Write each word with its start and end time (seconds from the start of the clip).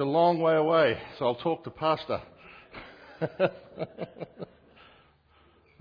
a 0.00 0.04
long 0.04 0.40
way 0.40 0.56
away, 0.56 0.98
so 1.18 1.26
I'll 1.26 1.34
talk 1.34 1.64
to 1.64 1.70
Pastor. 1.70 2.22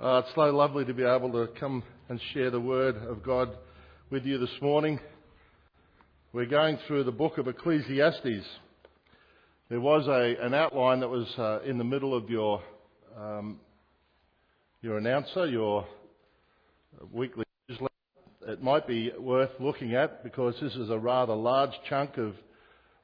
Uh, 0.02 0.22
it's 0.24 0.34
so 0.34 0.44
lovely 0.44 0.86
to 0.86 0.94
be 0.94 1.04
able 1.04 1.30
to 1.30 1.50
come 1.60 1.84
and 2.08 2.22
share 2.34 2.50
the 2.50 2.60
Word 2.60 2.96
of 2.96 3.22
God 3.22 3.50
with 4.10 4.26
you 4.26 4.38
this 4.38 4.62
morning. 4.62 4.98
We're 6.32 6.46
going 6.46 6.78
through 6.88 7.04
the 7.04 7.12
book 7.12 7.38
of 7.38 7.50
Ecclesiastes. 7.50 8.46
There 9.68 9.82
was 9.82 10.08
a, 10.08 10.42
an 10.42 10.54
outline 10.54 11.02
that 11.02 11.10
was 11.10 11.28
uh, 11.38 11.60
in 11.66 11.78
the 11.78 11.84
middle 11.84 12.16
of 12.16 12.30
your, 12.30 12.64
um, 13.20 13.60
your 14.82 14.98
announcer, 14.98 15.48
your 15.48 15.86
weekly 17.12 17.44
newsletter. 17.68 17.94
It 18.48 18.64
might 18.64 18.88
be 18.88 19.12
worth 19.20 19.52
looking 19.60 19.96
at 19.96 20.24
because 20.24 20.56
this 20.62 20.76
is 20.76 20.90
a 20.90 20.98
rather 20.98 21.36
large 21.36 21.74
chunk 21.90 22.16
of, 22.16 22.36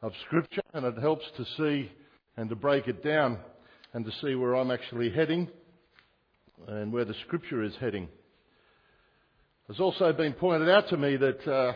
of 0.05 0.13
Scripture 0.27 0.61
and 0.75 0.85
it 0.85 0.99
helps 0.99 1.25
to 1.35 1.43
see 1.57 1.91
and 2.37 2.47
to 2.47 2.55
break 2.55 2.87
it 2.87 3.03
down 3.03 3.39
and 3.93 4.05
to 4.05 4.11
see 4.21 4.35
where 4.35 4.53
I'm 4.53 4.69
actually 4.69 5.09
heading 5.09 5.47
and 6.67 6.93
where 6.93 7.05
the 7.05 7.15
scripture 7.25 7.63
is 7.63 7.73
heading. 7.79 8.07
It's 9.67 9.79
also 9.79 10.13
been 10.13 10.33
pointed 10.33 10.69
out 10.69 10.89
to 10.89 10.97
me 10.97 11.17
that 11.17 11.47
uh, 11.47 11.73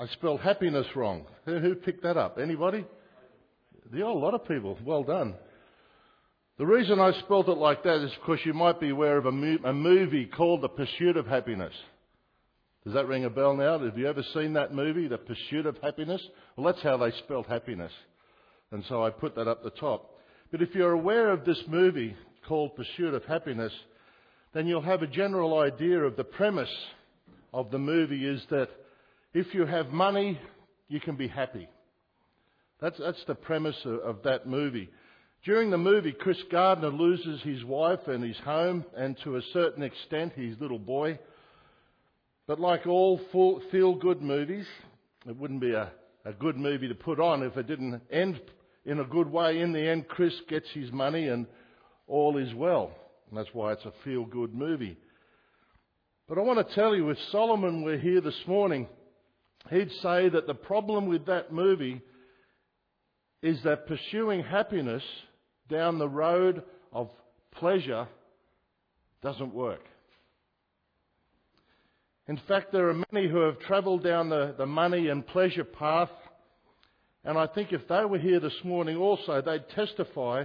I 0.00 0.08
spelled 0.14 0.40
happiness 0.40 0.86
wrong. 0.96 1.26
Who, 1.44 1.76
picked 1.76 2.02
that 2.02 2.16
up? 2.16 2.38
Anybody? 2.42 2.84
Yeah, 3.94 4.06
a 4.06 4.06
lot 4.06 4.34
of 4.34 4.48
people. 4.48 4.76
Well 4.84 5.04
done. 5.04 5.34
The 6.58 6.66
reason 6.66 6.98
I 6.98 7.12
spelled 7.20 7.48
it 7.48 7.56
like 7.56 7.84
that 7.84 8.04
is 8.04 8.10
because 8.20 8.44
you 8.44 8.52
might 8.52 8.80
be 8.80 8.90
aware 8.90 9.16
of 9.16 9.26
a, 9.26 9.32
mo- 9.32 9.58
a 9.64 9.72
movie 9.72 10.26
called 10.26 10.62
The 10.62 10.68
Pursuit 10.68 11.16
of 11.16 11.26
Happyness. 11.26 11.70
Does 12.84 12.94
that 12.94 13.08
ring 13.08 13.26
a 13.26 13.30
bell 13.30 13.54
now? 13.54 13.78
Have 13.78 13.98
you 13.98 14.08
ever 14.08 14.22
seen 14.34 14.54
that 14.54 14.72
movie, 14.72 15.06
The 15.06 15.18
Pursuit 15.18 15.66
of 15.66 15.76
Happyness? 15.82 16.20
Well, 16.56 16.72
that's 16.72 16.82
how 16.82 16.96
they 16.96 17.10
spelled 17.18 17.46
happiness. 17.46 17.92
And 18.72 18.84
so 18.88 19.04
I 19.04 19.10
put 19.10 19.34
that 19.36 19.48
up 19.48 19.62
the 19.62 19.70
top. 19.70 20.18
But 20.50 20.62
if 20.62 20.74
you're 20.74 20.92
aware 20.92 21.30
of 21.30 21.44
this 21.44 21.62
movie 21.68 22.16
called 22.48 22.74
Pursuit 22.76 23.12
of 23.12 23.22
Happyness, 23.24 23.72
then 24.54 24.66
you'll 24.66 24.80
have 24.80 25.02
a 25.02 25.06
general 25.06 25.58
idea 25.58 25.98
of 26.00 26.16
the 26.16 26.24
premise 26.24 26.74
of 27.52 27.70
the 27.70 27.78
movie 27.78 28.26
is 28.26 28.42
that 28.50 28.68
if 29.34 29.54
you 29.54 29.66
have 29.66 29.88
money, 29.88 30.40
you 30.88 31.00
can 31.00 31.16
be 31.16 31.28
happy. 31.28 31.68
That's, 32.80 32.98
that's 32.98 33.22
the 33.26 33.34
premise 33.34 33.76
of, 33.84 33.98
of 34.00 34.22
that 34.24 34.46
movie. 34.46 34.88
During 35.44 35.70
the 35.70 35.78
movie, 35.78 36.12
Chris 36.12 36.38
Gardner 36.50 36.88
loses 36.88 37.42
his 37.42 37.64
wife 37.64 38.06
and 38.06 38.24
his 38.24 38.38
home, 38.38 38.84
and 38.96 39.16
to 39.24 39.36
a 39.36 39.42
certain 39.52 39.82
extent, 39.82 40.32
his 40.34 40.58
little 40.60 40.78
boy. 40.78 41.18
But 42.50 42.58
like 42.58 42.84
all 42.84 43.20
feel 43.70 43.94
good 43.94 44.20
movies, 44.20 44.66
it 45.24 45.36
wouldn't 45.36 45.60
be 45.60 45.70
a, 45.70 45.92
a 46.24 46.32
good 46.32 46.56
movie 46.56 46.88
to 46.88 46.96
put 46.96 47.20
on 47.20 47.44
if 47.44 47.56
it 47.56 47.68
didn't 47.68 48.02
end 48.10 48.40
in 48.84 48.98
a 48.98 49.04
good 49.04 49.30
way. 49.30 49.60
In 49.60 49.72
the 49.72 49.88
end, 49.88 50.08
Chris 50.08 50.34
gets 50.48 50.68
his 50.70 50.90
money 50.90 51.28
and 51.28 51.46
all 52.08 52.38
is 52.38 52.52
well. 52.52 52.90
And 53.28 53.38
that's 53.38 53.54
why 53.54 53.74
it's 53.74 53.84
a 53.84 53.92
feel 54.02 54.24
good 54.24 54.52
movie. 54.52 54.98
But 56.28 56.38
I 56.38 56.40
want 56.40 56.66
to 56.66 56.74
tell 56.74 56.92
you, 56.92 57.10
if 57.10 57.18
Solomon 57.30 57.82
were 57.82 57.98
here 57.98 58.20
this 58.20 58.42
morning, 58.48 58.88
he'd 59.70 59.92
say 60.02 60.28
that 60.28 60.48
the 60.48 60.54
problem 60.54 61.06
with 61.06 61.26
that 61.26 61.52
movie 61.52 62.00
is 63.44 63.62
that 63.62 63.86
pursuing 63.86 64.42
happiness 64.42 65.04
down 65.68 66.00
the 66.00 66.08
road 66.08 66.64
of 66.92 67.10
pleasure 67.52 68.08
doesn't 69.22 69.54
work. 69.54 69.84
In 72.30 72.38
fact, 72.46 72.70
there 72.70 72.88
are 72.88 73.02
many 73.10 73.26
who 73.26 73.40
have 73.40 73.58
travelled 73.58 74.04
down 74.04 74.28
the, 74.28 74.54
the 74.56 74.64
money 74.64 75.08
and 75.08 75.26
pleasure 75.26 75.64
path, 75.64 76.10
and 77.24 77.36
I 77.36 77.48
think 77.48 77.72
if 77.72 77.88
they 77.88 78.04
were 78.04 78.20
here 78.20 78.38
this 78.38 78.56
morning 78.62 78.96
also, 78.96 79.42
they'd 79.42 79.68
testify 79.70 80.44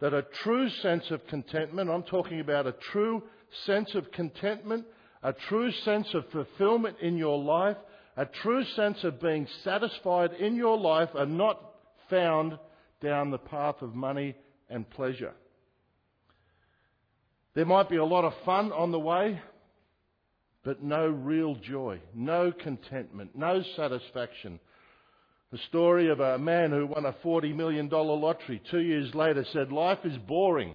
that 0.00 0.14
a 0.14 0.24
true 0.44 0.68
sense 0.82 1.10
of 1.10 1.26
contentment, 1.26 1.90
I'm 1.90 2.04
talking 2.04 2.38
about 2.38 2.68
a 2.68 2.76
true 2.92 3.24
sense 3.64 3.92
of 3.96 4.12
contentment, 4.12 4.84
a 5.24 5.32
true 5.32 5.72
sense 5.84 6.06
of 6.14 6.30
fulfillment 6.30 6.98
in 7.02 7.16
your 7.16 7.42
life, 7.42 7.76
a 8.16 8.26
true 8.26 8.62
sense 8.76 9.02
of 9.02 9.20
being 9.20 9.48
satisfied 9.64 10.32
in 10.34 10.54
your 10.54 10.78
life 10.78 11.10
are 11.16 11.26
not 11.26 11.60
found 12.08 12.56
down 13.02 13.32
the 13.32 13.38
path 13.38 13.82
of 13.82 13.96
money 13.96 14.36
and 14.70 14.88
pleasure. 14.90 15.34
There 17.54 17.66
might 17.66 17.88
be 17.88 17.96
a 17.96 18.04
lot 18.04 18.24
of 18.24 18.32
fun 18.44 18.70
on 18.70 18.92
the 18.92 19.00
way, 19.00 19.40
but 20.66 20.82
no 20.82 21.06
real 21.06 21.54
joy, 21.54 22.00
no 22.12 22.50
contentment, 22.50 23.30
no 23.36 23.62
satisfaction, 23.76 24.58
the 25.52 25.58
story 25.68 26.10
of 26.10 26.18
a 26.18 26.40
man 26.40 26.72
who 26.72 26.88
won 26.88 27.06
a 27.06 27.12
$40 27.24 27.54
million 27.54 27.88
lottery 27.88 28.60
two 28.68 28.80
years 28.80 29.14
later 29.14 29.44
said, 29.52 29.70
Life 29.70 30.00
is 30.02 30.18
boring. 30.26 30.74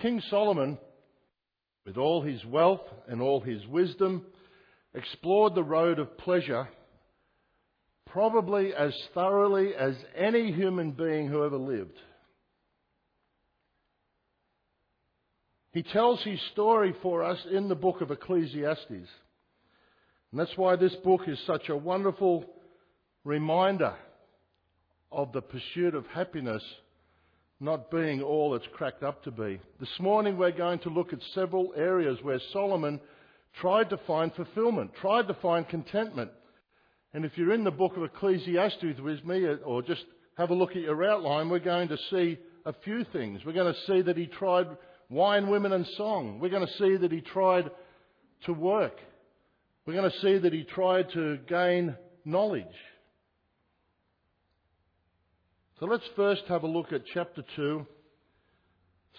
King 0.00 0.22
Solomon, 0.30 0.78
with 1.84 1.96
all 1.96 2.22
his 2.22 2.44
wealth 2.44 2.86
and 3.08 3.20
all 3.20 3.40
his 3.40 3.66
wisdom, 3.66 4.24
explored 4.94 5.56
the 5.56 5.64
road 5.64 5.98
of 5.98 6.16
pleasure 6.16 6.68
probably 8.06 8.72
as 8.72 8.94
thoroughly 9.14 9.74
as 9.74 9.96
any 10.16 10.52
human 10.52 10.92
being 10.92 11.26
who 11.26 11.44
ever 11.44 11.58
lived. 11.58 11.98
He 15.76 15.82
tells 15.82 16.22
his 16.22 16.40
story 16.52 16.94
for 17.02 17.22
us 17.22 17.36
in 17.52 17.68
the 17.68 17.74
book 17.74 18.00
of 18.00 18.10
Ecclesiastes. 18.10 18.88
And 18.88 19.08
that's 20.32 20.56
why 20.56 20.74
this 20.74 20.94
book 21.04 21.28
is 21.28 21.38
such 21.46 21.68
a 21.68 21.76
wonderful 21.76 22.46
reminder 23.24 23.94
of 25.12 25.34
the 25.34 25.42
pursuit 25.42 25.94
of 25.94 26.06
happiness 26.06 26.62
not 27.60 27.90
being 27.90 28.22
all 28.22 28.54
it's 28.54 28.64
cracked 28.72 29.02
up 29.02 29.22
to 29.24 29.30
be. 29.30 29.60
This 29.78 30.00
morning 30.00 30.38
we're 30.38 30.50
going 30.50 30.78
to 30.78 30.88
look 30.88 31.12
at 31.12 31.18
several 31.34 31.74
areas 31.76 32.16
where 32.22 32.40
Solomon 32.54 32.98
tried 33.60 33.90
to 33.90 33.98
find 34.06 34.32
fulfillment, 34.32 34.92
tried 35.02 35.28
to 35.28 35.34
find 35.42 35.68
contentment. 35.68 36.30
And 37.12 37.26
if 37.26 37.32
you're 37.36 37.52
in 37.52 37.64
the 37.64 37.70
book 37.70 37.98
of 37.98 38.02
Ecclesiastes 38.02 38.98
with 39.02 39.22
me, 39.26 39.46
or 39.62 39.82
just 39.82 40.06
have 40.38 40.48
a 40.48 40.54
look 40.54 40.70
at 40.70 40.76
your 40.76 41.04
outline, 41.04 41.50
we're 41.50 41.58
going 41.58 41.88
to 41.88 41.98
see 42.08 42.38
a 42.64 42.72
few 42.82 43.04
things. 43.12 43.42
We're 43.44 43.52
going 43.52 43.74
to 43.74 43.80
see 43.86 44.00
that 44.00 44.16
he 44.16 44.24
tried 44.24 44.68
wine, 45.08 45.48
women, 45.48 45.72
and 45.72 45.86
song. 45.96 46.38
We're 46.40 46.50
going 46.50 46.66
to 46.66 46.72
see 46.74 46.96
that 46.96 47.12
he 47.12 47.20
tried 47.20 47.70
to 48.44 48.52
work. 48.52 48.98
We're 49.86 49.94
going 49.94 50.10
to 50.10 50.18
see 50.18 50.38
that 50.38 50.52
he 50.52 50.64
tried 50.64 51.10
to 51.12 51.38
gain 51.48 51.96
knowledge. 52.24 52.64
So 55.78 55.86
let's 55.86 56.08
first 56.16 56.42
have 56.48 56.62
a 56.62 56.66
look 56.66 56.92
at 56.92 57.02
chapter 57.12 57.42
2, 57.54 57.86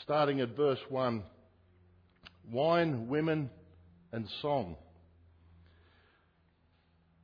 starting 0.03 0.41
at 0.41 0.55
verse 0.55 0.79
1 0.89 1.23
Wine, 2.51 3.09
women, 3.09 3.49
and 4.13 4.25
song. 4.41 4.77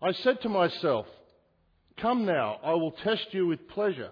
I 0.01 0.11
said 0.11 0.41
to 0.41 0.49
myself, 0.49 1.05
Come 2.01 2.25
now, 2.25 2.59
I 2.63 2.73
will 2.73 2.91
test 2.91 3.27
you 3.31 3.47
with 3.47 3.69
pleasure. 3.69 4.11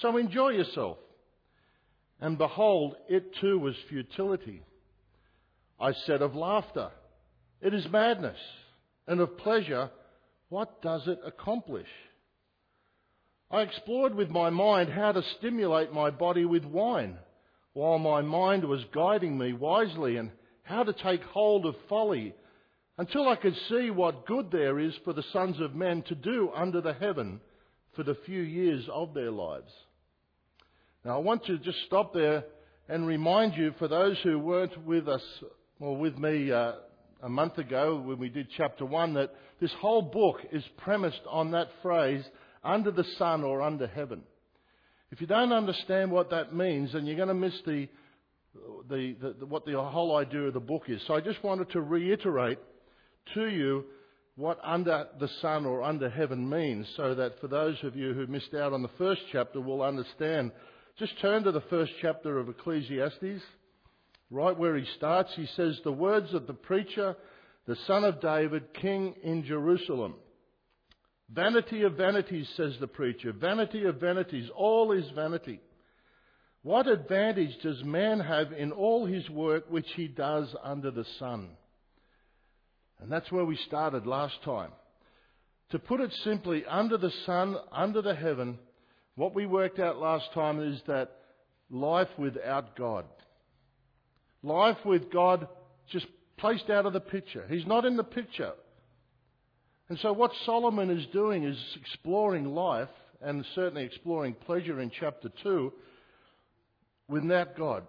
So 0.00 0.16
enjoy 0.16 0.50
yourself. 0.50 0.98
And 2.20 2.38
behold, 2.38 2.96
it 3.08 3.34
too 3.40 3.58
was 3.58 3.74
futility. 3.88 4.62
I 5.80 5.92
said 6.06 6.22
of 6.22 6.34
laughter, 6.34 6.90
it 7.60 7.72
is 7.72 7.86
madness. 7.90 8.38
And 9.06 9.20
of 9.20 9.38
pleasure, 9.38 9.90
what 10.48 10.82
does 10.82 11.06
it 11.06 11.20
accomplish? 11.24 11.88
I 13.50 13.62
explored 13.62 14.14
with 14.14 14.28
my 14.28 14.50
mind 14.50 14.90
how 14.90 15.12
to 15.12 15.22
stimulate 15.38 15.92
my 15.92 16.10
body 16.10 16.44
with 16.44 16.64
wine, 16.64 17.16
while 17.72 17.98
my 17.98 18.20
mind 18.20 18.64
was 18.64 18.84
guiding 18.92 19.38
me 19.38 19.52
wisely 19.54 20.16
and 20.16 20.30
how 20.64 20.82
to 20.82 20.92
take 20.92 21.22
hold 21.22 21.64
of 21.64 21.74
folly, 21.88 22.34
until 22.98 23.28
I 23.28 23.36
could 23.36 23.56
see 23.68 23.90
what 23.90 24.26
good 24.26 24.50
there 24.50 24.78
is 24.78 24.92
for 25.04 25.12
the 25.14 25.22
sons 25.32 25.60
of 25.60 25.74
men 25.74 26.02
to 26.08 26.14
do 26.14 26.50
under 26.54 26.80
the 26.80 26.92
heaven 26.92 27.40
for 27.94 28.02
the 28.02 28.18
few 28.26 28.42
years 28.42 28.86
of 28.92 29.14
their 29.14 29.30
lives. 29.30 29.72
Now 31.08 31.14
I 31.14 31.20
want 31.20 31.46
to 31.46 31.56
just 31.56 31.78
stop 31.86 32.12
there 32.12 32.44
and 32.86 33.06
remind 33.06 33.56
you, 33.56 33.74
for 33.78 33.88
those 33.88 34.18
who 34.22 34.38
weren't 34.38 34.76
with 34.84 35.08
us 35.08 35.22
or 35.80 35.96
with 35.96 36.18
me 36.18 36.52
uh, 36.52 36.72
a 37.22 37.30
month 37.30 37.56
ago 37.56 37.96
when 37.96 38.18
we 38.18 38.28
did 38.28 38.48
chapter 38.58 38.84
1 38.84 39.14
that 39.14 39.34
this 39.58 39.72
whole 39.80 40.02
book 40.02 40.36
is 40.52 40.62
premised 40.76 41.22
on 41.26 41.52
that 41.52 41.68
phrase, 41.80 42.22
under 42.62 42.90
the 42.90 43.06
sun 43.16 43.42
or 43.42 43.62
under 43.62 43.86
heaven. 43.86 44.20
If 45.10 45.22
you 45.22 45.26
don't 45.26 45.50
understand 45.50 46.10
what 46.10 46.28
that 46.28 46.54
means, 46.54 46.92
then 46.92 47.06
you're 47.06 47.16
going 47.16 47.28
to 47.28 47.32
miss 47.32 47.54
the, 47.64 47.88
the, 48.90 49.16
the, 49.18 49.36
the, 49.40 49.46
what 49.46 49.64
the 49.64 49.80
whole 49.80 50.14
idea 50.14 50.42
of 50.42 50.52
the 50.52 50.60
book 50.60 50.82
is. 50.88 51.00
So 51.06 51.14
I 51.14 51.22
just 51.22 51.42
wanted 51.42 51.70
to 51.70 51.80
reiterate 51.80 52.58
to 53.32 53.46
you 53.46 53.86
what 54.36 54.58
under 54.62 55.06
the 55.18 55.30
sun 55.40 55.64
or 55.64 55.82
under 55.82 56.10
heaven 56.10 56.50
means 56.50 56.86
so 56.98 57.14
that 57.14 57.40
for 57.40 57.48
those 57.48 57.76
of 57.82 57.96
you 57.96 58.12
who 58.12 58.26
missed 58.26 58.52
out 58.52 58.74
on 58.74 58.82
the 58.82 58.90
first 58.98 59.22
chapter 59.32 59.58
will 59.58 59.80
understand. 59.80 60.52
Just 60.98 61.20
turn 61.20 61.44
to 61.44 61.52
the 61.52 61.60
first 61.70 61.92
chapter 62.02 62.38
of 62.38 62.48
Ecclesiastes. 62.48 63.40
Right 64.30 64.58
where 64.58 64.76
he 64.76 64.84
starts, 64.96 65.32
he 65.36 65.46
says, 65.54 65.78
The 65.84 65.92
words 65.92 66.34
of 66.34 66.48
the 66.48 66.54
preacher, 66.54 67.14
the 67.66 67.76
son 67.86 68.02
of 68.02 68.20
David, 68.20 68.74
king 68.74 69.14
in 69.22 69.44
Jerusalem. 69.44 70.16
Vanity 71.30 71.82
of 71.82 71.92
vanities, 71.92 72.48
says 72.56 72.74
the 72.80 72.88
preacher. 72.88 73.32
Vanity 73.32 73.84
of 73.84 74.00
vanities. 74.00 74.50
All 74.56 74.90
is 74.90 75.04
vanity. 75.14 75.60
What 76.62 76.88
advantage 76.88 77.56
does 77.62 77.84
man 77.84 78.18
have 78.18 78.50
in 78.52 78.72
all 78.72 79.06
his 79.06 79.28
work 79.30 79.66
which 79.70 79.88
he 79.94 80.08
does 80.08 80.52
under 80.64 80.90
the 80.90 81.04
sun? 81.20 81.50
And 83.00 83.12
that's 83.12 83.30
where 83.30 83.44
we 83.44 83.56
started 83.68 84.04
last 84.04 84.42
time. 84.44 84.72
To 85.70 85.78
put 85.78 86.00
it 86.00 86.12
simply, 86.24 86.64
under 86.68 86.98
the 86.98 87.12
sun, 87.24 87.56
under 87.70 88.02
the 88.02 88.16
heaven, 88.16 88.58
what 89.18 89.34
we 89.34 89.46
worked 89.46 89.80
out 89.80 89.98
last 89.98 90.32
time 90.32 90.62
is 90.62 90.80
that 90.86 91.10
life 91.70 92.08
without 92.16 92.76
God. 92.76 93.04
Life 94.44 94.76
with 94.84 95.10
God 95.10 95.48
just 95.90 96.06
placed 96.36 96.70
out 96.70 96.86
of 96.86 96.92
the 96.92 97.00
picture. 97.00 97.44
He's 97.50 97.66
not 97.66 97.84
in 97.84 97.96
the 97.96 98.04
picture. 98.04 98.52
And 99.88 99.98
so 99.98 100.12
what 100.12 100.30
Solomon 100.46 100.88
is 100.88 101.04
doing 101.12 101.42
is 101.42 101.58
exploring 101.80 102.44
life 102.44 102.88
and 103.20 103.44
certainly 103.56 103.82
exploring 103.82 104.34
pleasure 104.34 104.80
in 104.80 104.92
chapter 105.00 105.30
2 105.42 105.72
without 107.08 107.56
God. 107.56 107.82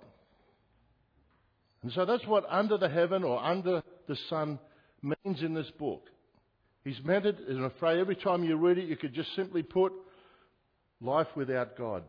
And 1.83 1.91
so 1.91 2.05
that's 2.05 2.25
what 2.25 2.45
under 2.49 2.79
the 2.79 2.89
heaven 2.89 3.23
or 3.23 3.39
under 3.39 3.83
the 4.07 4.17
sun 4.31 4.57
means 5.03 5.43
in 5.43 5.53
this 5.53 5.69
book. 5.77 6.07
He's 6.83 6.99
meant 7.03 7.27
it, 7.27 7.37
I'm 7.47 7.65
afraid 7.65 7.99
every 7.99 8.15
time 8.15 8.43
you 8.43 8.55
read 8.55 8.79
it, 8.79 8.85
you 8.85 8.97
could 8.97 9.13
just 9.13 9.35
simply 9.35 9.61
put 9.61 9.93
life 11.01 11.27
without 11.35 11.77
God. 11.77 12.03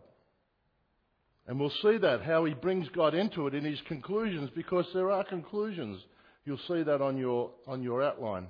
And 1.47 1.59
we'll 1.59 1.73
see 1.83 1.99
that, 1.99 2.23
how 2.23 2.45
he 2.45 2.55
brings 2.55 2.89
God 2.91 3.15
into 3.15 3.47
it 3.47 3.55
in 3.55 3.65
his 3.65 3.81
conclusions, 3.89 4.51
because 4.55 4.87
there 4.95 5.11
are 5.11 5.25
conclusions. 5.25 6.01
You'll 6.45 6.59
see 6.69 6.83
that 6.83 7.03
on 7.03 7.17
your, 7.17 7.51
on 7.67 7.83
your 7.83 8.03
outline. 8.03 8.47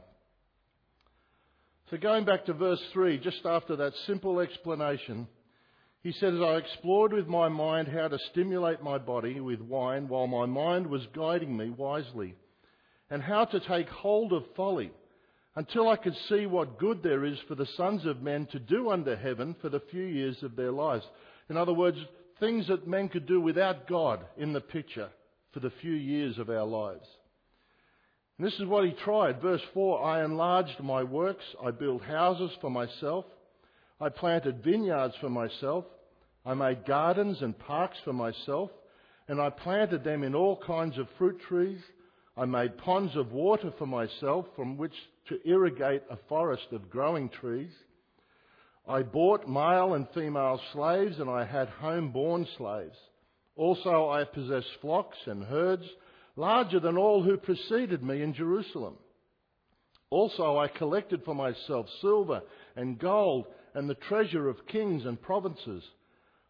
So 1.91 1.97
going 1.97 2.25
back 2.25 2.45
to 2.47 2.53
verse 2.53 2.83
3, 2.93 3.19
just 3.19 3.45
after 3.45 3.75
that 3.77 3.93
simple 4.07 4.39
explanation, 4.41 5.27
he 6.03 6.13
says, 6.13 6.35
I 6.41 6.57
explored 6.57 7.13
with 7.13 7.27
my 7.27 7.49
mind 7.49 7.89
how 7.89 8.09
to 8.09 8.19
stimulate 8.31 8.83
my 8.83 8.97
body 8.97 9.41
with 9.41 9.61
wine 9.61 10.09
while 10.09 10.27
my 10.27 10.47
mind 10.47 10.87
was 10.87 11.07
guiding 11.15 11.57
me 11.57 11.71
wisely, 11.71 12.35
and 13.11 13.23
how 13.23 13.45
to 13.47 13.61
take 13.61 13.89
hold 13.89 14.33
of 14.33 14.45
folly, 14.57 14.93
until 15.57 15.89
I 15.89 15.97
could 15.97 16.17
see 16.29 16.47
what 16.47 16.79
good 16.79 17.03
there 17.03 17.25
is 17.25 17.39
for 17.49 17.55
the 17.55 17.69
sons 17.77 18.07
of 18.07 18.23
men 18.23 18.47
to 18.53 18.59
do 18.59 18.91
under 18.91 19.17
heaven 19.17 19.57
for 19.61 19.69
the 19.69 19.83
few 19.91 20.05
years 20.05 20.43
of 20.43 20.57
their 20.57 20.71
lives. 20.71 21.05
In 21.49 21.57
other 21.57 21.75
words, 21.75 21.99
things 22.39 22.69
that 22.69 22.87
men 22.87 23.09
could 23.09 23.27
do 23.27 23.41
without 23.41 23.89
God 23.89 24.25
in 24.37 24.53
the 24.53 24.61
picture 24.61 25.09
for 25.53 25.61
the 25.61 25.73
few 25.81 25.93
years 25.93 26.39
of 26.39 26.49
our 26.49 26.65
lives. 26.65 27.07
And 28.39 28.47
this 28.47 28.59
is 28.59 28.67
what 28.67 28.85
he 28.85 28.93
tried. 29.05 29.43
Verse 29.43 29.61
4 29.75 30.03
I 30.03 30.25
enlarged 30.25 30.81
my 30.81 31.03
works, 31.03 31.45
I 31.63 31.73
built 31.73 32.03
houses 32.03 32.51
for 32.61 32.71
myself, 32.71 33.27
I 34.01 34.09
planted 34.09 34.65
vineyards 34.65 35.15
for 35.21 35.29
myself, 35.29 35.85
I 36.47 36.55
made 36.55 36.87
gardens 36.87 37.43
and 37.43 37.59
parks 37.59 37.99
for 38.05 38.15
myself, 38.15 38.71
and 39.29 39.41
I 39.41 39.51
planted 39.51 40.05
them 40.05 40.23
in 40.23 40.35
all 40.35 40.57
kinds 40.67 40.97
of 40.97 41.07
fruit 41.19 41.39
trees. 41.49 41.81
I 42.41 42.47
made 42.47 42.79
ponds 42.79 43.17
of 43.17 43.33
water 43.33 43.71
for 43.77 43.87
myself 43.87 44.47
from 44.57 44.79
which 44.79 44.95
to 45.29 45.47
irrigate 45.47 46.01
a 46.09 46.17
forest 46.27 46.69
of 46.73 46.89
growing 46.89 47.29
trees. 47.29 47.71
I 48.89 49.03
bought 49.03 49.47
male 49.47 49.93
and 49.93 50.09
female 50.15 50.59
slaves, 50.73 51.21
and 51.21 51.29
I 51.29 51.45
had 51.45 51.69
home 51.69 52.13
born 52.13 52.49
slaves. 52.57 52.97
Also, 53.57 54.09
I 54.09 54.25
possessed 54.25 54.71
flocks 54.81 55.19
and 55.27 55.45
herds 55.45 55.85
larger 56.35 56.81
than 56.81 56.97
all 56.97 57.23
who 57.23 57.37
preceded 57.37 58.03
me 58.03 58.23
in 58.23 58.33
Jerusalem. 58.33 58.95
Also, 60.09 60.57
I 60.57 60.69
collected 60.69 61.23
for 61.27 61.35
myself 61.35 61.85
silver 62.01 62.41
and 62.75 62.99
gold 62.99 63.49
and 63.75 63.87
the 63.87 63.97
treasure 63.97 64.49
of 64.49 64.67
kings 64.67 65.05
and 65.05 65.21
provinces. 65.21 65.85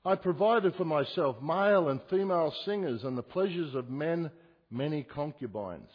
I 0.05 0.15
provided 0.15 0.77
for 0.77 0.85
myself 0.85 1.43
male 1.43 1.89
and 1.89 2.01
female 2.09 2.55
singers 2.65 3.03
and 3.03 3.19
the 3.19 3.25
pleasures 3.25 3.75
of 3.75 3.91
men, 3.91 4.31
many 4.70 5.02
concubines. 5.02 5.90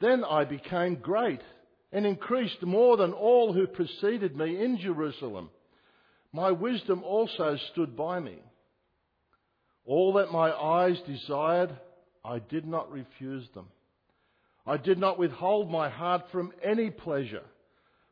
Then 0.00 0.24
I 0.24 0.44
became 0.44 0.96
great 0.96 1.40
and 1.92 2.06
increased 2.06 2.62
more 2.62 2.96
than 2.96 3.12
all 3.12 3.52
who 3.52 3.66
preceded 3.66 4.36
me 4.36 4.62
in 4.62 4.78
Jerusalem. 4.78 5.50
My 6.32 6.50
wisdom 6.50 7.04
also 7.04 7.56
stood 7.72 7.96
by 7.96 8.18
me. 8.18 8.38
All 9.86 10.14
that 10.14 10.32
my 10.32 10.50
eyes 10.50 10.98
desired, 11.06 11.70
I 12.24 12.40
did 12.40 12.66
not 12.66 12.90
refuse 12.90 13.46
them. 13.54 13.66
I 14.66 14.78
did 14.78 14.98
not 14.98 15.18
withhold 15.18 15.70
my 15.70 15.88
heart 15.90 16.22
from 16.32 16.52
any 16.62 16.90
pleasure, 16.90 17.44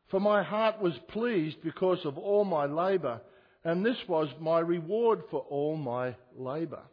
for 0.09 0.19
my 0.19 0.43
heart 0.43 0.79
was 0.79 0.93
pleased 1.09 1.57
because 1.63 1.99
of 2.05 2.17
all 2.17 2.45
my 2.45 2.65
labour, 2.65 3.21
and 3.63 3.83
this 3.83 3.97
was 4.07 4.27
my 4.39 4.59
reward 4.59 5.23
for 5.31 5.39
all 5.49 5.75
my 5.75 6.15
labour. 6.37 6.83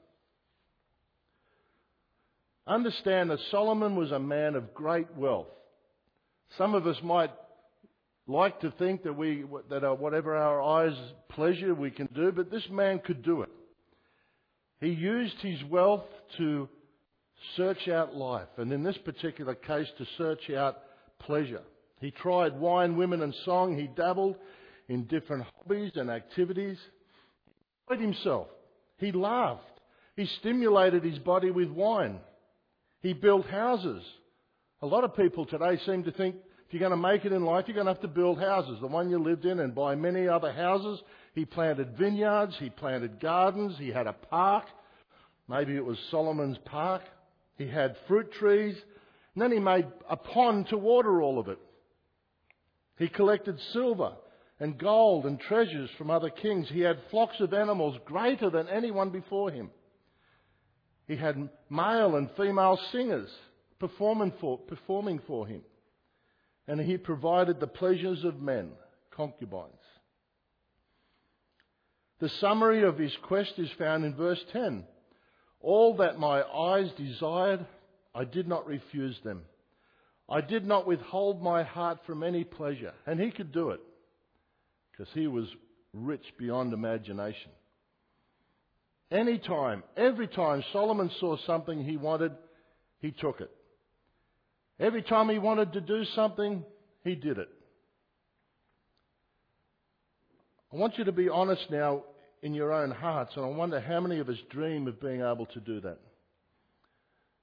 Understand 2.70 3.30
that 3.30 3.40
Solomon 3.50 3.96
was 3.96 4.12
a 4.12 4.20
man 4.20 4.54
of 4.54 4.74
great 4.74 5.12
wealth. 5.16 5.48
Some 6.56 6.76
of 6.76 6.86
us 6.86 6.96
might 7.02 7.32
like 8.28 8.60
to 8.60 8.70
think 8.78 9.02
that 9.02 9.12
we 9.12 9.44
that 9.70 9.98
whatever 9.98 10.36
our 10.36 10.62
eyes 10.62 10.96
pleasure 11.30 11.74
we 11.74 11.90
can 11.90 12.08
do, 12.14 12.30
but 12.30 12.48
this 12.48 12.62
man 12.70 13.00
could 13.00 13.24
do 13.24 13.42
it. 13.42 13.48
He 14.80 14.90
used 14.90 15.34
his 15.40 15.64
wealth 15.64 16.04
to 16.38 16.68
search 17.56 17.88
out 17.88 18.14
life, 18.14 18.46
and 18.56 18.72
in 18.72 18.84
this 18.84 18.98
particular 18.98 19.56
case, 19.56 19.88
to 19.98 20.06
search 20.16 20.48
out 20.50 20.78
pleasure. 21.18 21.62
He 22.00 22.12
tried 22.12 22.56
wine, 22.56 22.96
women, 22.96 23.22
and 23.22 23.34
song. 23.44 23.76
He 23.76 23.88
dabbled 23.88 24.36
in 24.88 25.06
different 25.06 25.44
hobbies 25.56 25.90
and 25.96 26.08
activities. 26.08 26.78
He 27.88 27.94
enjoyed 27.94 28.04
himself. 28.06 28.46
He 28.98 29.10
laughed. 29.10 29.64
He 30.14 30.26
stimulated 30.38 31.02
his 31.02 31.18
body 31.18 31.50
with 31.50 31.68
wine. 31.68 32.20
He 33.02 33.12
built 33.12 33.46
houses. 33.46 34.02
A 34.82 34.86
lot 34.86 35.04
of 35.04 35.16
people 35.16 35.46
today 35.46 35.78
seem 35.84 36.04
to 36.04 36.12
think 36.12 36.36
if 36.70 36.74
you're 36.74 36.88
going 36.88 36.90
to 36.90 37.08
make 37.08 37.24
it 37.24 37.32
in 37.32 37.44
life, 37.44 37.64
you're 37.66 37.74
going 37.74 37.86
to 37.86 37.92
have 37.92 38.02
to 38.02 38.08
build 38.08 38.38
houses. 38.38 38.78
The 38.80 38.86
one 38.86 39.10
you 39.10 39.18
lived 39.18 39.44
in 39.44 39.58
and 39.58 39.74
buy 39.74 39.96
many 39.96 40.28
other 40.28 40.52
houses. 40.52 41.00
He 41.34 41.44
planted 41.44 41.96
vineyards. 41.98 42.54
He 42.60 42.70
planted 42.70 43.18
gardens. 43.18 43.76
He 43.76 43.88
had 43.88 44.06
a 44.06 44.12
park. 44.12 44.66
Maybe 45.48 45.74
it 45.74 45.84
was 45.84 45.98
Solomon's 46.10 46.58
Park. 46.64 47.02
He 47.58 47.66
had 47.66 47.96
fruit 48.06 48.32
trees. 48.32 48.76
And 49.34 49.42
then 49.42 49.50
he 49.50 49.58
made 49.58 49.86
a 50.08 50.16
pond 50.16 50.68
to 50.68 50.78
water 50.78 51.20
all 51.20 51.40
of 51.40 51.48
it. 51.48 51.58
He 52.98 53.08
collected 53.08 53.58
silver 53.72 54.12
and 54.60 54.78
gold 54.78 55.24
and 55.24 55.40
treasures 55.40 55.90
from 55.98 56.10
other 56.10 56.30
kings. 56.30 56.68
He 56.68 56.80
had 56.80 56.98
flocks 57.10 57.40
of 57.40 57.52
animals 57.52 57.98
greater 58.04 58.50
than 58.50 58.68
anyone 58.68 59.10
before 59.10 59.50
him. 59.50 59.70
He 61.10 61.16
had 61.16 61.48
male 61.68 62.14
and 62.14 62.30
female 62.36 62.78
singers 62.92 63.28
performing 63.80 64.32
for, 64.40 64.58
performing 64.58 65.20
for 65.26 65.44
him. 65.44 65.62
And 66.68 66.80
he 66.80 66.98
provided 66.98 67.58
the 67.58 67.66
pleasures 67.66 68.22
of 68.22 68.40
men, 68.40 68.70
concubines. 69.10 69.74
The 72.20 72.28
summary 72.28 72.84
of 72.84 72.96
his 72.96 73.12
quest 73.24 73.54
is 73.58 73.72
found 73.76 74.04
in 74.04 74.14
verse 74.14 74.38
10. 74.52 74.84
All 75.60 75.96
that 75.96 76.20
my 76.20 76.44
eyes 76.44 76.92
desired, 76.96 77.66
I 78.14 78.24
did 78.24 78.46
not 78.46 78.68
refuse 78.68 79.18
them. 79.24 79.42
I 80.28 80.40
did 80.40 80.64
not 80.64 80.86
withhold 80.86 81.42
my 81.42 81.64
heart 81.64 81.98
from 82.06 82.22
any 82.22 82.44
pleasure. 82.44 82.92
And 83.04 83.18
he 83.18 83.32
could 83.32 83.50
do 83.50 83.70
it 83.70 83.80
because 84.92 85.12
he 85.12 85.26
was 85.26 85.48
rich 85.92 86.34
beyond 86.38 86.72
imagination. 86.72 87.50
Any 89.10 89.38
time, 89.38 89.82
every 89.96 90.28
time 90.28 90.62
Solomon 90.72 91.10
saw 91.18 91.36
something 91.46 91.82
he 91.82 91.96
wanted, 91.96 92.32
he 93.00 93.10
took 93.10 93.40
it. 93.40 93.50
Every 94.78 95.02
time 95.02 95.28
he 95.28 95.38
wanted 95.38 95.72
to 95.72 95.80
do 95.80 96.04
something, 96.14 96.64
he 97.02 97.14
did 97.14 97.38
it. 97.38 97.48
I 100.72 100.76
want 100.76 100.96
you 100.96 101.04
to 101.04 101.12
be 101.12 101.28
honest 101.28 101.66
now 101.70 102.04
in 102.42 102.54
your 102.54 102.72
own 102.72 102.90
hearts, 102.90 103.32
and 103.36 103.44
I 103.44 103.48
wonder 103.48 103.80
how 103.80 104.00
many 104.00 104.20
of 104.20 104.28
us 104.28 104.36
dream 104.50 104.86
of 104.86 105.00
being 105.00 105.20
able 105.20 105.46
to 105.46 105.60
do 105.60 105.80
that. 105.80 105.98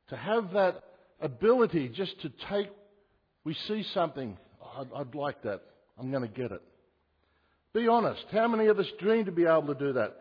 To 0.09 0.15
have 0.15 0.53
that 0.53 0.83
ability 1.19 1.89
just 1.89 2.19
to 2.21 2.31
take, 2.49 2.69
we 3.43 3.55
see 3.67 3.85
something, 3.93 4.37
I'd, 4.77 4.87
I'd 4.95 5.15
like 5.15 5.43
that, 5.43 5.61
I'm 5.99 6.09
going 6.11 6.23
to 6.23 6.29
get 6.29 6.51
it. 6.51 6.61
Be 7.73 7.87
honest. 7.87 8.23
How 8.31 8.47
many 8.47 8.67
of 8.67 8.79
us 8.79 8.87
dream 8.99 9.25
to 9.25 9.31
be 9.31 9.43
able 9.43 9.67
to 9.67 9.75
do 9.75 9.93
that? 9.93 10.17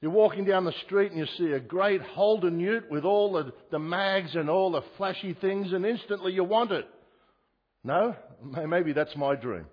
You're 0.00 0.10
walking 0.10 0.44
down 0.44 0.64
the 0.64 0.74
street 0.84 1.12
and 1.12 1.20
you 1.20 1.26
see 1.38 1.52
a 1.52 1.60
great 1.60 2.02
Holden 2.02 2.60
ute 2.60 2.90
with 2.90 3.04
all 3.04 3.32
the, 3.32 3.52
the 3.70 3.78
mags 3.78 4.34
and 4.34 4.50
all 4.50 4.70
the 4.70 4.82
flashy 4.96 5.34
things, 5.34 5.72
and 5.72 5.86
instantly 5.86 6.32
you 6.32 6.44
want 6.44 6.70
it. 6.70 6.86
No? 7.82 8.14
Maybe 8.42 8.92
that's 8.92 9.16
my 9.16 9.36
dream. 9.36 9.66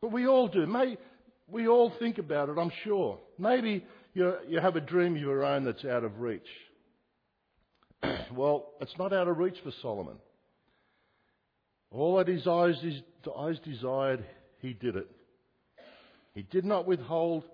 But 0.00 0.12
we 0.12 0.28
all 0.28 0.46
do. 0.46 0.66
May, 0.66 0.98
we 1.48 1.66
all 1.66 1.92
think 1.98 2.18
about 2.18 2.48
it, 2.48 2.58
I'm 2.58 2.70
sure. 2.84 3.18
Maybe 3.38 3.84
you 4.14 4.34
you 4.48 4.60
have 4.60 4.76
a 4.76 4.80
dream 4.80 5.16
of 5.16 5.20
your 5.20 5.44
own 5.44 5.64
that's 5.64 5.84
out 5.84 6.04
of 6.04 6.20
reach. 6.20 6.46
well, 8.32 8.72
it's 8.80 8.96
not 8.98 9.12
out 9.12 9.26
of 9.26 9.38
reach 9.38 9.56
for 9.64 9.72
Solomon. 9.82 10.16
All 11.90 12.18
that 12.18 12.28
his 12.28 12.46
eyes, 12.46 12.76
his 12.82 13.00
eyes 13.36 13.58
desired, 13.64 14.24
he 14.60 14.74
did 14.74 14.96
it. 14.96 15.08
He 16.34 16.42
did 16.42 16.64
not 16.64 16.86
withhold 16.86 17.44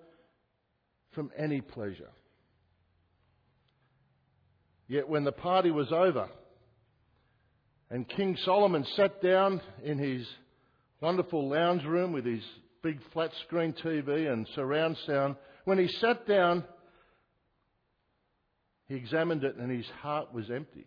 from 1.13 1.31
any 1.37 1.61
pleasure. 1.61 2.09
Yet 4.87 5.07
when 5.07 5.23
the 5.23 5.31
party 5.31 5.71
was 5.71 5.91
over 5.91 6.29
and 7.89 8.07
King 8.09 8.37
Solomon 8.43 8.85
sat 8.95 9.21
down 9.21 9.61
in 9.83 9.97
his 9.97 10.27
wonderful 10.99 11.49
lounge 11.49 11.83
room 11.83 12.11
with 12.11 12.25
his 12.25 12.43
big 12.81 12.99
flat 13.13 13.31
screen 13.45 13.73
TV 13.73 14.31
and 14.31 14.47
surround 14.55 14.97
sound, 15.05 15.35
when 15.65 15.77
he 15.77 15.87
sat 15.87 16.27
down, 16.27 16.63
he 18.87 18.95
examined 18.95 19.43
it 19.43 19.55
and 19.55 19.71
his 19.71 19.85
heart 20.01 20.33
was 20.33 20.49
empty, 20.49 20.85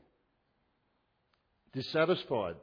dissatisfied. 1.72 2.56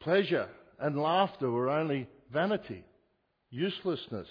Pleasure 0.00 0.48
and 0.78 1.00
laughter 1.00 1.50
were 1.50 1.70
only 1.70 2.08
vanity, 2.32 2.84
uselessness. 3.50 4.28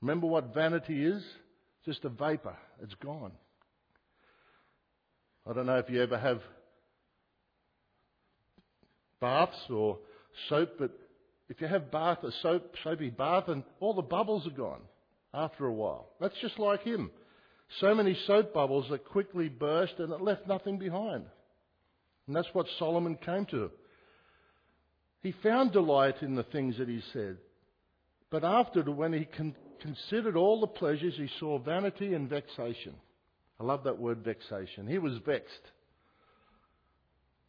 Remember 0.00 0.26
what 0.26 0.54
vanity 0.54 1.04
is? 1.04 1.22
Just 1.84 2.04
a 2.04 2.08
vapor. 2.08 2.56
It's 2.82 2.94
gone. 2.94 3.32
I 5.48 5.52
don't 5.52 5.66
know 5.66 5.78
if 5.78 5.88
you 5.88 6.02
ever 6.02 6.18
have 6.18 6.40
baths 9.20 9.56
or 9.70 9.98
soap, 10.48 10.70
but 10.78 10.90
if 11.48 11.60
you 11.60 11.66
have 11.66 11.90
bath, 11.90 12.18
a 12.22 12.30
soap, 12.42 12.74
soapy 12.84 13.10
bath, 13.10 13.48
and 13.48 13.62
all 13.80 13.94
the 13.94 14.02
bubbles 14.02 14.46
are 14.46 14.50
gone 14.50 14.82
after 15.32 15.66
a 15.66 15.72
while. 15.72 16.10
That's 16.20 16.38
just 16.40 16.58
like 16.58 16.82
him. 16.82 17.10
So 17.80 17.94
many 17.94 18.16
soap 18.26 18.52
bubbles 18.52 18.86
that 18.90 19.04
quickly 19.04 19.48
burst 19.48 19.94
and 19.98 20.12
it 20.12 20.20
left 20.20 20.46
nothing 20.46 20.78
behind. 20.78 21.24
And 22.26 22.36
that's 22.36 22.48
what 22.52 22.66
Solomon 22.78 23.16
came 23.16 23.46
to. 23.46 23.70
He 25.22 25.32
found 25.42 25.72
delight 25.72 26.22
in 26.22 26.34
the 26.34 26.44
things 26.44 26.78
that 26.78 26.88
he 26.88 27.02
said. 27.12 27.38
But 28.30 28.44
after, 28.44 28.82
when 28.82 29.12
he 29.12 29.24
con- 29.24 29.56
considered 29.80 30.36
all 30.36 30.60
the 30.60 30.66
pleasures, 30.66 31.14
he 31.16 31.28
saw 31.38 31.58
vanity 31.58 32.14
and 32.14 32.28
vexation. 32.28 32.94
I 33.60 33.64
love 33.64 33.84
that 33.84 33.98
word 33.98 34.18
vexation. 34.24 34.86
He 34.86 34.98
was 34.98 35.18
vexed. 35.24 35.70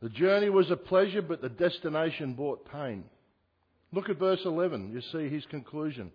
The 0.02 0.10
journey 0.10 0.50
was 0.50 0.72
a 0.72 0.78
pleasure, 0.78 1.22
but 1.22 1.42
the 1.42 1.50
destination 1.50 2.34
brought 2.34 2.70
pain. 2.72 3.04
Look 3.92 4.10
at 4.10 4.18
verse 4.18 4.42
11. 4.46 4.92
You 4.92 5.02
see 5.12 5.34
his 5.34 5.46
conclusion. 5.48 6.12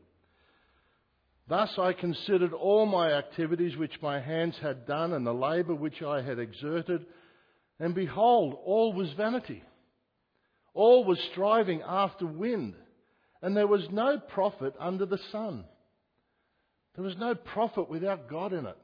Thus 1.48 1.70
I 1.78 1.92
considered 1.92 2.54
all 2.54 2.86
my 2.86 3.12
activities 3.12 3.76
which 3.76 4.00
my 4.00 4.20
hands 4.20 4.56
had 4.62 4.86
done 4.86 5.12
and 5.12 5.26
the 5.26 5.34
labour 5.34 5.74
which 5.74 6.02
I 6.02 6.22
had 6.22 6.38
exerted, 6.38 7.04
and 7.78 7.94
behold, 7.94 8.56
all 8.64 8.94
was 8.94 9.12
vanity. 9.12 9.62
All 10.72 11.04
was 11.04 11.18
striving 11.32 11.82
after 11.82 12.26
wind, 12.26 12.74
and 13.42 13.56
there 13.56 13.66
was 13.66 13.86
no 13.90 14.18
profit 14.18 14.74
under 14.80 15.04
the 15.04 15.20
sun. 15.30 15.64
There 16.94 17.04
was 17.04 17.16
no 17.18 17.34
profit 17.34 17.90
without 17.90 18.28
God 18.28 18.52
in 18.52 18.66
it. 18.66 18.76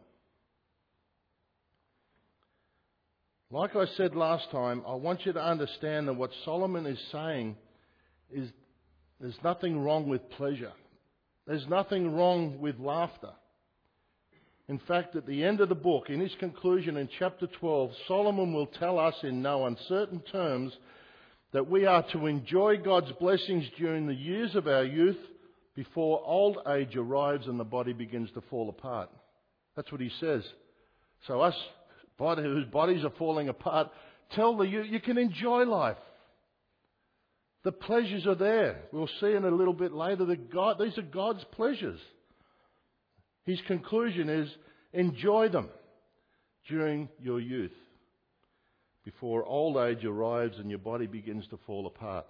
Like 3.52 3.74
I 3.74 3.86
said 3.96 4.14
last 4.14 4.50
time, 4.50 4.82
I 4.86 4.94
want 4.94 5.26
you 5.26 5.32
to 5.32 5.42
understand 5.42 6.06
that 6.06 6.14
what 6.14 6.30
Solomon 6.44 6.86
is 6.86 6.98
saying 7.10 7.56
is 8.32 8.48
there's 9.20 9.38
nothing 9.42 9.82
wrong 9.82 10.08
with 10.08 10.30
pleasure. 10.30 10.72
There's 11.46 11.66
nothing 11.68 12.14
wrong 12.14 12.60
with 12.60 12.78
laughter. 12.78 13.30
In 14.68 14.78
fact, 14.86 15.16
at 15.16 15.26
the 15.26 15.42
end 15.42 15.60
of 15.60 15.68
the 15.68 15.74
book, 15.74 16.10
in 16.10 16.20
his 16.20 16.34
conclusion 16.38 16.96
in 16.96 17.08
chapter 17.18 17.48
12, 17.48 17.90
Solomon 18.06 18.52
will 18.52 18.68
tell 18.68 19.00
us 19.00 19.16
in 19.24 19.42
no 19.42 19.66
uncertain 19.66 20.22
terms 20.30 20.72
that 21.52 21.68
we 21.68 21.86
are 21.86 22.04
to 22.12 22.26
enjoy 22.26 22.76
God's 22.76 23.10
blessings 23.18 23.64
during 23.76 24.06
the 24.06 24.14
years 24.14 24.54
of 24.54 24.68
our 24.68 24.84
youth 24.84 25.18
before 25.80 26.20
old 26.26 26.58
age 26.76 26.94
arrives 26.94 27.46
and 27.46 27.58
the 27.58 27.64
body 27.64 27.94
begins 27.94 28.28
to 28.32 28.42
fall 28.50 28.68
apart. 28.68 29.08
That's 29.74 29.90
what 29.90 30.02
he 30.02 30.10
says. 30.20 30.42
So 31.26 31.40
us 31.40 31.54
body, 32.18 32.42
whose 32.42 32.66
bodies 32.66 33.02
are 33.02 33.12
falling 33.18 33.48
apart, 33.48 33.88
tell 34.34 34.58
the 34.58 34.66
youth 34.66 34.88
you 34.90 35.00
can 35.00 35.16
enjoy 35.16 35.62
life. 35.64 35.96
The 37.64 37.72
pleasures 37.72 38.26
are 38.26 38.34
there. 38.34 38.82
We'll 38.92 39.08
see 39.22 39.32
in 39.32 39.46
a 39.46 39.50
little 39.50 39.72
bit 39.72 39.92
later 39.92 40.26
that 40.26 40.52
God, 40.52 40.76
these 40.78 40.98
are 40.98 41.02
God's 41.02 41.44
pleasures. 41.52 41.98
His 43.46 43.58
conclusion 43.66 44.28
is 44.28 44.50
enjoy 44.92 45.48
them 45.48 45.70
during 46.68 47.08
your 47.22 47.40
youth 47.40 47.72
before 49.02 49.46
old 49.46 49.78
age 49.78 50.04
arrives 50.04 50.58
and 50.58 50.68
your 50.68 50.78
body 50.78 51.06
begins 51.06 51.46
to 51.48 51.58
fall 51.66 51.86
apart. 51.86 52.26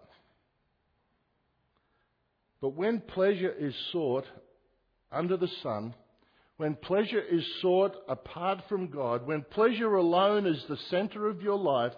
But 2.60 2.70
when 2.70 3.00
pleasure 3.00 3.52
is 3.52 3.74
sought 3.92 4.24
under 5.10 5.36
the 5.36 5.50
sun, 5.62 5.94
when 6.56 6.74
pleasure 6.74 7.20
is 7.20 7.42
sought 7.62 7.94
apart 8.08 8.58
from 8.68 8.88
God, 8.88 9.26
when 9.26 9.42
pleasure 9.42 9.94
alone 9.96 10.46
is 10.46 10.62
the 10.68 10.76
center 10.90 11.28
of 11.28 11.40
your 11.40 11.58
life, 11.58 11.94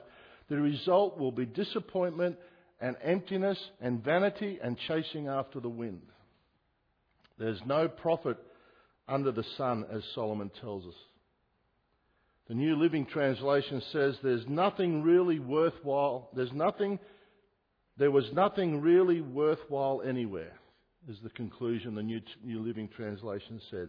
the 0.49 0.57
result 0.57 1.19
will 1.19 1.33
be 1.33 1.47
disappointment 1.47 2.37
and 2.81 2.97
emptiness 3.03 3.59
and 3.81 4.05
vanity 4.05 4.61
and 4.63 4.79
chasing 4.87 5.27
after 5.27 5.59
the 5.59 5.69
wind. 5.69 6.03
There's 7.39 7.61
no 7.67 7.89
profit 7.89 8.37
under 9.09 9.33
the 9.33 9.45
sun, 9.57 9.85
as 9.93 10.03
Solomon 10.15 10.51
tells 10.61 10.87
us. 10.87 10.95
The 12.49 12.55
New 12.55 12.77
Living 12.77 13.07
Translation 13.07 13.83
says 13.93 14.17
there's 14.23 14.47
nothing 14.49 15.03
really 15.03 15.39
worthwhile, 15.39 16.29
there's 16.35 16.53
nothing, 16.53 16.99
there 17.97 18.11
was 18.11 18.25
nothing 18.33 18.81
really 18.81 19.21
worthwhile 19.21 20.03
anywhere, 20.07 20.59
is 21.09 21.19
the 21.23 21.31
conclusion 21.31 21.95
the 21.95 22.03
New, 22.03 22.21
New 22.43 22.61
Living 22.61 22.89
Translation 22.89 23.61
says. 23.71 23.89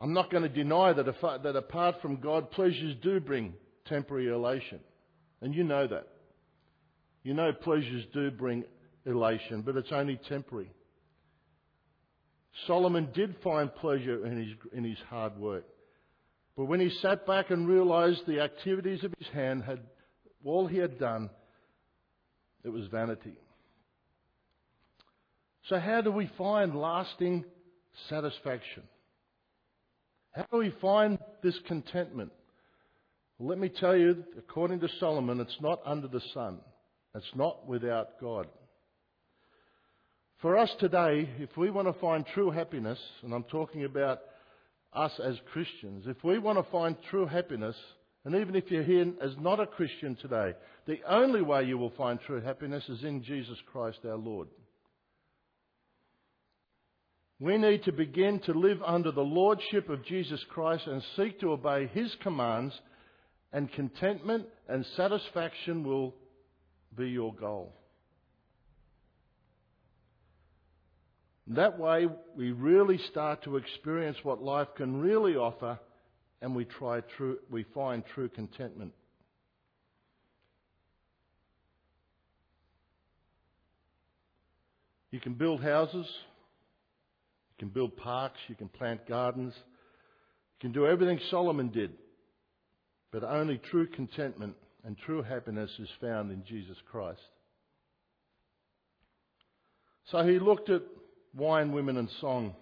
I'm 0.00 0.12
not 0.12 0.30
going 0.30 0.44
to 0.44 0.48
deny 0.48 0.92
that, 0.92 1.06
that 1.42 1.56
apart 1.56 1.96
from 2.00 2.20
God, 2.20 2.50
pleasures 2.50 2.94
do 3.02 3.18
bring 3.20 3.54
temporary 3.86 4.28
elation. 4.28 4.80
And 5.40 5.54
you 5.54 5.64
know 5.64 5.86
that. 5.86 6.06
You 7.24 7.34
know 7.34 7.52
pleasures 7.52 8.04
do 8.14 8.30
bring 8.30 8.64
elation, 9.04 9.62
but 9.62 9.76
it's 9.76 9.92
only 9.92 10.20
temporary. 10.28 10.70
Solomon 12.66 13.08
did 13.14 13.36
find 13.42 13.74
pleasure 13.74 14.24
in 14.24 14.38
his, 14.38 14.48
in 14.72 14.84
his 14.84 14.98
hard 15.08 15.36
work. 15.36 15.64
But 16.56 16.64
when 16.64 16.80
he 16.80 16.90
sat 17.02 17.26
back 17.26 17.50
and 17.50 17.68
realized 17.68 18.22
the 18.26 18.40
activities 18.40 19.04
of 19.04 19.14
his 19.18 19.28
hand 19.28 19.62
had 19.62 19.80
all 20.44 20.66
he 20.66 20.78
had 20.78 20.98
done, 20.98 21.30
it 22.64 22.68
was 22.68 22.86
vanity. 22.86 23.34
So, 25.68 25.78
how 25.78 26.00
do 26.00 26.10
we 26.10 26.30
find 26.38 26.74
lasting 26.74 27.44
satisfaction? 28.08 28.84
How 30.32 30.46
do 30.50 30.58
we 30.58 30.72
find 30.80 31.18
this 31.42 31.58
contentment? 31.66 32.32
Well, 33.38 33.48
let 33.48 33.58
me 33.58 33.68
tell 33.68 33.96
you, 33.96 34.24
according 34.38 34.80
to 34.80 34.88
Solomon, 34.98 35.40
it's 35.40 35.60
not 35.60 35.80
under 35.84 36.08
the 36.08 36.22
sun. 36.32 36.58
It's 37.14 37.34
not 37.34 37.66
without 37.66 38.20
God. 38.20 38.46
For 40.40 40.56
us 40.56 40.70
today, 40.78 41.28
if 41.38 41.56
we 41.56 41.70
want 41.70 41.88
to 41.88 42.00
find 42.00 42.24
true 42.32 42.50
happiness, 42.50 42.98
and 43.22 43.34
I'm 43.34 43.44
talking 43.44 43.84
about 43.84 44.20
us 44.92 45.12
as 45.22 45.36
Christians, 45.52 46.04
if 46.06 46.22
we 46.22 46.38
want 46.38 46.64
to 46.64 46.70
find 46.70 46.96
true 47.10 47.26
happiness, 47.26 47.76
and 48.24 48.34
even 48.34 48.56
if 48.56 48.70
you're 48.70 48.82
here 48.82 49.12
as 49.22 49.32
not 49.38 49.60
a 49.60 49.66
Christian 49.66 50.16
today, 50.16 50.54
the 50.86 50.98
only 51.08 51.42
way 51.42 51.64
you 51.64 51.78
will 51.78 51.92
find 51.96 52.20
true 52.20 52.40
happiness 52.40 52.84
is 52.88 53.04
in 53.04 53.22
Jesus 53.22 53.58
Christ 53.70 53.98
our 54.04 54.16
Lord. 54.16 54.48
We 57.40 57.56
need 57.56 57.84
to 57.84 57.92
begin 57.92 58.40
to 58.40 58.52
live 58.52 58.82
under 58.84 59.12
the 59.12 59.20
lordship 59.20 59.88
of 59.88 60.04
Jesus 60.04 60.40
Christ 60.50 60.86
and 60.86 61.02
seek 61.16 61.38
to 61.40 61.52
obey 61.52 61.86
his 61.86 62.12
commands 62.20 62.74
and 63.52 63.72
contentment 63.72 64.46
and 64.68 64.84
satisfaction 64.96 65.84
will 65.84 66.14
be 66.96 67.08
your 67.08 67.32
goal. 67.34 67.74
That 71.48 71.78
way, 71.78 72.06
we 72.36 72.50
really 72.50 72.98
start 73.10 73.44
to 73.44 73.56
experience 73.56 74.18
what 74.22 74.42
life 74.42 74.68
can 74.76 75.00
really 75.00 75.34
offer, 75.34 75.78
and 76.40 76.54
we 76.54 76.64
try 76.64 77.00
true, 77.16 77.38
we 77.50 77.64
find 77.74 78.04
true 78.14 78.28
contentment. 78.28 78.92
You 85.10 85.20
can 85.20 85.34
build 85.34 85.62
houses, 85.62 86.06
you 86.06 87.56
can 87.58 87.68
build 87.68 87.96
parks, 87.96 88.38
you 88.48 88.54
can 88.54 88.68
plant 88.68 89.06
gardens, 89.08 89.54
you 89.56 90.60
can 90.60 90.72
do 90.72 90.86
everything 90.86 91.18
Solomon 91.30 91.70
did. 91.70 91.92
But 93.10 93.24
only 93.24 93.58
true 93.58 93.86
contentment 93.86 94.54
and 94.84 94.96
true 94.98 95.22
happiness 95.22 95.70
is 95.78 95.88
found 96.00 96.30
in 96.30 96.44
Jesus 96.44 96.76
Christ. 96.90 97.20
So 100.10 100.22
he 100.26 100.38
looked 100.38 100.70
at 100.70 100.82
wine, 101.34 101.72
women, 101.72 101.96
and 101.96 102.08
song. 102.20 102.54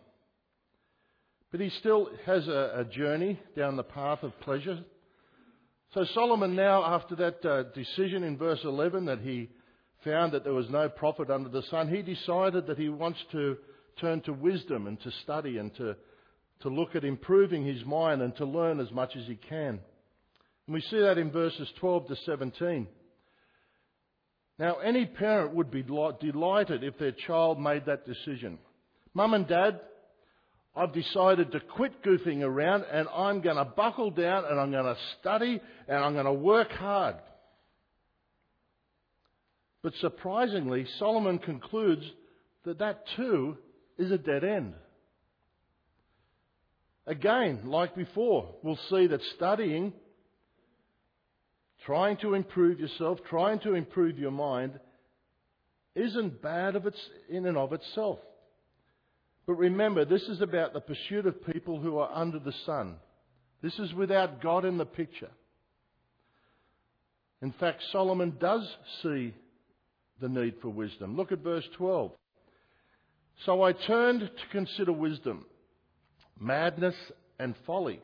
But 1.50 1.60
he 1.60 1.70
still 1.80 2.10
has 2.26 2.46
a, 2.48 2.80
a 2.80 2.84
journey 2.84 3.38
down 3.56 3.76
the 3.76 3.82
path 3.82 4.22
of 4.22 4.38
pleasure. 4.40 4.80
So 5.94 6.04
Solomon 6.14 6.56
now, 6.56 6.84
after 6.84 7.14
that 7.16 7.44
uh, 7.44 7.62
decision 7.74 8.24
in 8.24 8.36
verse 8.36 8.60
11 8.64 9.06
that 9.06 9.20
he 9.20 9.48
found 10.04 10.32
that 10.32 10.44
there 10.44 10.52
was 10.52 10.68
no 10.68 10.88
profit 10.88 11.30
under 11.30 11.48
the 11.48 11.62
sun, 11.70 11.88
he 11.88 12.02
decided 12.02 12.66
that 12.66 12.78
he 12.78 12.88
wants 12.88 13.18
to 13.32 13.56
turn 14.00 14.20
to 14.22 14.32
wisdom 14.32 14.86
and 14.86 15.00
to 15.02 15.10
study 15.22 15.58
and 15.58 15.74
to, 15.76 15.96
to 16.60 16.68
look 16.68 16.94
at 16.94 17.04
improving 17.04 17.64
his 17.64 17.84
mind 17.84 18.20
and 18.20 18.36
to 18.36 18.44
learn 18.44 18.80
as 18.80 18.90
much 18.90 19.16
as 19.16 19.26
he 19.26 19.36
can. 19.36 19.80
And 20.66 20.74
we 20.74 20.80
see 20.82 20.98
that 20.98 21.18
in 21.18 21.30
verses 21.30 21.68
12 21.80 22.08
to 22.08 22.16
17. 22.26 22.88
Now, 24.58 24.76
any 24.76 25.06
parent 25.06 25.54
would 25.54 25.70
be 25.70 25.82
delighted 25.82 26.82
if 26.82 26.98
their 26.98 27.12
child 27.12 27.60
made 27.60 27.86
that 27.86 28.06
decision. 28.06 28.58
Mum 29.14 29.34
and 29.34 29.46
dad, 29.46 29.80
I've 30.76 30.92
decided 30.92 31.52
to 31.52 31.60
quit 31.60 32.04
goofing 32.04 32.42
around 32.42 32.84
and 32.92 33.08
I'm 33.08 33.40
going 33.40 33.56
to 33.56 33.64
buckle 33.64 34.10
down 34.10 34.44
and 34.44 34.60
I'm 34.60 34.70
going 34.70 34.84
to 34.84 34.96
study 35.18 35.60
and 35.88 35.98
I'm 35.98 36.12
going 36.12 36.26
to 36.26 36.32
work 36.32 36.70
hard. 36.70 37.16
But 39.82 39.94
surprisingly, 40.00 40.86
Solomon 40.98 41.38
concludes 41.38 42.04
that 42.64 42.80
that 42.80 43.04
too 43.16 43.56
is 43.96 44.10
a 44.10 44.18
dead 44.18 44.44
end. 44.44 44.74
Again, 47.06 47.60
like 47.64 47.94
before, 47.96 48.56
we'll 48.62 48.78
see 48.90 49.06
that 49.06 49.20
studying 49.36 49.94
trying 51.86 52.16
to 52.18 52.34
improve 52.34 52.80
yourself, 52.80 53.18
trying 53.30 53.60
to 53.60 53.74
improve 53.74 54.18
your 54.18 54.32
mind, 54.32 54.72
isn't 55.94 56.42
bad 56.42 56.74
of 56.74 56.84
its, 56.84 56.98
in 57.30 57.46
and 57.46 57.56
of 57.56 57.72
itself. 57.72 58.18
But 59.46 59.54
remember, 59.54 60.04
this 60.04 60.22
is 60.22 60.40
about 60.40 60.72
the 60.72 60.80
pursuit 60.80 61.26
of 61.26 61.46
people 61.46 61.80
who 61.80 61.98
are 61.98 62.10
under 62.12 62.38
the 62.38 62.54
sun. 62.64 62.96
This 63.62 63.78
is 63.78 63.94
without 63.94 64.42
God 64.42 64.64
in 64.64 64.76
the 64.76 64.84
picture. 64.84 65.30
In 67.42 67.52
fact, 67.52 67.82
Solomon 67.92 68.36
does 68.40 68.68
see 69.02 69.34
the 70.20 70.28
need 70.28 70.54
for 70.60 70.68
wisdom. 70.68 71.16
Look 71.16 71.32
at 71.32 71.44
verse 71.44 71.66
12. 71.76 72.10
So 73.44 73.62
I 73.62 73.72
turned 73.72 74.20
to 74.20 74.46
consider 74.50 74.92
wisdom, 74.92 75.44
madness, 76.40 76.94
and 77.38 77.54
folly. 77.66 78.00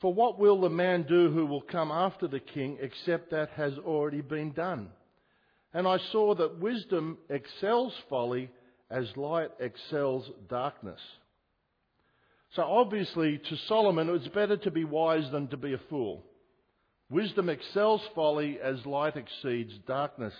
For 0.00 0.14
what 0.14 0.38
will 0.38 0.60
the 0.60 0.70
man 0.70 1.02
do 1.02 1.30
who 1.30 1.44
will 1.44 1.60
come 1.60 1.90
after 1.90 2.26
the 2.26 2.40
king 2.40 2.78
except 2.80 3.32
that 3.32 3.50
has 3.50 3.74
already 3.78 4.22
been 4.22 4.52
done? 4.52 4.90
And 5.74 5.86
I 5.86 5.98
saw 6.10 6.34
that 6.36 6.58
wisdom 6.58 7.18
excels 7.28 7.92
folly 8.08 8.50
as 8.90 9.06
light 9.16 9.50
excels 9.60 10.28
darkness. 10.48 11.00
So 12.56 12.62
obviously, 12.62 13.38
to 13.38 13.56
Solomon, 13.68 14.08
it 14.08 14.12
was 14.12 14.28
better 14.28 14.56
to 14.56 14.70
be 14.70 14.84
wise 14.84 15.30
than 15.30 15.46
to 15.48 15.56
be 15.56 15.72
a 15.72 15.80
fool. 15.88 16.24
Wisdom 17.08 17.48
excels 17.48 18.00
folly 18.14 18.58
as 18.62 18.84
light 18.86 19.16
exceeds 19.16 19.72
darkness. 19.86 20.34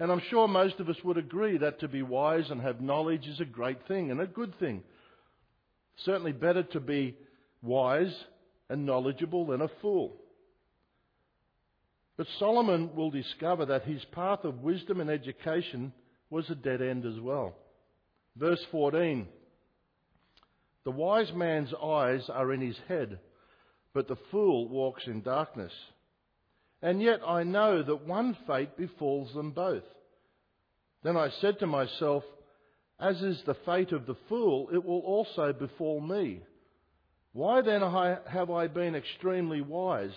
And 0.00 0.10
I'm 0.10 0.22
sure 0.28 0.48
most 0.48 0.80
of 0.80 0.88
us 0.88 0.96
would 1.04 1.18
agree 1.18 1.58
that 1.58 1.80
to 1.80 1.88
be 1.88 2.02
wise 2.02 2.50
and 2.50 2.60
have 2.60 2.80
knowledge 2.80 3.26
is 3.26 3.40
a 3.40 3.44
great 3.44 3.86
thing 3.86 4.10
and 4.10 4.20
a 4.20 4.26
good 4.26 4.58
thing. 4.58 4.82
Certainly 6.04 6.32
better 6.32 6.64
to 6.64 6.80
be 6.80 7.16
wise 7.62 8.12
and 8.68 8.84
knowledgeable 8.84 9.46
than 9.46 9.60
a 9.60 9.70
fool. 9.80 10.16
But 12.16 12.26
Solomon 12.38 12.94
will 12.94 13.10
discover 13.10 13.66
that 13.66 13.84
his 13.84 14.04
path 14.12 14.44
of 14.44 14.62
wisdom 14.62 15.00
and 15.00 15.10
education 15.10 15.92
was 16.30 16.48
a 16.50 16.54
dead 16.56 16.82
end 16.82 17.04
as 17.06 17.20
well. 17.20 17.54
Verse 18.36 18.64
14 18.70 19.28
The 20.84 20.90
wise 20.90 21.32
man's 21.32 21.72
eyes 21.82 22.28
are 22.28 22.52
in 22.52 22.60
his 22.60 22.76
head, 22.88 23.18
but 23.92 24.08
the 24.08 24.16
fool 24.30 24.68
walks 24.68 25.06
in 25.06 25.22
darkness. 25.22 25.72
And 26.82 27.00
yet 27.00 27.20
I 27.26 27.44
know 27.44 27.82
that 27.82 28.06
one 28.06 28.36
fate 28.46 28.76
befalls 28.76 29.32
them 29.32 29.52
both. 29.52 29.84
Then 31.02 31.16
I 31.16 31.30
said 31.40 31.58
to 31.60 31.66
myself, 31.66 32.24
As 32.98 33.22
is 33.22 33.40
the 33.46 33.56
fate 33.66 33.92
of 33.92 34.06
the 34.06 34.16
fool, 34.28 34.68
it 34.72 34.84
will 34.84 35.00
also 35.00 35.52
befall 35.52 36.00
me. 36.00 36.42
Why 37.32 37.62
then 37.62 37.80
have 37.80 38.50
I 38.50 38.66
been 38.66 38.94
extremely 38.94 39.60
wise? 39.60 40.12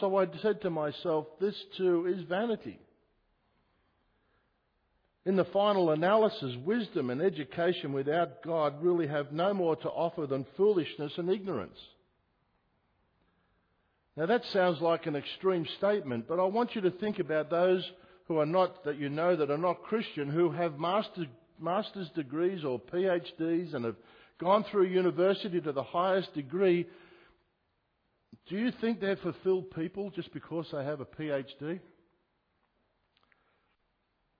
So 0.00 0.16
I 0.16 0.26
said 0.42 0.62
to 0.62 0.70
myself, 0.70 1.26
This 1.40 1.54
too 1.76 2.06
is 2.06 2.24
vanity. 2.28 2.78
In 5.26 5.36
the 5.36 5.44
final 5.46 5.90
analysis, 5.90 6.56
wisdom 6.64 7.10
and 7.10 7.20
education 7.20 7.92
without 7.92 8.42
God 8.42 8.82
really 8.82 9.06
have 9.06 9.32
no 9.32 9.52
more 9.52 9.76
to 9.76 9.88
offer 9.88 10.26
than 10.26 10.46
foolishness 10.56 11.12
and 11.18 11.28
ignorance. 11.28 11.78
Now 14.16 14.26
that 14.26 14.44
sounds 14.46 14.80
like 14.80 15.06
an 15.06 15.16
extreme 15.16 15.66
statement, 15.76 16.26
but 16.28 16.40
I 16.40 16.44
want 16.44 16.74
you 16.74 16.80
to 16.82 16.90
think 16.90 17.18
about 17.18 17.50
those 17.50 17.88
who 18.26 18.38
are 18.38 18.46
not, 18.46 18.84
that 18.84 18.98
you 18.98 19.08
know 19.08 19.36
that 19.36 19.50
are 19.50 19.58
not 19.58 19.82
Christian, 19.84 20.28
who 20.28 20.50
have 20.50 20.78
master, 20.78 21.26
master's 21.60 22.10
degrees 22.10 22.64
or 22.64 22.80
PhDs 22.80 23.74
and 23.74 23.84
have 23.84 23.96
gone 24.40 24.64
through 24.64 24.86
university 24.86 25.60
to 25.60 25.72
the 25.72 25.82
highest 25.82 26.34
degree, 26.34 26.86
do 28.48 28.56
you 28.56 28.72
think 28.80 29.00
they're 29.00 29.16
fulfilled 29.16 29.70
people 29.72 30.10
just 30.10 30.32
because 30.32 30.66
they 30.72 30.84
have 30.84 31.00
a 31.00 31.06
PhD? 31.06 31.80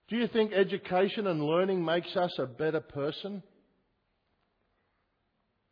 Do 0.09 0.17
you 0.17 0.27
think 0.27 0.53
education 0.53 1.27
and 1.27 1.43
learning 1.43 1.85
makes 1.85 2.15
us 2.15 2.33
a 2.39 2.47
better 2.47 2.79
person? 2.79 3.43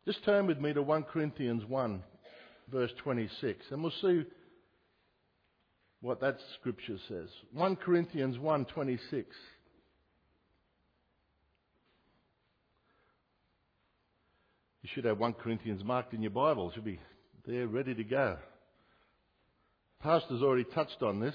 Just 0.04 0.24
turn 0.24 0.46
with 0.46 0.60
me 0.60 0.72
to 0.72 0.82
1 0.82 1.02
Corinthians 1.04 1.64
1, 1.66 2.02
verse 2.70 2.92
26, 3.02 3.66
and 3.70 3.82
we'll 3.82 3.92
see 4.00 4.22
what 6.00 6.20
that 6.20 6.38
scripture 6.58 6.98
says. 7.08 7.28
1 7.52 7.76
Corinthians 7.76 8.38
1:26. 8.38 9.24
You 14.82 14.88
should 14.94 15.04
have 15.04 15.18
1 15.18 15.32
Corinthians 15.34 15.82
marked 15.82 16.14
in 16.14 16.22
your 16.22 16.30
Bible. 16.30 16.70
It 16.70 16.74
should 16.74 16.84
be 16.84 17.00
there 17.44 17.66
ready 17.66 17.94
to 17.94 18.04
go. 18.04 18.38
Pastor's 20.00 20.42
already 20.42 20.64
touched 20.64 21.02
on 21.02 21.18
this. 21.18 21.34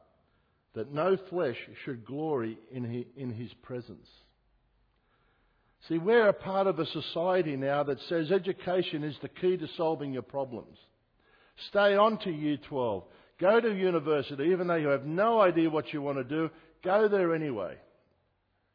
that 0.73 0.93
no 0.93 1.17
flesh 1.29 1.57
should 1.83 2.05
glory 2.05 2.57
in 2.71 3.31
his 3.31 3.53
presence. 3.61 4.07
See, 5.87 5.97
we're 5.97 6.29
a 6.29 6.33
part 6.33 6.67
of 6.67 6.79
a 6.79 6.85
society 6.85 7.57
now 7.57 7.83
that 7.83 7.99
says 8.07 8.31
education 8.31 9.03
is 9.03 9.15
the 9.21 9.29
key 9.29 9.57
to 9.57 9.67
solving 9.77 10.13
your 10.13 10.21
problems. 10.21 10.77
Stay 11.69 11.95
on 11.95 12.19
to 12.19 12.31
year 12.31 12.57
12. 12.69 13.03
Go 13.39 13.59
to 13.59 13.73
university, 13.73 14.43
even 14.45 14.67
though 14.67 14.75
you 14.75 14.89
have 14.89 15.05
no 15.05 15.41
idea 15.41 15.69
what 15.69 15.91
you 15.91 16.01
want 16.01 16.19
to 16.19 16.23
do, 16.23 16.49
go 16.83 17.07
there 17.07 17.33
anyway. 17.33 17.75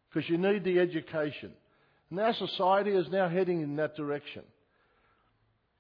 Because 0.09 0.28
you 0.28 0.37
need 0.37 0.64
the 0.64 0.80
education. 0.80 1.52
And 2.11 2.18
our 2.18 2.35
society 2.35 2.90
is 2.90 3.06
now 3.11 3.28
heading 3.28 3.62
in 3.62 3.76
that 3.76 3.96
direction. 3.96 4.42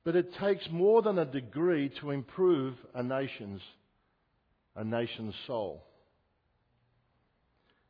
But 0.04 0.14
it 0.14 0.32
takes 0.40 0.64
more 0.70 1.02
than 1.02 1.18
a 1.18 1.24
degree 1.24 1.90
to 2.00 2.12
improve 2.12 2.74
a 2.94 3.02
nation's, 3.02 3.60
a 4.76 4.84
nation's 4.84 5.34
soul. 5.48 5.82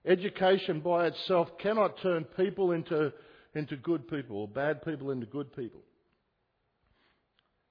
Education 0.06 0.80
by 0.80 1.08
itself 1.08 1.48
cannot 1.60 2.00
turn 2.00 2.24
people 2.36 2.72
into, 2.72 3.12
into 3.54 3.76
good 3.76 4.08
people 4.08 4.36
or 4.38 4.48
bad 4.48 4.84
people 4.84 5.10
into 5.10 5.26
good 5.26 5.54
people. 5.56 5.80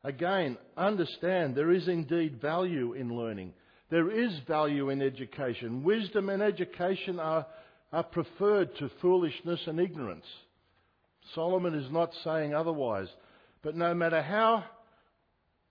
Again, 0.03 0.57
understand 0.77 1.55
there 1.55 1.71
is 1.71 1.87
indeed 1.87 2.41
value 2.41 2.93
in 2.93 3.15
learning. 3.15 3.53
There 3.89 4.11
is 4.11 4.37
value 4.47 4.89
in 4.89 5.01
education. 5.01 5.83
Wisdom 5.83 6.29
and 6.29 6.43
education 6.43 7.19
are, 7.19 7.47
are 7.93 8.03
preferred 8.03 8.75
to 8.77 8.91
foolishness 9.01 9.61
and 9.65 9.79
ignorance. 9.79 10.25
Solomon 11.33 11.73
is 11.73 11.91
not 11.91 12.11
saying 12.23 12.53
otherwise. 12.53 13.07
But 13.63 13.75
no 13.75 13.93
matter 13.93 14.21
how 14.21 14.65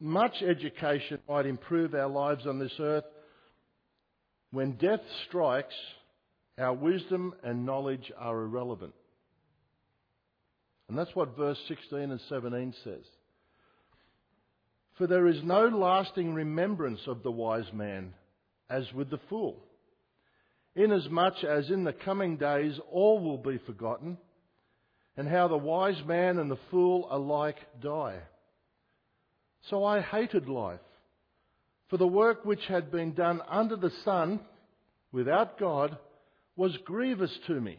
much 0.01 0.43
education 0.43 1.21
might 1.29 1.47
improve 1.47 1.95
our 1.95 2.09
lives 2.09 2.47
on 2.47 2.59
this 2.59 2.75
earth, 2.81 3.05
when 4.51 4.73
death 4.73 5.01
strikes, 5.29 5.75
our 6.59 6.75
wisdom 6.75 7.35
and 7.43 7.67
knowledge 7.67 8.13
are 8.17 8.43
irrelevant. 8.43 8.95
And 10.89 10.99
that's 10.99 11.15
what 11.15 11.37
verse 11.37 11.59
16 11.69 11.99
and 11.99 12.21
17 12.29 12.75
says. 12.85 13.05
For 14.97 15.07
there 15.07 15.27
is 15.27 15.43
no 15.43 15.67
lasting 15.67 16.35
remembrance 16.35 17.01
of 17.07 17.23
the 17.23 17.31
wise 17.31 17.73
man 17.73 18.15
as 18.71 18.85
with 18.93 19.11
the 19.11 19.21
fool. 19.29 19.65
Inasmuch 20.77 21.43
as 21.43 21.71
in 21.71 21.85
the 21.85 21.93
coming 21.93 22.37
days 22.37 22.79
all 22.91 23.21
will 23.21 23.39
be 23.39 23.59
forgotten, 23.59 24.19
and 25.17 25.29
how 25.29 25.49
the 25.49 25.57
wise 25.57 26.01
man 26.07 26.39
and 26.39 26.51
the 26.51 26.59
fool 26.71 27.09
alike 27.11 27.59
die. 27.81 28.19
So 29.71 29.85
I 29.85 30.01
hated 30.01 30.49
life, 30.49 30.81
for 31.89 31.97
the 31.97 32.07
work 32.07 32.45
which 32.45 32.65
had 32.69 32.91
been 32.91 33.15
done 33.15 33.41
under 33.49 33.77
the 33.77 33.93
sun 34.05 34.41
without 35.13 35.59
God 35.59 35.97
was 36.57 36.77
grievous 36.85 37.37
to 37.47 37.61
me, 37.61 37.79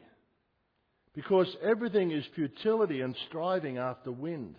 because 1.13 1.47
everything 1.63 2.11
is 2.11 2.25
futility 2.35 3.01
and 3.01 3.15
striving 3.27 3.77
after 3.77 4.11
wind. 4.11 4.55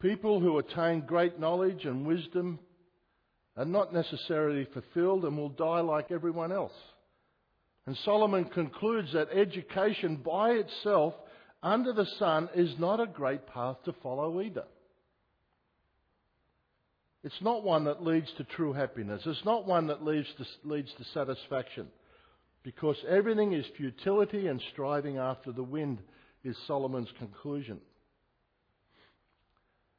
People 0.00 0.40
who 0.40 0.58
attain 0.58 1.00
great 1.00 1.40
knowledge 1.40 1.84
and 1.84 2.06
wisdom 2.06 2.58
are 3.56 3.64
not 3.64 3.94
necessarily 3.94 4.66
fulfilled 4.72 5.24
and 5.24 5.36
will 5.36 5.48
die 5.48 5.80
like 5.80 6.12
everyone 6.12 6.52
else. 6.52 6.74
And 7.86 7.96
Solomon 8.04 8.44
concludes 8.44 9.12
that 9.14 9.28
education 9.32 10.16
by 10.16 10.50
itself 10.50 11.14
under 11.62 11.92
the 11.92 12.06
sun 12.18 12.48
is 12.54 12.74
not 12.78 13.00
a 13.00 13.06
great 13.06 13.46
path 13.46 13.76
to 13.84 13.94
follow 14.02 14.40
either. 14.40 14.64
It's 17.26 17.42
not 17.42 17.64
one 17.64 17.86
that 17.86 18.04
leads 18.04 18.30
to 18.36 18.44
true 18.44 18.72
happiness. 18.72 19.20
It's 19.26 19.44
not 19.44 19.66
one 19.66 19.88
that 19.88 20.04
leads 20.04 20.28
to, 20.38 20.44
leads 20.62 20.92
to 20.96 21.04
satisfaction. 21.12 21.88
Because 22.62 22.96
everything 23.08 23.52
is 23.52 23.66
futility 23.76 24.46
and 24.46 24.62
striving 24.72 25.18
after 25.18 25.50
the 25.50 25.64
wind, 25.64 25.98
is 26.44 26.56
Solomon's 26.68 27.08
conclusion. 27.18 27.80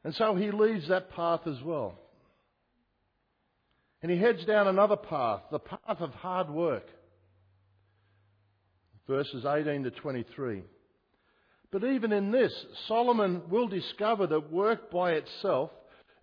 And 0.06 0.16
so 0.16 0.36
he 0.36 0.52
leaves 0.52 0.88
that 0.88 1.12
path 1.12 1.42
as 1.48 1.62
well. 1.66 2.00
And 4.02 4.10
he 4.10 4.18
heads 4.18 4.46
down 4.46 4.68
another 4.68 4.96
path, 4.96 5.42
the 5.52 5.60
path 5.60 6.00
of 6.00 6.12
hard 6.12 6.50
work. 6.50 6.88
Verses 9.06 9.46
18 9.46 9.84
to 9.84 9.92
23. 9.92 10.63
But 11.72 11.84
even 11.84 12.13
in 12.13 12.32
this, 12.32 12.54
Solomon 12.88 13.42
will 13.50 13.68
discover 13.68 14.28
that 14.28 14.50
work 14.50 14.90
by 14.90 15.12
itself, 15.12 15.72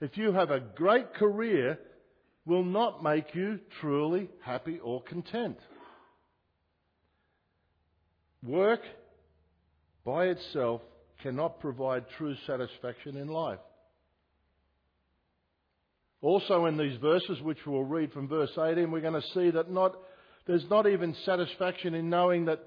if 0.01 0.17
you 0.17 0.33
have 0.33 0.51
a 0.51 0.61
great 0.61 1.15
career, 1.15 1.79
will 2.47 2.65
not 2.65 3.03
make 3.03 3.35
you 3.35 3.59
truly 3.81 4.29
happy 4.43 4.79
or 4.79 5.03
content. 5.03 5.59
Work 8.43 8.81
by 10.05 10.27
itself 10.27 10.83
cannot 11.23 11.61
provide 11.61 12.05
true 12.19 12.35
satisfaction 12.47 13.17
in 13.17 13.29
life. 13.29 13.61
Also, 16.21 16.67
in 16.67 16.77
these 16.77 16.99
verses, 17.01 17.41
which 17.43 17.59
we'll 17.67 17.83
read 17.83 18.13
from 18.13 18.29
verse 18.29 18.51
18, 18.59 18.91
we're 18.91 19.01
going 19.01 19.21
to 19.21 19.29
see 19.35 19.51
that 19.51 19.71
not, 19.71 19.97
there's 20.47 20.65
not 20.71 20.87
even 20.87 21.15
satisfaction 21.25 21.95
in 21.95 22.09
knowing 22.11 22.47
that 22.47 22.61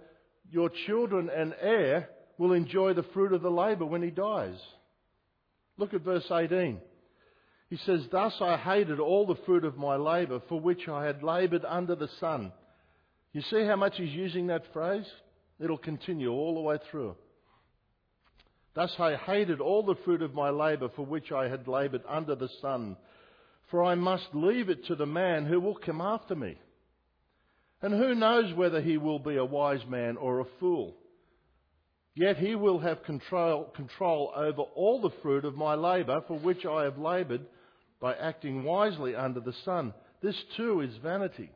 your 0.52 0.70
children 0.86 1.30
and 1.36 1.56
heir 1.60 2.10
will 2.38 2.54
enjoy 2.54 2.94
the 2.94 3.06
fruit 3.14 3.34
of 3.34 3.42
the 3.42 3.50
labour 3.50 3.86
when 3.86 4.04
he 4.04 4.12
dies. 4.12 4.58
Look 5.78 5.94
at 5.94 6.02
verse 6.02 6.26
18. 6.32 6.80
He 7.70 7.78
says, 7.78 8.08
Thus 8.12 8.34
I 8.40 8.58
hated 8.58 9.00
all 9.00 9.26
the 9.26 9.42
fruit 9.46 9.66
of 9.66 9.78
my 9.78 9.98
labour 9.98 10.42
for 10.48 10.60
which 10.60 10.88
I 10.88 11.06
had 11.06 11.22
laboured 11.22 11.66
under 11.66 11.96
the 11.96 12.08
sun. 12.20 12.54
You 13.34 13.42
see 13.42 13.66
how 13.66 13.76
much 13.76 13.98
he's 13.98 14.14
using 14.14 14.48
that 14.48 14.72
phrase? 14.72 15.06
It'll 15.60 15.78
continue 15.78 16.32
all 16.32 16.56
the 16.56 16.62
way 16.62 16.78
through. 16.90 17.16
Thus 18.74 18.94
I 19.00 19.16
hated 19.16 19.60
all 19.60 19.84
the 19.84 19.98
fruit 20.06 20.22
of 20.22 20.34
my 20.34 20.50
labour 20.50 20.90
for 20.96 21.06
which 21.06 21.32
I 21.32 21.50
had 21.50 21.68
laboured 21.68 22.04
under 22.08 22.36
the 22.36 22.50
sun, 22.62 22.96
for 23.70 23.84
I 23.84 23.96
must 23.96 24.28
leave 24.34 24.70
it 24.70 24.86
to 24.86 24.96
the 24.96 25.06
man 25.06 25.46
who 25.46 25.60
will 25.60 25.76
come 25.76 26.00
after 26.00 26.36
me. 26.36 26.58
And 27.82 27.94
who 27.94 28.16
knows 28.16 28.54
whether 28.54 28.82
he 28.82 28.98
will 28.98 29.20
be 29.20 29.36
a 29.36 29.46
wise 29.46 29.86
man 29.88 30.16
or 30.16 30.40
a 30.40 30.46
fool? 30.60 30.96
Yet 32.16 32.38
he 32.38 32.56
will 32.56 32.80
have 32.80 33.04
control, 33.04 33.66
control 33.76 34.32
over 34.36 34.62
all 34.62 35.02
the 35.02 35.16
fruit 35.22 35.46
of 35.46 35.56
my 35.56 35.76
labour 35.76 36.22
for 36.28 36.40
which 36.40 36.66
I 36.66 36.84
have 36.84 36.98
laboured 36.98 37.46
by 38.00 38.14
acting 38.16 38.64
wisely 38.64 39.16
under 39.16 39.40
the 39.40 39.56
sun. 39.66 39.94
This 40.22 40.36
too 40.56 40.82
is 40.82 40.96
vanity. 40.98 41.52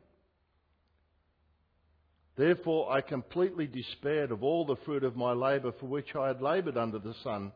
Therefore 2.36 2.90
I 2.90 3.00
completely 3.00 3.66
despaired 3.66 4.30
of 4.30 4.42
all 4.42 4.64
the 4.64 4.76
fruit 4.84 5.04
of 5.04 5.16
my 5.16 5.32
labour 5.32 5.72
for 5.78 5.86
which 5.86 6.14
I 6.16 6.28
had 6.28 6.40
laboured 6.40 6.76
under 6.76 6.98
the 6.98 7.14
sun. 7.22 7.52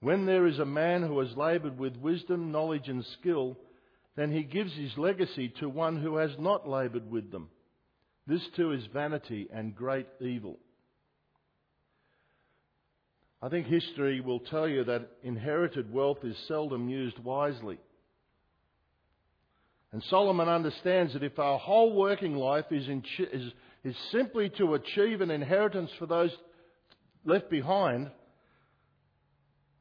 When 0.00 0.26
there 0.26 0.46
is 0.46 0.58
a 0.58 0.64
man 0.64 1.02
who 1.02 1.18
has 1.18 1.36
laboured 1.36 1.78
with 1.78 1.96
wisdom, 1.96 2.52
knowledge, 2.52 2.88
and 2.88 3.04
skill, 3.20 3.56
then 4.14 4.30
he 4.30 4.44
gives 4.44 4.72
his 4.74 4.96
legacy 4.96 5.52
to 5.60 5.68
one 5.68 6.00
who 6.00 6.16
has 6.16 6.30
not 6.38 6.68
laboured 6.68 7.10
with 7.10 7.32
them. 7.32 7.50
This 8.26 8.46
too 8.56 8.72
is 8.72 8.86
vanity 8.92 9.48
and 9.52 9.74
great 9.74 10.06
evil. 10.20 10.58
I 13.40 13.48
think 13.48 13.66
history 13.66 14.20
will 14.20 14.40
tell 14.40 14.66
you 14.68 14.84
that 14.84 15.08
inherited 15.22 15.92
wealth 15.92 16.18
is 16.24 16.36
seldom 16.48 16.88
used 16.88 17.18
wisely. 17.20 17.78
And 19.92 20.02
Solomon 20.10 20.48
understands 20.48 21.12
that 21.12 21.22
if 21.22 21.38
our 21.38 21.58
whole 21.58 21.94
working 21.94 22.34
life 22.34 22.66
is, 22.70 22.86
is, 23.32 23.52
is 23.84 23.96
simply 24.12 24.50
to 24.58 24.74
achieve 24.74 25.20
an 25.20 25.30
inheritance 25.30 25.90
for 25.98 26.06
those 26.06 26.30
left 27.24 27.48
behind, 27.48 28.10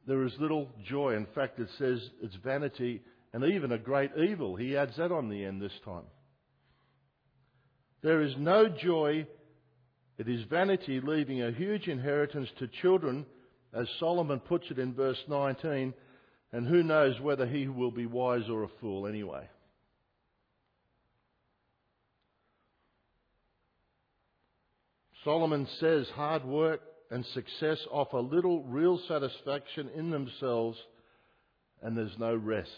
there 0.06 0.24
is 0.24 0.32
little 0.39 0.70
joy. 0.88 1.15
In 1.15 1.28
fact, 1.36 1.60
it 1.60 1.67
says 1.78 2.00
it's 2.22 2.36
vanity 2.43 3.02
and 3.34 3.43
even 3.43 3.74
a 3.74 3.78
great 3.78 4.12
evil. 4.17 4.56
He 4.56 4.78
adds 4.78 4.96
that 4.98 5.12
on 5.12 5.30
the 5.30 5.43
end 5.43 5.62
this 5.62 5.78
time. 5.84 6.06
There 8.02 8.22
is 8.22 8.34
no 8.38 8.70
joy. 8.70 9.28
It 10.17 10.30
is 10.30 10.46
vanity 10.50 11.02
leaving 11.04 11.41
a 11.41 11.52
huge 11.52 11.88
inheritance 11.88 12.48
to 12.60 12.70
children, 12.82 13.26
as 13.73 13.88
Solomon 13.99 14.39
puts 14.39 14.65
it 14.69 14.80
in 14.80 14.93
verse 14.93 15.21
19, 15.27 15.93
and 16.51 16.67
who 16.67 16.84
knows 16.84 17.19
whether 17.19 17.45
he 17.45 17.67
will 17.67 17.91
be 17.91 18.06
wise 18.06 18.49
or 18.49 18.63
a 18.63 18.69
fool 18.80 19.08
anyway. 19.08 19.47
Solomon 25.23 25.67
says 25.80 26.08
hard 26.15 26.45
work 26.45 26.82
and 27.12 27.25
success 27.34 27.80
offer 27.91 28.19
little 28.19 28.63
real 28.63 28.99
satisfaction 29.08 29.89
in 29.95 30.10
themselves 30.10 30.77
and 31.82 31.97
there's 31.97 32.17
no 32.17 32.36
rest. 32.36 32.69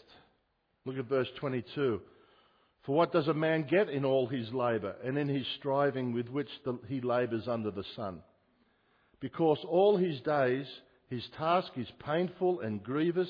Look 0.85 0.97
at 0.97 1.05
verse 1.05 1.27
22. 1.39 2.01
For 2.85 2.95
what 2.95 3.11
does 3.11 3.27
a 3.27 3.33
man 3.33 3.67
get 3.69 3.89
in 3.89 4.05
all 4.05 4.27
his 4.27 4.51
labour 4.51 4.95
and 5.03 5.17
in 5.17 5.27
his 5.27 5.45
striving 5.59 6.13
with 6.13 6.29
which 6.29 6.49
the, 6.65 6.79
he 6.87 7.01
labours 7.01 7.47
under 7.47 7.71
the 7.71 7.83
sun? 7.95 8.21
Because 9.19 9.59
all 9.67 9.97
his 9.97 10.19
days 10.21 10.65
his 11.09 11.23
task 11.37 11.71
is 11.75 11.87
painful 12.05 12.61
and 12.61 12.83
grievous. 12.83 13.29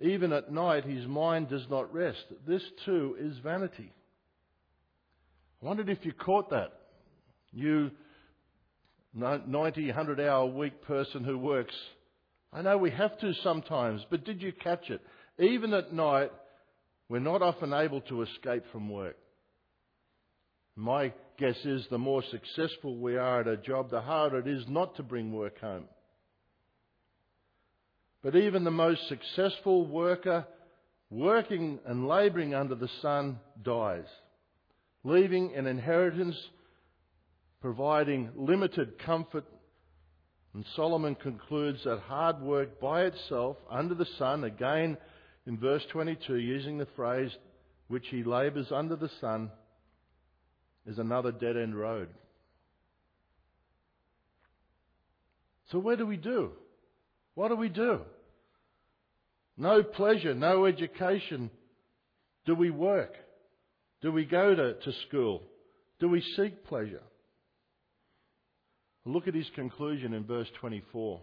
Even 0.00 0.32
at 0.32 0.52
night 0.52 0.84
his 0.84 1.06
mind 1.06 1.48
does 1.48 1.66
not 1.70 1.92
rest. 1.92 2.24
This 2.46 2.62
too 2.84 3.16
is 3.18 3.38
vanity. 3.38 3.92
I 5.62 5.66
wondered 5.66 5.88
if 5.88 6.04
you 6.04 6.12
caught 6.12 6.50
that. 6.50 6.72
You 7.52 7.90
90, 9.14 9.86
100 9.86 10.20
hour 10.20 10.46
week 10.46 10.82
person 10.82 11.22
who 11.22 11.38
works. 11.38 11.74
I 12.52 12.62
know 12.62 12.78
we 12.78 12.90
have 12.90 13.18
to 13.20 13.32
sometimes, 13.42 14.04
but 14.10 14.24
did 14.24 14.42
you 14.42 14.52
catch 14.52 14.90
it? 14.90 15.00
Even 15.38 15.72
at 15.74 15.92
night, 15.92 16.32
we're 17.08 17.20
not 17.20 17.42
often 17.42 17.72
able 17.72 18.00
to 18.02 18.22
escape 18.22 18.64
from 18.72 18.88
work. 18.88 19.16
My 20.76 21.12
guess 21.38 21.56
is 21.64 21.86
the 21.90 21.98
more 21.98 22.22
successful 22.30 22.96
we 22.96 23.16
are 23.16 23.40
at 23.40 23.48
a 23.48 23.56
job, 23.56 23.90
the 23.90 24.00
harder 24.00 24.38
it 24.38 24.46
is 24.46 24.64
not 24.68 24.96
to 24.96 25.02
bring 25.02 25.32
work 25.32 25.60
home. 25.60 25.84
But 28.22 28.36
even 28.36 28.64
the 28.64 28.70
most 28.70 29.08
successful 29.08 29.86
worker, 29.86 30.46
working 31.10 31.78
and 31.86 32.08
labouring 32.08 32.54
under 32.54 32.74
the 32.74 32.88
sun, 33.02 33.38
dies, 33.62 34.06
leaving 35.04 35.54
an 35.54 35.66
inheritance 35.66 36.36
providing 37.60 38.30
limited 38.36 38.98
comfort. 38.98 39.44
And 40.52 40.64
Solomon 40.76 41.14
concludes 41.14 41.82
that 41.84 42.00
hard 42.00 42.40
work 42.40 42.78
by 42.78 43.04
itself, 43.04 43.56
under 43.70 43.94
the 43.94 44.06
sun, 44.18 44.44
again 44.44 44.98
in 45.46 45.58
verse 45.58 45.82
22, 45.90 46.36
using 46.36 46.78
the 46.78 46.88
phrase, 46.94 47.30
which 47.88 48.06
he 48.08 48.22
labours 48.22 48.66
under 48.70 48.96
the 48.96 49.10
sun, 49.20 49.50
is 50.86 50.98
another 50.98 51.32
dead 51.32 51.56
end 51.56 51.74
road. 51.74 52.08
So, 55.70 55.78
where 55.78 55.96
do 55.96 56.06
we 56.06 56.16
do? 56.16 56.52
What 57.34 57.48
do 57.48 57.56
we 57.56 57.68
do? 57.68 58.00
No 59.56 59.82
pleasure, 59.82 60.34
no 60.34 60.66
education. 60.66 61.50
Do 62.44 62.54
we 62.54 62.70
work? 62.70 63.14
Do 64.02 64.12
we 64.12 64.24
go 64.24 64.54
to, 64.54 64.74
to 64.74 64.92
school? 65.08 65.42
Do 66.00 66.08
we 66.08 66.20
seek 66.36 66.64
pleasure? 66.66 67.02
Look 69.06 69.28
at 69.28 69.34
his 69.34 69.48
conclusion 69.54 70.14
in 70.14 70.24
verse 70.24 70.48
24. 70.60 71.20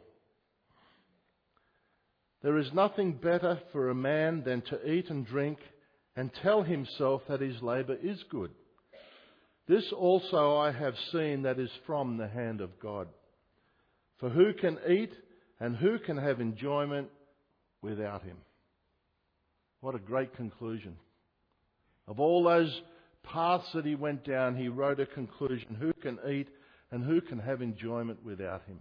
There 2.43 2.57
is 2.57 2.71
nothing 2.73 3.13
better 3.13 3.59
for 3.71 3.89
a 3.89 3.95
man 3.95 4.43
than 4.43 4.61
to 4.61 4.91
eat 4.91 5.09
and 5.09 5.25
drink 5.25 5.59
and 6.15 6.31
tell 6.41 6.63
himself 6.63 7.21
that 7.27 7.41
his 7.41 7.61
labour 7.61 7.97
is 8.01 8.23
good. 8.29 8.51
This 9.71 9.93
also 9.97 10.57
I 10.57 10.73
have 10.73 10.95
seen 11.13 11.43
that 11.43 11.57
is 11.57 11.69
from 11.85 12.17
the 12.17 12.27
hand 12.27 12.59
of 12.59 12.77
God. 12.81 13.07
For 14.19 14.29
who 14.29 14.51
can 14.51 14.77
eat 14.89 15.13
and 15.61 15.77
who 15.77 15.97
can 15.97 16.17
have 16.17 16.41
enjoyment 16.41 17.07
without 17.81 18.21
him? 18.21 18.35
What 19.79 19.95
a 19.95 19.99
great 19.99 20.35
conclusion. 20.35 20.97
Of 22.05 22.19
all 22.19 22.43
those 22.43 22.81
paths 23.23 23.63
that 23.73 23.85
he 23.85 23.95
went 23.95 24.25
down, 24.25 24.57
he 24.57 24.67
wrote 24.67 24.99
a 24.99 25.05
conclusion. 25.05 25.77
Who 25.79 25.93
can 25.93 26.19
eat 26.29 26.49
and 26.91 27.01
who 27.01 27.21
can 27.21 27.39
have 27.39 27.61
enjoyment 27.61 28.25
without 28.25 28.63
him? 28.65 28.79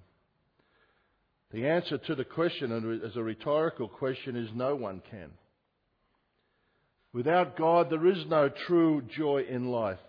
The 1.53 1.69
answer 1.69 1.99
to 1.99 2.17
the 2.17 2.25
question, 2.25 3.01
as 3.07 3.15
a 3.15 3.23
rhetorical 3.23 3.87
question, 3.87 4.35
is 4.35 4.51
no 4.57 4.75
one 4.75 5.03
can. 5.09 5.31
Without 7.13 7.57
God, 7.57 7.91
there 7.91 8.09
is 8.09 8.27
no 8.27 8.51
true 8.67 9.03
joy 9.17 9.45
in 9.49 9.69
life. 9.69 10.01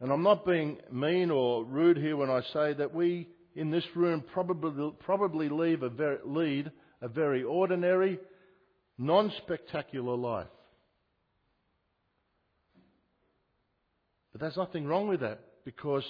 And 0.00 0.10
I'm 0.10 0.22
not 0.22 0.46
being 0.46 0.78
mean 0.90 1.30
or 1.30 1.64
rude 1.64 1.98
here 1.98 2.16
when 2.16 2.30
I 2.30 2.40
say 2.52 2.72
that 2.74 2.94
we 2.94 3.28
in 3.54 3.70
this 3.70 3.84
room 3.94 4.24
probably, 4.32 4.92
probably 5.00 5.48
lead, 5.48 5.82
a 5.82 5.90
very, 5.90 6.18
lead 6.24 6.70
a 7.02 7.08
very 7.08 7.42
ordinary, 7.42 8.18
non 8.98 9.32
spectacular 9.38 10.16
life. 10.16 10.46
But 14.32 14.40
there's 14.40 14.56
nothing 14.56 14.86
wrong 14.86 15.08
with 15.08 15.20
that 15.20 15.40
because 15.64 16.04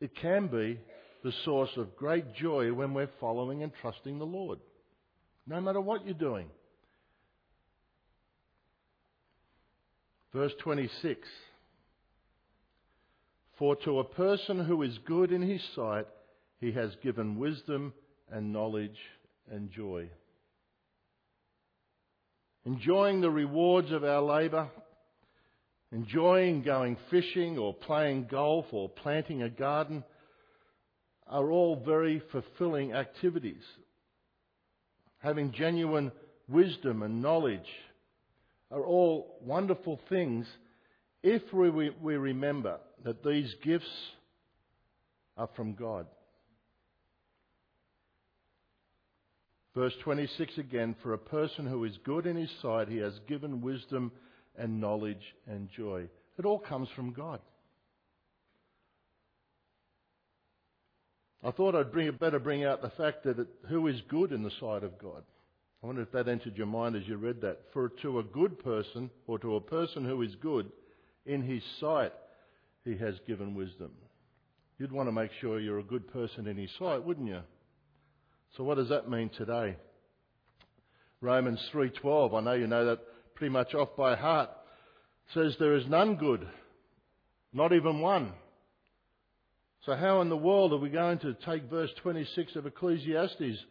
it 0.00 0.14
can 0.16 0.48
be 0.48 0.78
the 1.22 1.32
source 1.44 1.70
of 1.76 1.96
great 1.96 2.34
joy 2.34 2.72
when 2.72 2.94
we're 2.94 3.10
following 3.20 3.62
and 3.62 3.72
trusting 3.80 4.18
the 4.18 4.26
Lord, 4.26 4.58
no 5.46 5.60
matter 5.60 5.80
what 5.80 6.04
you're 6.04 6.14
doing. 6.14 6.46
Verse 10.32 10.52
26 10.62 11.26
For 13.60 13.76
to 13.76 13.98
a 13.98 14.04
person 14.04 14.64
who 14.64 14.82
is 14.82 14.96
good 15.04 15.30
in 15.30 15.42
his 15.42 15.60
sight, 15.76 16.06
he 16.60 16.72
has 16.72 16.96
given 17.02 17.38
wisdom 17.38 17.92
and 18.32 18.54
knowledge 18.54 18.96
and 19.50 19.70
joy. 19.70 20.08
Enjoying 22.64 23.20
the 23.20 23.30
rewards 23.30 23.92
of 23.92 24.02
our 24.02 24.22
labour, 24.22 24.70
enjoying 25.92 26.62
going 26.62 26.96
fishing 27.10 27.58
or 27.58 27.74
playing 27.74 28.28
golf 28.30 28.64
or 28.72 28.88
planting 28.88 29.42
a 29.42 29.50
garden 29.50 30.04
are 31.26 31.50
all 31.50 31.82
very 31.84 32.22
fulfilling 32.32 32.94
activities. 32.94 33.62
Having 35.18 35.52
genuine 35.52 36.12
wisdom 36.48 37.02
and 37.02 37.20
knowledge 37.20 37.68
are 38.70 38.86
all 38.86 39.38
wonderful 39.42 40.00
things 40.08 40.46
if 41.22 41.42
we, 41.52 41.90
we 41.90 42.16
remember 42.16 42.78
that 43.04 43.24
these 43.24 43.54
gifts 43.62 43.90
are 45.36 45.48
from 45.54 45.74
God. 45.74 46.06
Verse 49.74 49.94
26 50.02 50.58
again, 50.58 50.96
for 51.02 51.12
a 51.12 51.18
person 51.18 51.66
who 51.66 51.84
is 51.84 51.96
good 52.04 52.26
in 52.26 52.36
his 52.36 52.50
sight, 52.60 52.88
he 52.88 52.98
has 52.98 53.18
given 53.28 53.60
wisdom 53.60 54.10
and 54.58 54.80
knowledge 54.80 55.34
and 55.46 55.68
joy. 55.76 56.06
It 56.38 56.44
all 56.44 56.58
comes 56.58 56.88
from 56.96 57.12
God. 57.12 57.40
I 61.42 61.52
thought 61.52 61.74
I'd 61.74 61.92
bring, 61.92 62.10
better 62.12 62.38
bring 62.38 62.64
out 62.64 62.82
the 62.82 62.90
fact 62.90 63.24
that 63.24 63.38
it, 63.38 63.48
who 63.68 63.86
is 63.86 64.00
good 64.08 64.32
in 64.32 64.42
the 64.42 64.50
sight 64.60 64.82
of 64.82 64.98
God. 64.98 65.22
I 65.82 65.86
wonder 65.86 66.02
if 66.02 66.12
that 66.12 66.28
entered 66.28 66.58
your 66.58 66.66
mind 66.66 66.96
as 66.96 67.08
you 67.08 67.16
read 67.16 67.40
that. 67.40 67.60
For 67.72 67.88
to 68.02 68.18
a 68.18 68.24
good 68.24 68.58
person, 68.62 69.08
or 69.26 69.38
to 69.38 69.56
a 69.56 69.60
person 69.60 70.04
who 70.04 70.20
is 70.20 70.34
good, 70.42 70.70
in 71.30 71.42
his 71.42 71.62
sight, 71.78 72.12
he 72.84 72.96
has 72.96 73.14
given 73.26 73.54
wisdom. 73.54 73.92
You'd 74.78 74.92
want 74.92 75.08
to 75.08 75.12
make 75.12 75.30
sure 75.40 75.60
you're 75.60 75.78
a 75.78 75.84
good 75.84 76.10
person 76.12 76.46
in 76.46 76.56
his 76.56 76.70
sight, 76.78 77.04
wouldn't 77.04 77.28
you? 77.28 77.40
So 78.56 78.64
what 78.64 78.76
does 78.76 78.88
that 78.88 79.08
mean 79.08 79.30
today? 79.36 79.76
Romans 81.20 81.60
3:12, 81.72 82.34
I 82.34 82.40
know 82.40 82.52
you 82.54 82.66
know 82.66 82.86
that 82.86 83.00
pretty 83.34 83.52
much 83.52 83.74
off 83.74 83.94
by 83.96 84.16
heart, 84.16 84.50
says 85.34 85.54
there 85.58 85.76
is 85.76 85.86
none 85.86 86.16
good, 86.16 86.48
not 87.52 87.72
even 87.72 88.00
one. 88.00 88.32
So 89.86 89.94
how 89.94 90.20
in 90.22 90.28
the 90.28 90.36
world 90.36 90.72
are 90.72 90.78
we 90.78 90.88
going 90.88 91.18
to 91.20 91.34
take 91.46 91.70
verse 91.70 91.90
26 92.02 92.56
of 92.56 92.66
Ecclesiastes? 92.66 93.64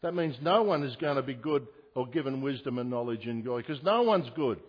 That 0.00 0.14
means 0.14 0.34
no 0.40 0.62
one 0.62 0.82
is 0.82 0.96
going 0.96 1.16
to 1.16 1.22
be 1.22 1.34
good 1.34 1.66
or 1.94 2.06
given 2.06 2.40
wisdom 2.40 2.78
and 2.78 2.88
knowledge 2.88 3.26
in 3.26 3.42
God, 3.42 3.58
because 3.58 3.82
no 3.82 4.02
one's 4.02 4.30
good. 4.34 4.60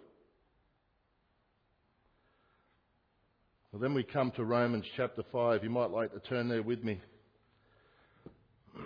Well, 3.74 3.82
then 3.82 3.94
we 3.96 4.04
come 4.04 4.32
to 4.36 4.46
Romans 4.46 4.86
chapter 4.96 5.24
5. 5.32 5.64
You 5.64 5.72
might 5.72 5.90
like 5.90 6.14
to 6.14 6.20
turn 6.20 6.48
there 6.48 6.62
with 6.62 6.84
me. 6.84 7.02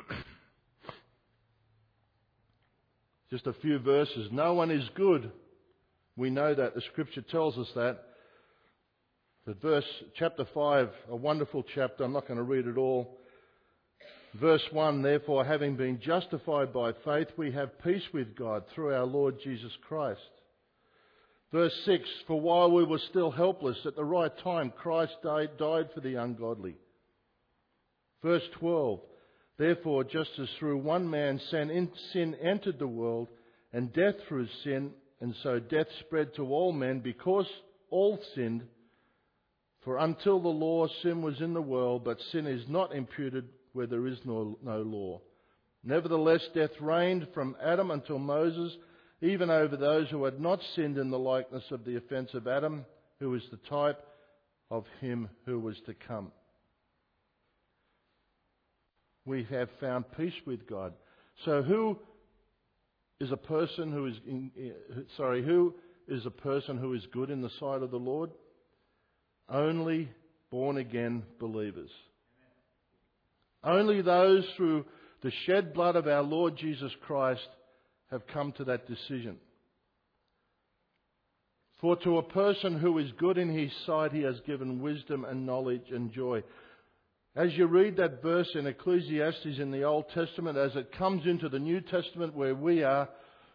Just 3.29 3.47
a 3.47 3.53
few 3.61 3.79
verses. 3.79 4.29
No 4.31 4.53
one 4.53 4.71
is 4.71 4.87
good. 4.95 5.29
We 6.15 6.29
know 6.29 6.55
that. 6.55 6.73
The 6.73 6.79
scripture 6.93 7.21
tells 7.21 7.57
us 7.57 7.67
that. 7.75 7.99
But 9.45 9.61
verse, 9.61 9.83
chapter 10.17 10.45
5, 10.53 10.89
a 11.09 11.15
wonderful 11.17 11.65
chapter. 11.75 12.05
I'm 12.05 12.13
not 12.13 12.25
going 12.25 12.37
to 12.37 12.43
read 12.43 12.65
it 12.65 12.77
all. 12.77 13.17
Verse 14.39 14.63
1 14.71 15.01
Therefore, 15.01 15.43
having 15.43 15.75
been 15.75 15.99
justified 15.99 16.71
by 16.71 16.93
faith, 17.03 17.27
we 17.35 17.51
have 17.51 17.83
peace 17.83 18.03
with 18.13 18.37
God 18.37 18.63
through 18.73 18.93
our 18.93 19.05
Lord 19.05 19.35
Jesus 19.43 19.73
Christ. 19.85 20.21
Verse 21.51 21.73
6 21.85 22.03
For 22.27 22.39
while 22.39 22.71
we 22.71 22.83
were 22.83 23.01
still 23.09 23.31
helpless, 23.31 23.77
at 23.85 23.95
the 23.95 24.03
right 24.03 24.31
time, 24.43 24.71
Christ 24.77 25.13
died, 25.23 25.57
died 25.57 25.89
for 25.93 26.01
the 26.01 26.15
ungodly. 26.15 26.75
Verse 28.21 28.43
12 28.59 28.99
Therefore, 29.57 30.03
just 30.03 30.29
as 30.39 30.49
through 30.59 30.77
one 30.77 31.09
man 31.09 31.39
sin 31.49 32.35
entered 32.41 32.77
the 32.77 32.87
world, 32.87 33.29
and 33.73 33.91
death 33.93 34.15
through 34.27 34.47
sin, 34.63 34.91
and 35.19 35.33
so 35.41 35.59
death 35.59 35.87
spread 36.01 36.35
to 36.35 36.43
all 36.43 36.71
men 36.71 36.99
because 36.99 37.47
all 37.89 38.19
sinned. 38.35 38.63
For 39.83 39.97
until 39.97 40.39
the 40.39 40.47
law, 40.49 40.87
sin 41.01 41.21
was 41.21 41.39
in 41.41 41.53
the 41.53 41.61
world, 41.61 42.03
but 42.03 42.19
sin 42.31 42.45
is 42.45 42.67
not 42.67 42.93
imputed 42.93 43.49
where 43.73 43.87
there 43.87 44.05
is 44.05 44.19
no, 44.25 44.57
no 44.63 44.81
law. 44.81 45.21
Nevertheless, 45.83 46.41
death 46.53 46.71
reigned 46.81 47.27
from 47.33 47.55
Adam 47.63 47.91
until 47.91 48.19
Moses, 48.19 48.75
even 49.21 49.49
over 49.49 49.75
those 49.75 50.09
who 50.09 50.23
had 50.25 50.39
not 50.39 50.59
sinned 50.75 50.97
in 50.97 51.09
the 51.09 51.19
likeness 51.19 51.63
of 51.71 51.85
the 51.85 51.97
offence 51.97 52.33
of 52.33 52.47
Adam, 52.47 52.85
who 53.19 53.33
is 53.35 53.43
the 53.49 53.59
type 53.69 53.99
of 54.69 54.85
him 55.01 55.29
who 55.45 55.59
was 55.59 55.75
to 55.85 55.93
come 55.93 56.31
we 59.27 59.43
have 59.49 59.69
found 59.79 60.05
peace 60.15 60.33
with 60.45 60.67
God. 60.67 60.93
So 61.45 61.61
who 61.61 61.99
is 63.19 63.31
a 63.31 63.37
person 63.37 63.91
who 63.91 64.07
is 64.07 64.15
in, 64.25 64.51
eh, 64.57 65.01
sorry, 65.17 65.43
who 65.43 65.75
is 66.07 66.25
a 66.25 66.31
person 66.31 66.77
who 66.77 66.93
is 66.93 67.05
good 67.11 67.29
in 67.29 67.41
the 67.41 67.51
sight 67.59 67.83
of 67.83 67.91
the 67.91 67.97
Lord? 67.97 68.31
Only 69.49 70.09
born 70.49 70.77
again 70.77 71.23
believers. 71.39 71.91
Only 73.63 74.01
those 74.01 74.45
through 74.55 74.85
the 75.21 75.31
shed 75.45 75.73
blood 75.73 75.95
of 75.97 76.07
our 76.07 76.23
Lord 76.23 76.55
Jesus 76.55 76.91
Christ 77.05 77.47
have 78.11 78.27
come 78.27 78.51
to 78.53 78.63
that 78.65 78.87
decision. 78.87 79.37
For 81.79 81.95
to 81.97 82.17
a 82.17 82.23
person 82.23 82.79
who 82.79 82.97
is 82.97 83.11
good 83.19 83.37
in 83.37 83.49
his 83.49 83.71
sight, 83.85 84.11
he 84.11 84.23
has 84.23 84.39
given 84.47 84.81
wisdom 84.81 85.25
and 85.25 85.45
knowledge 85.45 85.91
and 85.91 86.11
joy. 86.11 86.43
As 87.35 87.53
you 87.53 87.67
read 87.67 87.97
that 87.97 88.23
verse 88.23 88.49
in 88.55 88.65
Ecclesiastes 88.65 89.59
in 89.59 89.69
the 89.69 89.83
Old 89.83 90.05
Testament, 90.09 90.57
as 90.57 90.75
it 90.75 90.91
comes 90.97 91.27
into 91.27 91.49
the 91.49 91.59
New 91.59 91.81
Testament 91.81 92.33
where 92.33 92.55
we 92.55 92.83
are, 92.83 93.07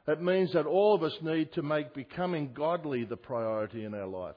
it 0.07 0.23
means 0.23 0.53
that 0.53 0.67
all 0.67 0.95
of 0.95 1.03
us 1.03 1.17
need 1.21 1.53
to 1.55 1.63
make 1.63 1.95
becoming 1.95 2.53
godly 2.55 3.05
the 3.05 3.17
priority 3.17 3.85
in 3.85 3.95
our 3.95 4.07
life. 4.07 4.37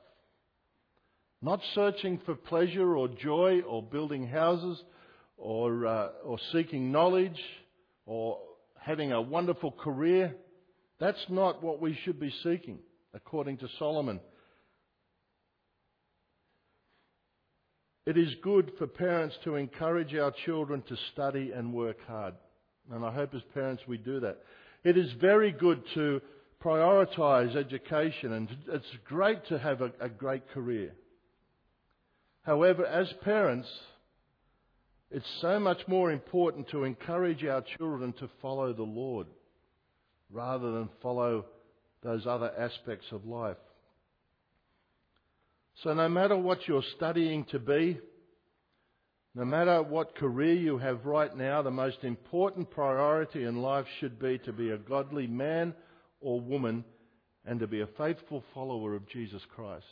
Not 1.44 1.60
searching 1.76 2.20
for 2.26 2.34
pleasure 2.34 2.96
or 2.96 3.08
joy 3.08 3.62
or 3.62 3.84
building 3.84 4.28
houses 4.28 4.82
or, 5.38 5.86
uh, 5.86 6.08
or 6.24 6.40
seeking 6.52 6.92
knowledge 6.92 7.40
or 8.08 8.40
having 8.86 9.12
a 9.12 9.22
wonderful 9.22 9.72
career. 9.72 10.36
That's 11.00 11.26
not 11.28 11.64
what 11.64 11.82
we 11.82 11.98
should 12.04 12.20
be 12.20 12.32
seeking, 12.44 12.78
according 13.16 13.58
to 13.58 13.68
Solomon. 13.80 14.20
It 18.06 18.16
is 18.16 18.36
good 18.44 18.72
for 18.78 18.86
parents 18.86 19.36
to 19.44 19.56
encourage 19.56 20.14
our 20.14 20.32
children 20.46 20.84
to 20.88 20.96
study 21.14 21.52
and 21.52 21.74
work 21.74 21.98
hard. 22.08 22.36
And 22.92 23.04
I 23.04 23.12
hope 23.12 23.34
as 23.34 23.42
parents 23.56 23.82
we 23.88 23.98
do 23.98 24.20
that. 24.20 24.38
It 24.84 24.96
is 24.96 25.12
very 25.20 25.52
good 25.52 25.82
to 25.96 26.22
prioritise 26.64 27.56
education 27.56 28.34
and 28.34 28.48
it's 28.68 28.86
great 29.06 29.48
to 29.48 29.58
have 29.58 29.82
a, 29.82 29.92
a 30.00 30.10
great 30.10 30.48
career. 30.52 30.94
However, 32.44 32.86
as 32.86 33.12
parents, 33.24 33.68
it's 35.16 35.40
so 35.40 35.62
much 35.62 35.80
more 35.88 36.12
important 36.12 36.68
to 36.72 36.84
encourage 36.84 37.46
our 37.46 37.64
children 37.78 38.12
to 38.20 38.30
follow 38.42 38.74
the 38.74 38.84
Lord 38.84 39.28
rather 40.30 40.74
than 40.74 40.90
follow 41.02 41.46
those 42.04 42.28
other 42.28 42.52
aspects 42.60 43.06
of 43.14 43.26
life. 43.26 43.56
So, 45.84 45.94
no 45.94 46.10
matter 46.10 46.36
what 46.36 46.68
you're 46.68 46.84
studying 46.98 47.46
to 47.46 47.60
be, 47.60 47.98
no 49.34 49.46
matter 49.46 49.82
what 49.82 50.18
career 50.18 50.54
you 50.54 50.80
have 50.80 51.06
right 51.06 51.34
now, 51.34 51.62
the 51.62 51.72
most 51.72 52.04
important 52.04 52.70
priority 52.70 53.46
in 53.46 53.62
life 53.62 53.86
should 54.02 54.20
be 54.20 54.38
to 54.40 54.52
be 54.52 54.72
a 54.72 54.78
godly 54.78 55.28
man 55.28 55.74
or 56.20 56.42
woman 56.42 56.84
and 57.46 57.62
to 57.62 57.68
be 57.68 57.80
a 57.80 57.88
faithful 57.98 58.44
follower 58.54 58.94
of 58.96 59.08
Jesus 59.08 59.42
Christ. 59.56 59.86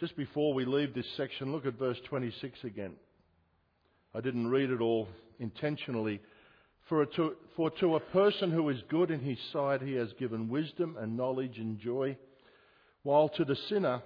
Just 0.00 0.16
before 0.16 0.54
we 0.54 0.64
leave 0.64 0.94
this 0.94 1.04
section, 1.18 1.52
look 1.52 1.66
at 1.66 1.78
verse 1.78 1.98
26 2.08 2.64
again. 2.64 2.94
I 4.14 4.22
didn't 4.22 4.48
read 4.48 4.70
it 4.70 4.80
all 4.80 5.06
intentionally. 5.38 6.22
For 6.88 7.04
to, 7.04 7.36
for 7.54 7.70
to 7.72 7.96
a 7.96 8.00
person 8.00 8.50
who 8.50 8.70
is 8.70 8.80
good 8.88 9.10
in 9.10 9.20
his 9.20 9.36
sight, 9.52 9.82
he 9.82 9.92
has 9.96 10.08
given 10.18 10.48
wisdom 10.48 10.96
and 10.98 11.18
knowledge 11.18 11.58
and 11.58 11.78
joy, 11.78 12.16
while 13.02 13.28
to 13.28 13.44
the 13.44 13.56
sinner, 13.68 14.02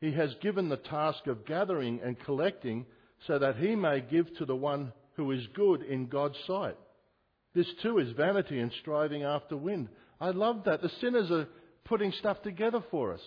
he 0.00 0.10
has 0.10 0.34
given 0.42 0.68
the 0.68 0.76
task 0.76 1.28
of 1.28 1.46
gathering 1.46 2.00
and 2.02 2.18
collecting 2.18 2.84
so 3.28 3.38
that 3.38 3.54
he 3.56 3.76
may 3.76 4.00
give 4.00 4.36
to 4.38 4.44
the 4.44 4.56
one 4.56 4.92
who 5.14 5.30
is 5.30 5.46
good 5.54 5.82
in 5.82 6.08
God's 6.08 6.38
sight. 6.44 6.76
This 7.54 7.72
too 7.84 7.98
is 7.98 8.10
vanity 8.16 8.58
and 8.58 8.72
striving 8.80 9.22
after 9.22 9.56
wind. 9.56 9.90
I 10.20 10.30
love 10.30 10.64
that. 10.64 10.82
The 10.82 10.90
sinners 11.00 11.30
are 11.30 11.46
putting 11.84 12.10
stuff 12.18 12.42
together 12.42 12.82
for 12.90 13.12
us. 13.14 13.20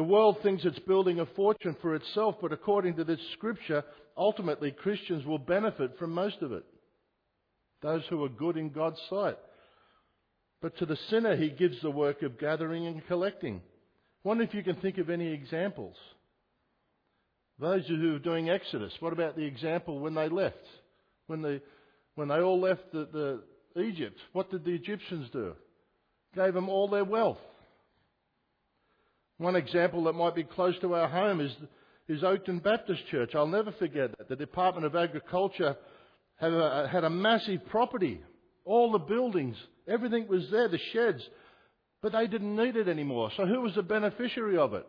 The 0.00 0.04
world 0.04 0.38
thinks 0.42 0.64
it's 0.64 0.78
building 0.78 1.20
a 1.20 1.26
fortune 1.26 1.76
for 1.82 1.94
itself, 1.94 2.36
but 2.40 2.54
according 2.54 2.96
to 2.96 3.04
this 3.04 3.20
scripture, 3.34 3.84
ultimately 4.16 4.70
Christians 4.70 5.26
will 5.26 5.36
benefit 5.36 5.98
from 5.98 6.12
most 6.12 6.40
of 6.40 6.52
it. 6.52 6.64
Those 7.82 8.00
who 8.08 8.24
are 8.24 8.30
good 8.30 8.56
in 8.56 8.70
God's 8.70 8.98
sight. 9.10 9.36
But 10.62 10.78
to 10.78 10.86
the 10.86 10.96
sinner, 11.10 11.36
he 11.36 11.50
gives 11.50 11.82
the 11.82 11.90
work 11.90 12.22
of 12.22 12.38
gathering 12.38 12.86
and 12.86 13.06
collecting. 13.08 13.60
Wonder 14.24 14.42
if 14.42 14.54
you 14.54 14.62
can 14.62 14.76
think 14.76 14.96
of 14.96 15.10
any 15.10 15.34
examples. 15.34 15.96
Those 17.58 17.86
who 17.86 18.16
are 18.16 18.20
doing 18.20 18.48
Exodus, 18.48 18.94
what 19.00 19.12
about 19.12 19.36
the 19.36 19.44
example 19.44 19.98
when 19.98 20.14
they 20.14 20.30
left? 20.30 20.66
When 21.26 21.42
they, 21.42 21.60
when 22.14 22.28
they 22.28 22.40
all 22.40 22.58
left 22.58 22.90
the, 22.90 23.42
the 23.74 23.82
Egypt, 23.82 24.18
what 24.32 24.50
did 24.50 24.64
the 24.64 24.72
Egyptians 24.72 25.28
do? 25.30 25.52
Gave 26.34 26.54
them 26.54 26.70
all 26.70 26.88
their 26.88 27.04
wealth. 27.04 27.36
One 29.40 29.56
example 29.56 30.04
that 30.04 30.12
might 30.12 30.34
be 30.34 30.44
close 30.44 30.78
to 30.82 30.92
our 30.94 31.08
home 31.08 31.40
is, 31.40 31.50
is 32.08 32.22
Oakton 32.22 32.62
Baptist 32.62 33.00
Church. 33.10 33.34
I'll 33.34 33.46
never 33.46 33.72
forget 33.72 34.10
that. 34.18 34.28
The 34.28 34.36
Department 34.36 34.84
of 34.84 34.94
Agriculture 34.94 35.76
had 36.36 36.52
a, 36.52 36.86
had 36.92 37.04
a 37.04 37.10
massive 37.10 37.64
property. 37.70 38.20
All 38.66 38.92
the 38.92 38.98
buildings, 38.98 39.56
everything 39.88 40.28
was 40.28 40.46
there, 40.50 40.68
the 40.68 40.78
sheds. 40.92 41.26
But 42.02 42.12
they 42.12 42.26
didn't 42.26 42.54
need 42.54 42.76
it 42.76 42.86
anymore. 42.86 43.30
So 43.34 43.46
who 43.46 43.62
was 43.62 43.74
the 43.74 43.82
beneficiary 43.82 44.58
of 44.58 44.74
it? 44.74 44.86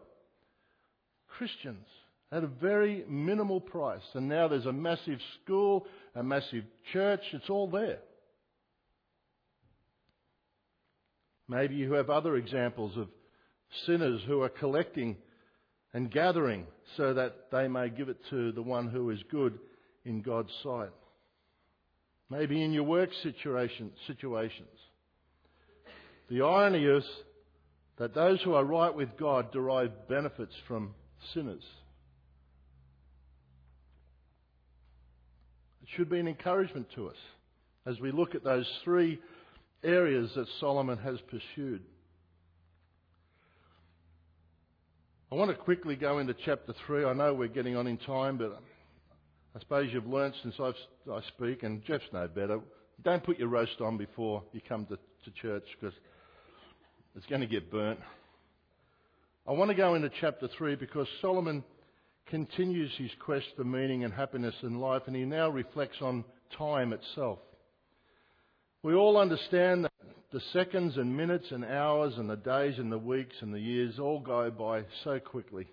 Christians 1.30 1.88
at 2.34 2.44
a 2.44 2.48
very 2.48 3.06
minimal 3.08 3.62
price. 3.62 4.04
And 4.16 4.28
now 4.28 4.50
there's 4.50 4.66
a 4.66 4.74
massive 4.74 5.20
school, 5.42 5.88
a 6.14 6.24
massive 6.24 6.66
church, 6.92 7.22
it's 7.32 7.50
all 7.50 7.70
there. 7.70 8.00
Maybe 11.48 11.76
you 11.76 11.94
have 11.94 12.10
other 12.10 12.36
examples 12.36 12.98
of 12.98 13.08
sinners 13.86 14.22
who 14.28 14.42
are 14.42 14.50
collecting 14.50 15.18
and 15.94 16.12
gathering 16.12 16.66
so 16.98 17.14
that 17.14 17.52
they 17.52 17.68
may 17.68 17.90
give 17.90 18.10
it 18.10 18.18
to 18.30 18.52
the 18.52 18.62
one 18.62 18.90
who 18.90 19.10
is 19.10 19.20
good 19.30 19.60
in 20.06 20.22
God's 20.22 20.52
sight. 20.64 20.90
Maybe 22.30 22.64
in 22.64 22.72
your 22.72 22.84
work 22.84 23.10
situation, 23.24 23.92
situations. 24.08 24.70
The 26.30 26.42
irony 26.44 26.86
is 26.86 27.04
that 27.98 28.16
those 28.16 28.42
who 28.42 28.54
are 28.54 28.64
right 28.64 28.96
with 28.96 29.10
God 29.18 29.52
derive 29.52 30.08
benefits 30.08 30.54
from 30.68 30.94
sinners. 31.34 31.64
It 35.84 35.90
should 35.96 36.10
be 36.10 36.20
an 36.20 36.28
encouragement 36.28 36.88
to 36.96 37.10
us 37.10 37.18
as 37.86 38.00
we 38.00 38.12
look 38.12 38.34
at 38.34 38.44
those 38.44 38.68
three 38.84 39.20
areas 39.84 40.32
that 40.36 40.48
Solomon 40.60 40.98
has 41.00 41.18
pursued. 41.30 41.82
I 45.32 45.36
want 45.36 45.50
to 45.50 45.56
quickly 45.56 45.96
go 45.96 46.20
into 46.20 46.36
chapter 46.44 46.74
3. 46.86 47.06
I 47.06 47.14
know 47.14 47.34
we're 47.34 47.48
getting 47.48 47.78
on 47.78 47.88
in 47.88 47.98
time, 48.00 48.38
but 48.38 48.62
I 49.56 49.60
suppose 49.62 49.88
you've 49.94 50.06
learnt 50.06 50.36
since 50.44 50.56
I've, 50.62 50.76
i 51.10 51.22
speak, 51.30 51.64
and 51.64 51.82
Jeff's 51.86 52.04
no 52.12 52.28
better. 52.28 52.60
Don't 53.02 53.24
put 53.24 53.40
your 53.40 53.48
roast 53.48 53.80
on 53.80 53.96
before 53.96 54.44
you 54.52 54.60
come 54.68 54.86
to, 54.88 54.98
to 54.98 55.32
church 55.42 55.64
because 55.80 55.98
it's 57.16 57.26
going 57.28 57.40
to 57.40 57.48
get 57.48 57.72
burnt. 57.72 58.02
I 59.48 59.54
want 59.54 59.72
to 59.72 59.76
go 59.76 59.96
into 59.96 60.10
chapter 60.20 60.50
3 60.58 60.76
because 60.76 61.08
Solomon 61.22 61.64
continues 62.30 62.92
his 62.98 63.12
quest 63.24 63.46
for 63.56 63.64
meaning 63.64 64.04
and 64.04 64.14
happiness 64.14 64.56
in 64.64 64.82
life, 64.82 65.04
and 65.08 65.16
he 65.16 65.24
now 65.24 65.50
reflects 65.50 66.02
on 66.02 66.26
time 66.58 66.92
itself. 66.92 67.40
We 68.84 68.96
all 68.96 69.16
understand 69.16 69.86
that 69.86 69.91
the 70.32 70.42
seconds 70.54 70.98
and 70.98 71.16
minutes 71.16 71.48
and 71.52 71.66
hours 71.66 72.14
and 72.18 72.30
the 72.30 72.38
days 72.38 72.78
and 72.78 72.92
the 72.92 72.98
weeks 72.98 73.36
and 73.42 73.54
the 73.54 73.60
years 73.60 74.00
all 74.00 74.20
go 74.20 74.50
by 74.50 74.84
so 75.04 75.20
quickly. 75.20 75.68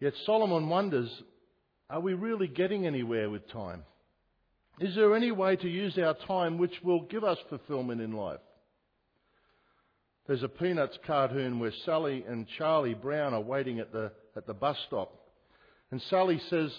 Yet 0.00 0.12
Solomon 0.26 0.68
wonders 0.68 1.10
are 1.88 2.00
we 2.00 2.14
really 2.14 2.46
getting 2.46 2.86
anywhere 2.86 3.28
with 3.28 3.50
time? 3.50 3.82
Is 4.78 4.94
there 4.94 5.16
any 5.16 5.32
way 5.32 5.56
to 5.56 5.68
use 5.68 5.98
our 5.98 6.14
time 6.26 6.56
which 6.56 6.74
will 6.84 7.02
give 7.02 7.24
us 7.24 7.38
fulfillment 7.48 8.00
in 8.00 8.12
life? 8.12 8.38
There's 10.28 10.44
a 10.44 10.48
Peanuts 10.48 10.96
cartoon 11.04 11.58
where 11.58 11.72
Sally 11.84 12.24
and 12.28 12.46
Charlie 12.56 12.94
Brown 12.94 13.34
are 13.34 13.40
waiting 13.40 13.80
at 13.80 13.92
the 13.92 14.12
at 14.36 14.46
the 14.46 14.54
bus 14.54 14.76
stop. 14.86 15.12
And 15.90 16.00
Sally 16.02 16.40
says, 16.48 16.70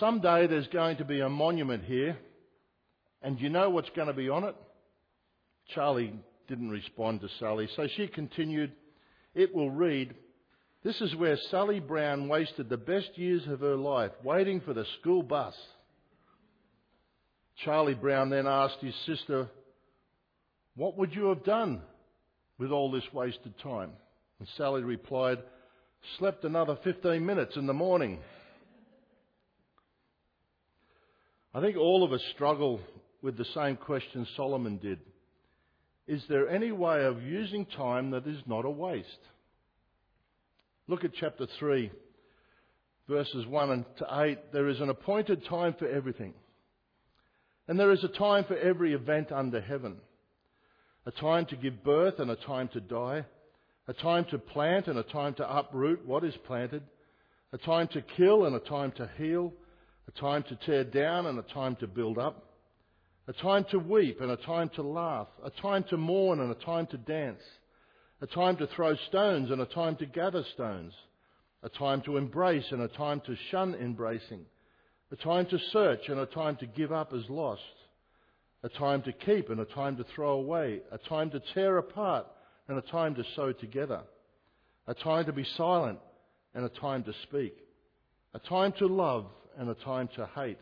Someday 0.00 0.48
there's 0.48 0.66
going 0.68 0.96
to 0.96 1.04
be 1.04 1.20
a 1.20 1.28
monument 1.28 1.84
here, 1.84 2.18
and 3.22 3.40
you 3.40 3.48
know 3.48 3.70
what's 3.70 3.90
going 3.90 4.08
to 4.08 4.14
be 4.14 4.28
on 4.28 4.44
it? 4.44 4.56
Charlie 5.68 6.12
didn't 6.48 6.70
respond 6.70 7.20
to 7.20 7.28
Sally, 7.38 7.68
so 7.76 7.86
she 7.96 8.08
continued, 8.08 8.72
It 9.34 9.54
will 9.54 9.70
read, 9.70 10.14
This 10.82 11.00
is 11.00 11.14
where 11.16 11.36
Sally 11.50 11.80
Brown 11.80 12.28
wasted 12.28 12.68
the 12.68 12.76
best 12.76 13.16
years 13.16 13.46
of 13.46 13.60
her 13.60 13.76
life, 13.76 14.12
waiting 14.22 14.60
for 14.60 14.74
the 14.74 14.84
school 15.00 15.22
bus. 15.22 15.54
Charlie 17.64 17.94
Brown 17.94 18.30
then 18.30 18.46
asked 18.46 18.80
his 18.80 18.94
sister, 19.06 19.48
What 20.74 20.98
would 20.98 21.14
you 21.14 21.26
have 21.26 21.44
done 21.44 21.82
with 22.58 22.70
all 22.70 22.90
this 22.90 23.04
wasted 23.12 23.54
time? 23.60 23.92
And 24.38 24.48
Sally 24.56 24.82
replied, 24.82 25.38
Slept 26.18 26.44
another 26.44 26.76
15 26.82 27.24
minutes 27.24 27.56
in 27.56 27.66
the 27.66 27.72
morning. 27.72 28.18
I 31.54 31.60
think 31.60 31.76
all 31.76 32.02
of 32.02 32.12
us 32.12 32.22
struggle 32.34 32.80
with 33.20 33.36
the 33.36 33.44
same 33.54 33.76
question 33.76 34.26
Solomon 34.36 34.78
did. 34.78 34.98
Is 36.06 36.22
there 36.28 36.48
any 36.48 36.72
way 36.72 37.04
of 37.04 37.22
using 37.22 37.66
time 37.66 38.10
that 38.10 38.26
is 38.26 38.42
not 38.46 38.64
a 38.64 38.70
waste? 38.70 39.08
Look 40.88 41.04
at 41.04 41.12
chapter 41.14 41.46
3, 41.58 41.90
verses 43.08 43.46
1 43.46 43.86
to 43.98 44.06
8. 44.10 44.52
There 44.52 44.68
is 44.68 44.80
an 44.80 44.90
appointed 44.90 45.44
time 45.46 45.74
for 45.78 45.88
everything. 45.88 46.34
And 47.68 47.78
there 47.78 47.92
is 47.92 48.02
a 48.02 48.08
time 48.08 48.44
for 48.44 48.56
every 48.56 48.92
event 48.92 49.30
under 49.30 49.60
heaven. 49.60 49.96
A 51.06 51.12
time 51.12 51.46
to 51.46 51.56
give 51.56 51.84
birth 51.84 52.18
and 52.18 52.30
a 52.30 52.36
time 52.36 52.68
to 52.68 52.80
die 52.80 53.24
a 53.88 53.92
time 53.92 54.24
to 54.30 54.38
plant 54.38 54.86
and 54.86 54.98
a 54.98 55.02
time 55.02 55.34
to 55.34 55.56
uproot 55.56 56.06
what 56.06 56.24
is 56.24 56.34
planted, 56.46 56.82
a 57.52 57.58
time 57.58 57.88
to 57.88 58.02
kill 58.16 58.46
and 58.46 58.54
a 58.54 58.60
time 58.60 58.92
to 58.92 59.10
heal, 59.18 59.52
a 60.08 60.20
time 60.20 60.42
to 60.44 60.56
tear 60.64 60.84
down 60.84 61.26
and 61.26 61.38
a 61.38 61.54
time 61.54 61.76
to 61.76 61.86
build 61.86 62.18
up, 62.18 62.51
a 63.28 63.32
time 63.32 63.64
to 63.70 63.78
weep 63.78 64.20
and 64.20 64.30
a 64.30 64.36
time 64.36 64.68
to 64.70 64.82
laugh, 64.82 65.28
a 65.44 65.50
time 65.50 65.84
to 65.90 65.96
mourn 65.96 66.40
and 66.40 66.50
a 66.50 66.64
time 66.64 66.86
to 66.88 66.96
dance, 66.96 67.42
a 68.20 68.26
time 68.26 68.56
to 68.56 68.66
throw 68.68 68.96
stones 69.08 69.50
and 69.50 69.60
a 69.60 69.66
time 69.66 69.96
to 69.96 70.06
gather 70.06 70.44
stones, 70.54 70.92
a 71.62 71.68
time 71.68 72.02
to 72.02 72.16
embrace 72.16 72.64
and 72.70 72.82
a 72.82 72.88
time 72.88 73.20
to 73.26 73.36
shun 73.50 73.74
embracing, 73.76 74.44
a 75.12 75.16
time 75.16 75.46
to 75.46 75.58
search 75.72 76.00
and 76.08 76.18
a 76.18 76.26
time 76.26 76.56
to 76.56 76.66
give 76.66 76.90
up 76.90 77.12
as 77.12 77.22
lost, 77.28 77.62
a 78.64 78.68
time 78.68 79.02
to 79.02 79.12
keep 79.12 79.50
and 79.50 79.60
a 79.60 79.64
time 79.66 79.96
to 79.96 80.04
throw 80.14 80.32
away, 80.32 80.80
a 80.90 80.98
time 80.98 81.30
to 81.30 81.40
tear 81.54 81.78
apart 81.78 82.26
and 82.68 82.76
a 82.76 82.82
time 82.82 83.14
to 83.14 83.24
sew 83.36 83.52
together, 83.52 84.00
a 84.88 84.94
time 84.94 85.24
to 85.26 85.32
be 85.32 85.46
silent 85.56 85.98
and 86.54 86.64
a 86.64 86.80
time 86.80 87.04
to 87.04 87.12
speak, 87.22 87.54
a 88.34 88.40
time 88.40 88.72
to 88.78 88.86
love 88.86 89.26
and 89.56 89.68
a 89.68 89.74
time 89.74 90.08
to 90.16 90.28
hate, 90.34 90.58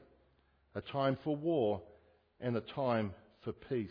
a 0.75 0.81
time 0.83 1.17
for 1.25 1.35
war 1.35 1.81
and 2.41 2.57
a 2.57 2.63
time 2.75 3.13
for 3.45 3.53
peace. 3.53 3.91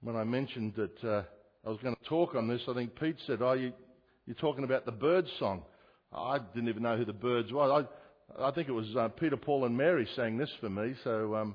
When 0.00 0.16
I 0.16 0.24
mentioned 0.24 0.74
that 0.76 1.04
uh, 1.04 1.22
I 1.66 1.70
was 1.70 1.78
going 1.82 1.94
to 1.94 2.08
talk 2.08 2.34
on 2.34 2.48
this, 2.48 2.60
I 2.68 2.74
think 2.74 2.98
Pete 2.98 3.16
said, 3.26 3.42
"Oh, 3.42 3.52
you, 3.52 3.72
you're 4.26 4.36
talking 4.36 4.64
about 4.64 4.86
the 4.86 4.92
Byrds 4.92 5.28
song." 5.38 5.62
I 6.12 6.38
didn't 6.54 6.68
even 6.68 6.82
know 6.82 6.96
who 6.96 7.04
the 7.04 7.12
Byrds 7.12 7.52
were. 7.52 7.70
I, 7.70 7.84
I 8.42 8.50
think 8.52 8.68
it 8.68 8.72
was 8.72 8.86
uh, 8.96 9.08
Peter, 9.08 9.36
Paul, 9.36 9.66
and 9.66 9.76
Mary 9.76 10.08
sang 10.16 10.38
this 10.38 10.50
for 10.60 10.70
me. 10.70 10.94
So 11.04 11.34
um, 11.34 11.54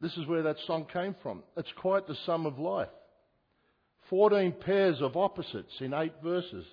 this 0.00 0.16
is 0.16 0.26
where 0.26 0.42
that 0.44 0.56
song 0.66 0.86
came 0.92 1.14
from. 1.22 1.42
It's 1.56 1.68
quite 1.76 2.06
the 2.06 2.16
sum 2.24 2.46
of 2.46 2.58
life. 2.58 2.88
14 4.08 4.54
pairs 4.64 4.96
of 5.00 5.16
opposites 5.16 5.72
in 5.80 5.92
eight 5.92 6.14
verses, 6.22 6.64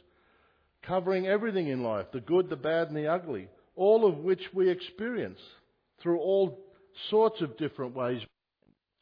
covering 0.83 1.25
everything 1.25 1.67
in 1.67 1.83
life 1.83 2.05
the 2.13 2.21
good, 2.21 2.49
the 2.49 2.55
bad, 2.55 2.89
and 2.89 2.95
the 2.95 3.07
ugly, 3.07 3.49
all 3.75 4.07
of 4.07 4.17
which 4.19 4.41
we 4.53 4.69
experience 4.69 5.39
through 6.03 6.19
all 6.19 6.59
sorts 7.09 7.41
of 7.41 7.57
different 7.57 7.95
ways. 7.95 8.21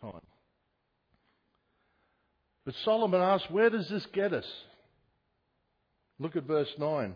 Time. 0.01 0.21
But 2.63 2.75
Solomon 2.85 3.21
asks, 3.21 3.49
where 3.49 3.69
does 3.69 3.89
this 3.89 4.05
get 4.13 4.33
us? 4.33 4.45
Look 6.19 6.35
at 6.35 6.43
verse 6.43 6.69
9. 6.77 7.15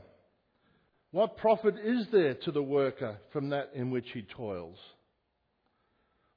What 1.11 1.37
profit 1.37 1.75
is 1.81 2.07
there 2.11 2.33
to 2.33 2.51
the 2.51 2.63
worker 2.63 3.17
from 3.31 3.49
that 3.49 3.71
in 3.75 3.91
which 3.91 4.07
he 4.13 4.23
toils? 4.23 4.77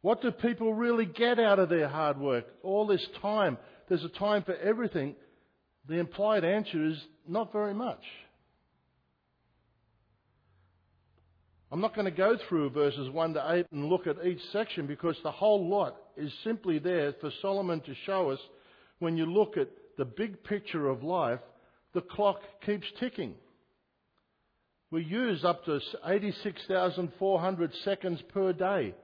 What 0.03 0.22
do 0.22 0.30
people 0.30 0.74
really 0.74 1.07
get 1.07 1.40
out 1.40 1.59
of 1.59 1.70
their 1.70 1.88
hard 1.88 2.18
work? 2.18 2.44
All 2.62 2.86
this 2.86 3.05
time, 3.20 3.59
there's 3.88 4.05
a 4.05 4.09
time 4.11 4.44
for 4.44 4.55
everything. 4.55 5.16
The 5.88 5.99
implied 5.99 6.44
answer 6.44 6.86
is 6.86 6.99
not 7.26 7.53
very 7.53 7.74
much. 7.74 8.03
I'm 11.71 11.81
not 11.81 11.95
going 11.95 12.07
to 12.07 12.11
go 12.11 12.39
through 12.49 12.71
verses 12.71 13.11
1 13.11 13.35
to 13.35 13.53
8 13.53 13.66
and 13.73 13.89
look 13.89 14.07
at 14.07 14.25
each 14.25 14.41
section 14.53 14.87
because 14.87 15.16
the 15.23 15.31
whole 15.31 15.69
lot 15.69 15.97
is 16.16 16.33
simply 16.43 16.79
there 16.79 17.12
for 17.21 17.31
Solomon 17.43 17.81
to 17.83 17.95
show 18.07 18.31
us 18.31 18.39
when 19.01 19.16
you 19.16 19.27
look 19.27 19.57
at 19.59 19.69
the 19.99 20.07
big 20.07 20.43
picture 20.45 20.89
of 20.89 21.03
life, 21.03 21.41
the 21.93 22.01
clock 22.01 22.41
keeps 22.64 22.87
ticking. 22.99 23.35
We 24.91 25.05
use 25.05 25.45
up 25.45 25.66
to 25.66 25.81
86,400 26.07 27.75
seconds 27.85 28.23
per 28.33 28.55
day. 28.55 28.95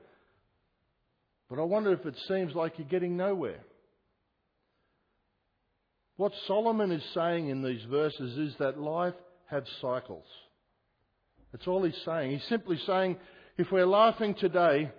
But 1.50 1.58
I 1.58 1.64
wonder 1.64 1.92
if 1.92 2.06
it 2.06 2.16
seems 2.26 2.54
like 2.54 2.78
you're 2.78 2.88
getting 2.88 3.18
nowhere. 3.18 3.60
What 6.16 6.32
Solomon 6.46 6.92
is 6.92 7.02
saying 7.12 7.48
in 7.48 7.62
these 7.62 7.82
verses 7.90 8.38
is 8.38 8.54
that 8.58 8.78
life 8.78 9.14
has 9.50 9.64
cycles. 9.82 10.24
That's 11.54 11.68
all 11.68 11.84
he's 11.84 11.94
saying. 12.04 12.32
He's 12.32 12.48
simply 12.48 12.80
saying, 12.84 13.16
if 13.58 13.70
we're 13.70 13.86
laughing 13.86 14.34
today, 14.34 14.90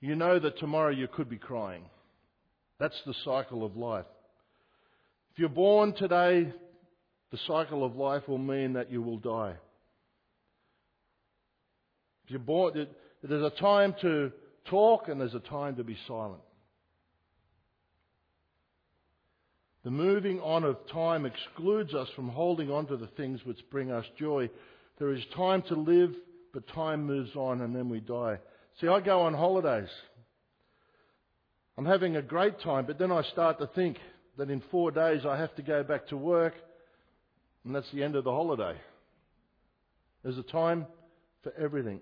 you 0.00 0.16
know 0.16 0.40
that 0.40 0.58
tomorrow 0.58 0.90
you 0.90 1.06
could 1.06 1.30
be 1.30 1.36
crying. 1.36 1.84
That's 2.80 3.00
the 3.06 3.14
cycle 3.24 3.64
of 3.64 3.76
life. 3.76 4.04
If 5.32 5.38
you're 5.38 5.48
born 5.48 5.94
today, 5.94 6.52
the 7.30 7.38
cycle 7.46 7.84
of 7.84 7.94
life 7.94 8.26
will 8.26 8.38
mean 8.38 8.72
that 8.72 8.90
you 8.90 9.02
will 9.02 9.18
die. 9.18 9.54
If 12.24 12.30
you're 12.32 12.40
born, 12.40 12.88
there's 13.22 13.52
a 13.52 13.60
time 13.60 13.94
to 14.00 14.32
talk 14.64 15.06
and 15.06 15.20
there's 15.20 15.34
a 15.34 15.38
time 15.38 15.76
to 15.76 15.84
be 15.84 15.96
silent. 16.08 16.42
The 19.84 19.92
moving 19.92 20.40
on 20.40 20.64
of 20.64 20.76
time 20.90 21.24
excludes 21.24 21.94
us 21.94 22.08
from 22.16 22.30
holding 22.30 22.72
on 22.72 22.86
to 22.86 22.96
the 22.96 23.06
things 23.06 23.38
which 23.44 23.60
bring 23.70 23.92
us 23.92 24.06
joy. 24.18 24.50
There 24.98 25.12
is 25.12 25.22
time 25.36 25.62
to 25.68 25.74
live, 25.74 26.14
but 26.52 26.68
time 26.68 27.04
moves 27.04 27.34
on 27.34 27.60
and 27.60 27.74
then 27.74 27.88
we 27.88 28.00
die. 28.00 28.38
See, 28.80 28.88
I 28.88 29.00
go 29.00 29.22
on 29.22 29.34
holidays. 29.34 29.88
I'm 31.76 31.86
having 31.86 32.16
a 32.16 32.22
great 32.22 32.60
time, 32.60 32.86
but 32.86 32.98
then 32.98 33.10
I 33.10 33.22
start 33.22 33.58
to 33.58 33.66
think 33.68 33.96
that 34.38 34.50
in 34.50 34.62
four 34.70 34.90
days 34.90 35.22
I 35.26 35.36
have 35.36 35.54
to 35.56 35.62
go 35.62 35.82
back 35.82 36.08
to 36.08 36.16
work, 36.16 36.54
and 37.64 37.74
that's 37.74 37.90
the 37.92 38.02
end 38.02 38.14
of 38.14 38.24
the 38.24 38.30
holiday. 38.30 38.76
There's 40.22 40.38
a 40.38 40.42
time 40.42 40.86
for 41.42 41.52
everything. 41.58 42.00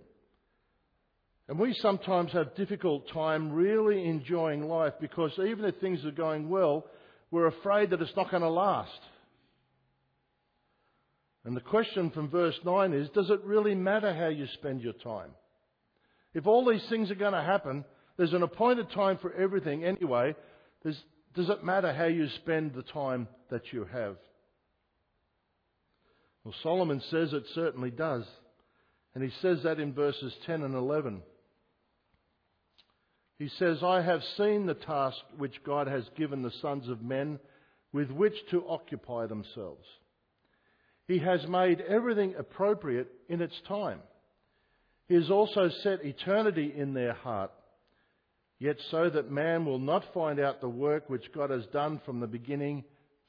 And 1.49 1.59
we 1.59 1.75
sometimes 1.75 2.33
have 2.33 2.55
difficult 2.55 3.09
time 3.13 3.53
really 3.53 4.07
enjoying 4.07 4.69
life 4.69 4.95
because 5.01 5.33
even 5.39 5.65
if 5.65 5.77
things 5.81 6.05
are 6.05 6.13
going 6.13 6.49
well, 6.49 6.87
we're 7.31 7.49
afraid 7.49 7.91
that 7.91 8.01
it's 8.01 8.17
not 8.17 8.31
going 8.31 8.43
to 8.43 8.49
last. 8.49 8.91
And 11.45 11.57
the 11.57 11.61
question 11.61 12.11
from 12.11 12.29
verse 12.29 12.59
9 12.65 12.93
is 12.93 13.09
Does 13.11 13.31
it 13.31 13.45
really 13.45 13.75
matter 13.75 14.15
how 14.15 14.29
you 14.29 14.47
spend 14.55 14.83
your 14.83 14.93
time? 14.93 15.31
If 16.35 16.47
all 16.47 16.65
these 16.65 16.85
things 16.89 17.11
are 17.11 17.17
going 17.17 17.33
to 17.33 17.43
happen, 17.43 17.85
there's 18.17 18.33
an 18.33 18.43
appointed 18.43 18.91
time 18.93 19.19
for 19.19 19.33
everything 19.35 19.85
anyway. 19.85 20.35
does 20.85 21.51
it 21.51 21.65
matter 21.65 21.93
how 21.93 22.07
you 22.07 22.29
spend 22.37 22.75
the 22.75 22.83
time 22.83 23.29
that 23.51 23.73
you 23.73 23.87
have? 23.93 24.17
Well, 26.45 26.55
Solomon 26.63 27.03
says 27.11 27.33
it 27.33 27.45
certainly 27.55 27.91
does. 27.91 28.25
And 29.15 29.23
he 29.23 29.31
says 29.43 29.63
that 29.65 29.79
in 29.79 29.93
verses 29.93 30.33
10 30.47 30.63
and 30.63 30.75
11. 30.75 31.23
He 33.39 33.49
says, 33.59 33.83
I 33.83 34.01
have 34.01 34.23
seen 34.37 34.67
the 34.67 34.75
task 34.75 35.19
which 35.37 35.63
God 35.65 35.87
has 35.87 36.05
given 36.17 36.43
the 36.43 36.53
sons 36.63 36.89
of 36.89 37.03
men 37.03 37.39
with 37.93 38.11
which 38.11 38.35
to 38.51 38.67
occupy 38.69 39.27
themselves. 39.27 39.85
He 41.09 41.19
has 41.19 41.47
made 41.49 41.81
everything 41.81 42.35
appropriate 42.39 43.09
in 43.29 43.41
its 43.41 43.55
time. 43.67 44.01
He 45.09 45.15
has 45.15 45.31
also 45.31 45.69
set 45.83 46.05
eternity 46.05 46.73
in 46.77 46.95
their 46.95 47.13
heart, 47.13 47.51
yet 48.59 48.77
so 48.91 49.11
that 49.11 49.31
man 49.31 49.67
will 49.67 49.79
not 49.79 50.05
find 50.15 50.41
out 50.41 50.61
the 50.61 50.69
work 50.69 51.11
which 51.11 51.33
God 51.35 51.51
has 51.51 51.67
done 51.73 52.01
from 52.07 52.21
the 52.21 52.27
beginning 52.27 52.85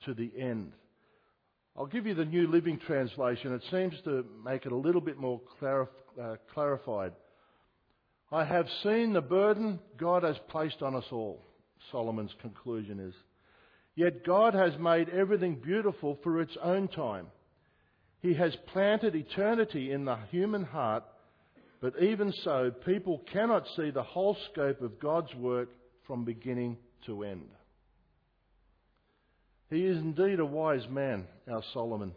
to 0.05 0.13
the 0.13 0.31
end. 0.37 0.73
I'll 1.75 1.87
give 1.87 2.05
you 2.05 2.13
the 2.13 2.25
New 2.25 2.47
Living 2.47 2.79
Translation. 2.85 3.53
It 3.53 3.63
seems 3.71 3.95
to 4.03 4.23
make 4.45 4.65
it 4.65 4.71
a 4.71 4.77
little 4.77 5.01
bit 5.01 5.17
more 5.17 5.41
clarif- 5.59 5.87
uh, 6.21 6.35
clarified. 6.53 7.13
I 8.31 8.45
have 8.45 8.67
seen 8.83 9.13
the 9.13 9.21
burden 9.21 9.79
God 9.97 10.23
has 10.23 10.35
placed 10.49 10.81
on 10.83 10.95
us 10.95 11.05
all, 11.11 11.43
Solomon's 11.91 12.33
conclusion 12.41 12.99
is. 12.99 13.13
Yet 13.95 14.25
God 14.25 14.53
has 14.53 14.73
made 14.79 15.09
everything 15.09 15.55
beautiful 15.55 16.19
for 16.23 16.41
its 16.41 16.55
own 16.63 16.87
time. 16.87 17.27
He 18.23 18.33
has 18.35 18.55
planted 18.71 19.15
eternity 19.15 19.91
in 19.91 20.05
the 20.05 20.17
human 20.31 20.63
heart, 20.63 21.03
but 21.81 22.01
even 22.01 22.33
so, 22.43 22.71
people 22.85 23.21
cannot 23.31 23.67
see 23.75 23.91
the 23.91 24.01
whole 24.01 24.37
scope 24.49 24.81
of 24.81 24.97
God's 24.99 25.35
work 25.35 25.67
from 26.07 26.23
beginning 26.23 26.77
to 27.05 27.25
end. 27.25 27.49
He 29.69 29.85
is 29.85 29.97
indeed 29.97 30.39
a 30.39 30.45
wise 30.45 30.87
man, 30.89 31.25
our 31.51 31.61
Solomon. 31.73 32.13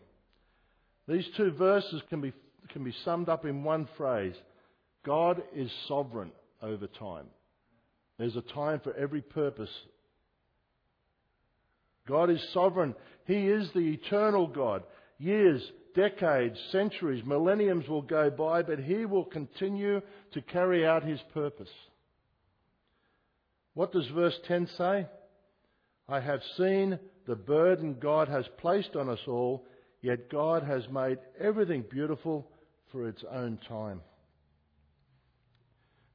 These 1.09 1.27
two 1.37 1.51
verses 1.51 2.01
can 2.09 2.21
be, 2.21 2.33
can 2.69 2.85
be 2.85 2.95
summed 3.05 3.29
up 3.29 3.45
in 3.45 3.65
one 3.65 3.89
phrase 3.97 4.35
God 5.05 5.43
is 5.57 5.71
sovereign 5.89 6.31
over 6.63 6.87
time. 6.87 7.27
There's 8.17 8.37
a 8.37 8.43
time 8.43 8.81
for 8.85 8.95
every 8.95 9.23
purpose. 9.23 9.71
God 12.07 12.31
is 12.31 12.41
sovereign. 12.53 12.95
He 13.27 13.49
is 13.49 13.69
the 13.73 13.81
eternal 13.81 14.47
God. 14.47 14.85
Years, 15.19 15.63
decades, 15.97 16.57
centuries, 16.71 17.25
millenniums 17.25 17.89
will 17.89 18.03
go 18.03 18.31
by, 18.31 18.63
but 18.63 18.79
He 18.79 19.05
will 19.05 19.25
continue 19.25 20.01
to 20.33 20.43
carry 20.43 20.87
out 20.87 21.03
His 21.03 21.19
purpose. 21.35 21.71
What 23.75 23.93
does 23.93 24.07
verse 24.15 24.39
10 24.47 24.69
say? 24.79 25.07
I 26.09 26.21
have 26.21 26.41
seen 26.57 27.01
the 27.27 27.35
burden 27.35 27.97
God 28.01 28.29
has 28.29 28.45
placed 28.59 28.95
on 28.95 29.09
us 29.09 29.19
all, 29.27 29.67
yet 30.01 30.31
God 30.31 30.63
has 30.63 30.83
made 30.89 31.19
everything 31.41 31.85
beautiful 31.91 32.49
for 32.93 33.09
its 33.09 33.25
own 33.33 33.59
time 33.69 34.01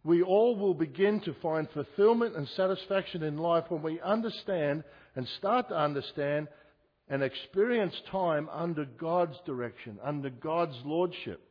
we 0.03 0.23
all 0.23 0.55
will 0.55 0.73
begin 0.73 1.21
to 1.21 1.35
find 1.41 1.67
fulfillment 1.73 2.35
and 2.35 2.47
satisfaction 2.49 3.21
in 3.23 3.37
life 3.37 3.65
when 3.69 3.83
we 3.83 3.99
understand 4.01 4.83
and 5.15 5.27
start 5.37 5.69
to 5.69 5.75
understand 5.77 6.47
and 7.11 7.21
experience 7.21 7.93
time 8.09 8.47
under 8.53 8.85
God's 8.85 9.37
direction, 9.45 9.99
under 10.01 10.29
God's 10.29 10.77
lordship. 10.85 11.41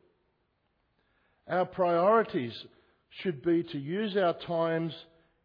Our 1.47 1.67
priorities 1.67 2.53
should 3.21 3.43
be 3.43 3.61
to 3.61 3.77
use 3.77 4.17
our 4.17 4.33
times 4.47 4.91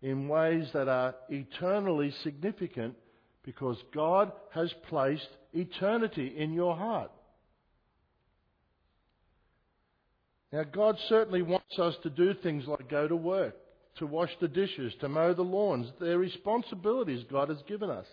in 0.01 0.27
ways 0.27 0.69
that 0.73 0.89
are 0.89 1.15
eternally 1.29 2.15
significant 2.23 2.95
because 3.45 3.77
God 3.95 4.33
has 4.55 4.73
placed 4.89 5.29
eternity 5.53 6.33
in 6.35 6.55
your 6.55 6.75
heart. 6.75 7.11
Now, 10.51 10.65
God 10.65 10.97
certainly 11.11 11.43
wants 11.43 11.79
us 11.79 11.95
to 12.05 12.11
do 12.11 12.33
things 12.33 12.65
like 12.67 12.89
go 12.89 13.07
to 13.07 13.17
work, 13.17 13.55
to 13.99 14.07
wash 14.07 14.31
the 14.41 14.49
dishes, 14.49 14.95
to 15.01 15.11
mow 15.11 15.35
the 15.35 15.43
lawns. 15.43 15.89
They're 16.01 16.17
responsibilities 16.17 17.25
God 17.31 17.51
has 17.51 17.61
given 17.69 17.91
us. 17.91 18.07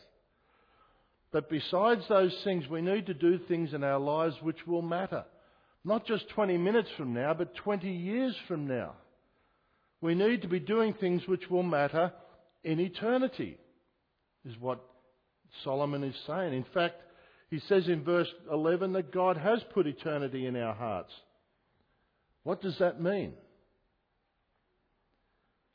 But 1.34 1.50
besides 1.50 2.04
those 2.08 2.34
things, 2.44 2.70
we 2.70 2.82
need 2.82 3.08
to 3.08 3.14
do 3.16 3.40
things 3.48 3.74
in 3.74 3.84
our 3.84 4.00
lives 4.00 4.36
which 4.44 4.68
will 4.68 4.84
matter. 4.84 5.26
Not 5.84 6.06
just 6.06 6.30
20 6.30 6.58
minutes 6.58 6.90
from 6.96 7.14
now, 7.14 7.34
but 7.34 7.56
20 7.56 7.92
years 7.92 8.36
from 8.48 8.68
now. 8.68 8.94
We 10.00 10.14
need 10.14 10.44
to 10.44 10.48
be 10.48 10.60
doing 10.60 10.94
things 10.94 11.24
which 11.28 11.50
will 11.50 11.64
matter 11.64 12.14
in 12.64 12.80
eternity, 12.80 13.58
is 14.46 14.56
what 14.60 14.86
Solomon 15.64 16.04
is 16.04 16.16
saying. 16.28 16.54
In 16.54 16.66
fact, 16.72 17.02
he 17.50 17.60
says 17.68 17.88
in 17.88 18.04
verse 18.04 18.28
11 18.52 18.94
that 18.94 19.12
God 19.12 19.36
has 19.36 19.60
put 19.74 19.88
eternity 19.88 20.46
in 20.46 20.56
our 20.56 20.76
hearts. 20.76 21.12
What 22.44 22.62
does 22.62 22.78
that 22.78 23.02
mean? 23.02 23.34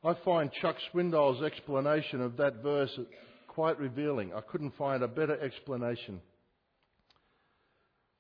I 0.05 0.15
find 0.25 0.53
Chuck 0.63 0.77
Swindoll's 0.93 1.43
explanation 1.43 2.21
of 2.21 2.37
that 2.37 2.63
verse 2.63 2.97
quite 3.59 3.81
revealing. 3.81 4.33
I 4.33 4.41
couldn't 4.41 4.77
find 4.79 5.03
a 5.03 5.09
better 5.09 5.37
explanation. 5.37 6.21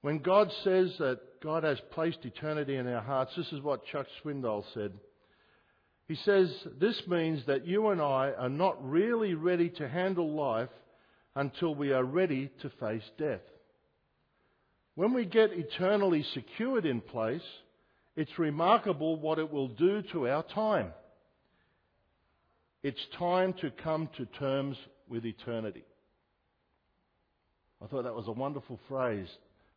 When 0.01 0.18
God 0.18 0.51
says 0.64 0.93
that 0.99 1.20
God 1.41 1.62
has 1.62 1.78
placed 1.93 2.24
eternity 2.24 2.74
in 2.74 2.89
our 2.89 3.01
hearts, 3.01 3.30
this 3.36 3.47
is 3.53 3.62
what 3.62 3.86
Chuck 3.86 4.09
Swindoll 4.20 4.64
said. 4.74 4.91
He 6.09 6.16
says, 6.24 6.53
This 6.80 7.01
means 7.07 7.47
that 7.47 7.68
you 7.68 7.91
and 7.91 8.01
I 8.01 8.32
are 8.36 8.49
not 8.49 8.84
really 8.84 9.34
ready 9.34 9.68
to 9.78 9.89
handle 9.89 10.28
life 10.34 10.70
until 11.36 11.72
we 11.72 11.93
are 11.93 12.03
ready 12.03 12.51
to 12.62 12.70
face 12.80 13.09
death. 13.16 13.43
When 14.97 15.14
we 15.14 15.24
get 15.24 15.53
eternally 15.53 16.26
secured 16.34 16.84
in 16.84 17.01
place, 17.01 17.47
it's 18.16 18.41
remarkable 18.41 19.14
what 19.14 19.39
it 19.39 19.53
will 19.53 19.68
do 19.68 20.03
to 20.11 20.28
our 20.28 20.43
time. 20.43 20.91
It's 22.82 23.07
time 23.16 23.53
to 23.61 23.70
come 23.70 24.09
to 24.16 24.26
terms 24.26 24.76
with 25.09 25.24
eternity. 25.24 25.84
I 27.82 27.86
thought 27.86 28.04
that 28.04 28.14
was 28.14 28.28
a 28.28 28.32
wonderful 28.32 28.78
phrase 28.88 29.28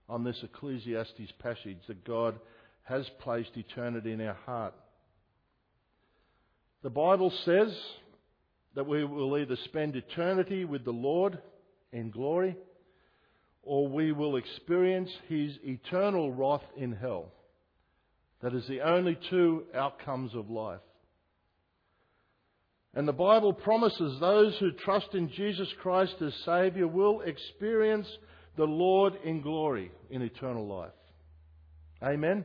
on 0.10 0.24
this 0.24 0.38
Ecclesiastes 0.44 1.32
passage 1.40 1.78
that 1.88 2.04
God 2.04 2.40
has 2.84 3.06
placed 3.20 3.56
eternity 3.56 4.12
in 4.12 4.22
our 4.22 4.38
heart. 4.46 4.74
The 6.84 6.90
Bible 6.90 7.32
says 7.46 7.78
that 8.76 8.88
we 8.88 9.04
will 9.06 9.38
either 9.38 9.58
spend 9.66 9.96
eternity 9.96 10.66
with 10.66 10.84
the 10.84 10.92
Lord 10.92 11.40
in 11.92 12.10
glory 12.10 12.56
or 13.64 13.88
we 13.88 14.12
will 14.12 14.38
experience 14.38 15.10
his 15.30 15.58
eternal 15.64 16.32
wrath 16.32 16.64
in 16.76 16.94
hell. 16.94 17.32
That 18.42 18.56
is 18.56 18.68
the 18.68 18.82
only 18.82 19.18
two 19.30 19.66
outcomes 19.76 20.34
of 20.34 20.50
life. 20.50 20.80
And 22.94 23.08
the 23.08 23.14
Bible 23.14 23.54
promises 23.54 24.20
those 24.20 24.58
who 24.58 24.72
trust 24.72 25.14
in 25.14 25.30
Jesus 25.30 25.70
Christ 25.82 26.16
as 26.22 26.34
Saviour 26.44 26.88
will 26.88 27.22
experience 27.22 28.08
the 28.58 28.66
Lord 28.66 29.14
in 29.24 29.42
glory 29.42 29.92
in 30.10 30.22
eternal 30.22 30.68
life. 30.68 30.92
Amen? 32.04 32.44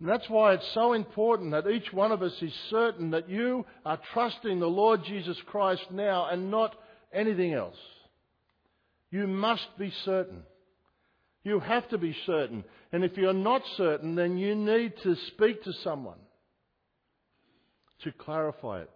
And 0.00 0.08
that's 0.08 0.28
why 0.30 0.54
it's 0.54 0.72
so 0.72 0.94
important 0.94 1.50
that 1.50 1.68
each 1.68 1.92
one 1.92 2.12
of 2.12 2.22
us 2.22 2.32
is 2.40 2.52
certain 2.70 3.10
that 3.10 3.28
you 3.28 3.66
are 3.84 3.98
trusting 4.14 4.60
the 4.60 4.66
Lord 4.66 5.04
Jesus 5.04 5.36
Christ 5.46 5.82
now 5.90 6.28
and 6.30 6.50
not 6.50 6.74
anything 7.12 7.52
else. 7.52 7.76
You 9.10 9.26
must 9.26 9.66
be 9.78 9.92
certain. 10.04 10.42
You 11.42 11.60
have 11.60 11.88
to 11.90 11.98
be 11.98 12.16
certain. 12.24 12.64
And 12.92 13.04
if 13.04 13.16
you're 13.16 13.32
not 13.32 13.62
certain, 13.76 14.14
then 14.14 14.38
you 14.38 14.54
need 14.54 14.94
to 15.02 15.16
speak 15.34 15.64
to 15.64 15.72
someone 15.84 16.18
to 18.04 18.12
clarify 18.12 18.82
it. 18.82 18.90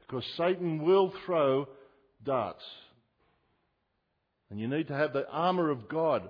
Because 0.00 0.24
Satan 0.36 0.82
will 0.82 1.12
throw 1.24 1.68
darts. 2.24 2.64
And 4.50 4.58
you 4.58 4.66
need 4.66 4.88
to 4.88 4.94
have 4.94 5.12
the 5.12 5.28
armour 5.30 5.70
of 5.70 5.88
God. 5.88 6.28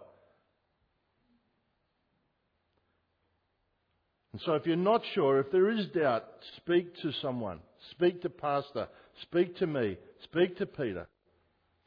And 4.32 4.42
so 4.44 4.54
if 4.54 4.66
you're 4.66 4.76
not 4.76 5.02
sure, 5.14 5.40
if 5.40 5.50
there 5.50 5.70
is 5.70 5.86
doubt, 5.88 6.24
speak 6.58 6.94
to 7.02 7.12
someone. 7.20 7.60
Speak 7.92 8.22
to 8.22 8.28
Pastor. 8.28 8.88
Speak 9.22 9.56
to 9.56 9.66
me. 9.66 9.96
Speak 10.24 10.58
to 10.58 10.66
Peter. 10.66 11.08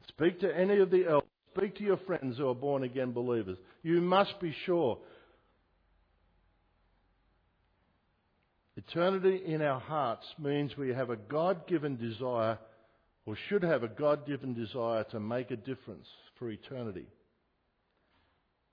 Speak 0.08 0.40
to 0.40 0.54
any 0.54 0.78
of 0.80 0.90
the 0.90 1.06
elders. 1.06 1.28
Speak 1.56 1.76
to 1.76 1.84
your 1.84 1.98
friends 1.98 2.36
who 2.36 2.48
are 2.48 2.54
born 2.54 2.82
again 2.82 3.12
believers. 3.12 3.56
You 3.82 4.00
must 4.00 4.38
be 4.40 4.54
sure. 4.66 4.98
Eternity 8.88 9.42
in 9.46 9.62
our 9.62 9.80
hearts 9.80 10.26
means 10.38 10.76
we 10.76 10.90
have 10.90 11.10
a 11.10 11.16
God 11.16 11.66
given 11.66 11.96
desire, 11.96 12.58
or 13.26 13.36
should 13.48 13.62
have 13.62 13.82
a 13.82 13.88
God 13.88 14.26
given 14.26 14.54
desire 14.54 15.04
to 15.04 15.20
make 15.20 15.50
a 15.50 15.56
difference 15.56 16.06
for 16.38 16.50
eternity. 16.50 17.06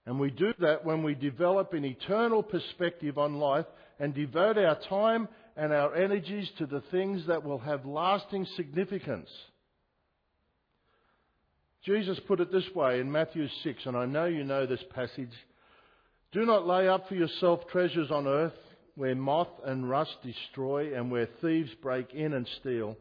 And 0.06 0.20
we 0.20 0.32
do 0.32 0.54
that 0.60 0.84
when 0.84 1.04
we 1.04 1.14
develop 1.14 1.74
an 1.74 1.86
eternal 1.86 2.44
perspective 2.44 3.18
on 3.18 3.36
life 3.36 3.68
and 4.00 4.14
devote 4.14 4.58
our 4.58 4.78
time 4.90 5.28
and 5.56 5.72
our 5.72 5.96
energies 5.96 6.50
to 6.58 6.66
the 6.66 6.82
things 6.92 7.28
that 7.28 7.44
will 7.44 7.60
have 7.60 7.86
lasting 7.86 8.48
significance. 8.56 9.30
Jesus 11.86 12.20
put 12.28 12.40
it 12.40 12.52
this 12.52 12.68
way 12.76 13.00
in 13.00 13.12
Matthew 13.12 13.48
6, 13.64 13.86
and 13.86 13.96
I 13.96 14.06
know 14.06 14.26
you 14.26 14.44
know 14.44 14.66
this 14.66 14.84
passage. 14.94 15.32
Do 16.32 16.46
not 16.46 16.68
lay 16.68 16.88
up 16.88 17.08
for 17.08 17.16
yourself 17.16 17.62
treasures 17.72 18.12
on 18.12 18.28
earth 18.28 18.54
where 18.96 19.16
moth 19.16 19.50
and 19.66 19.90
rust 19.90 20.16
destroy 20.24 20.96
and 20.96 21.12
where 21.12 21.28
thieves 21.42 21.72
break 21.82 22.14
in 22.14 22.34
and 22.34 22.48
steal. 22.60 22.98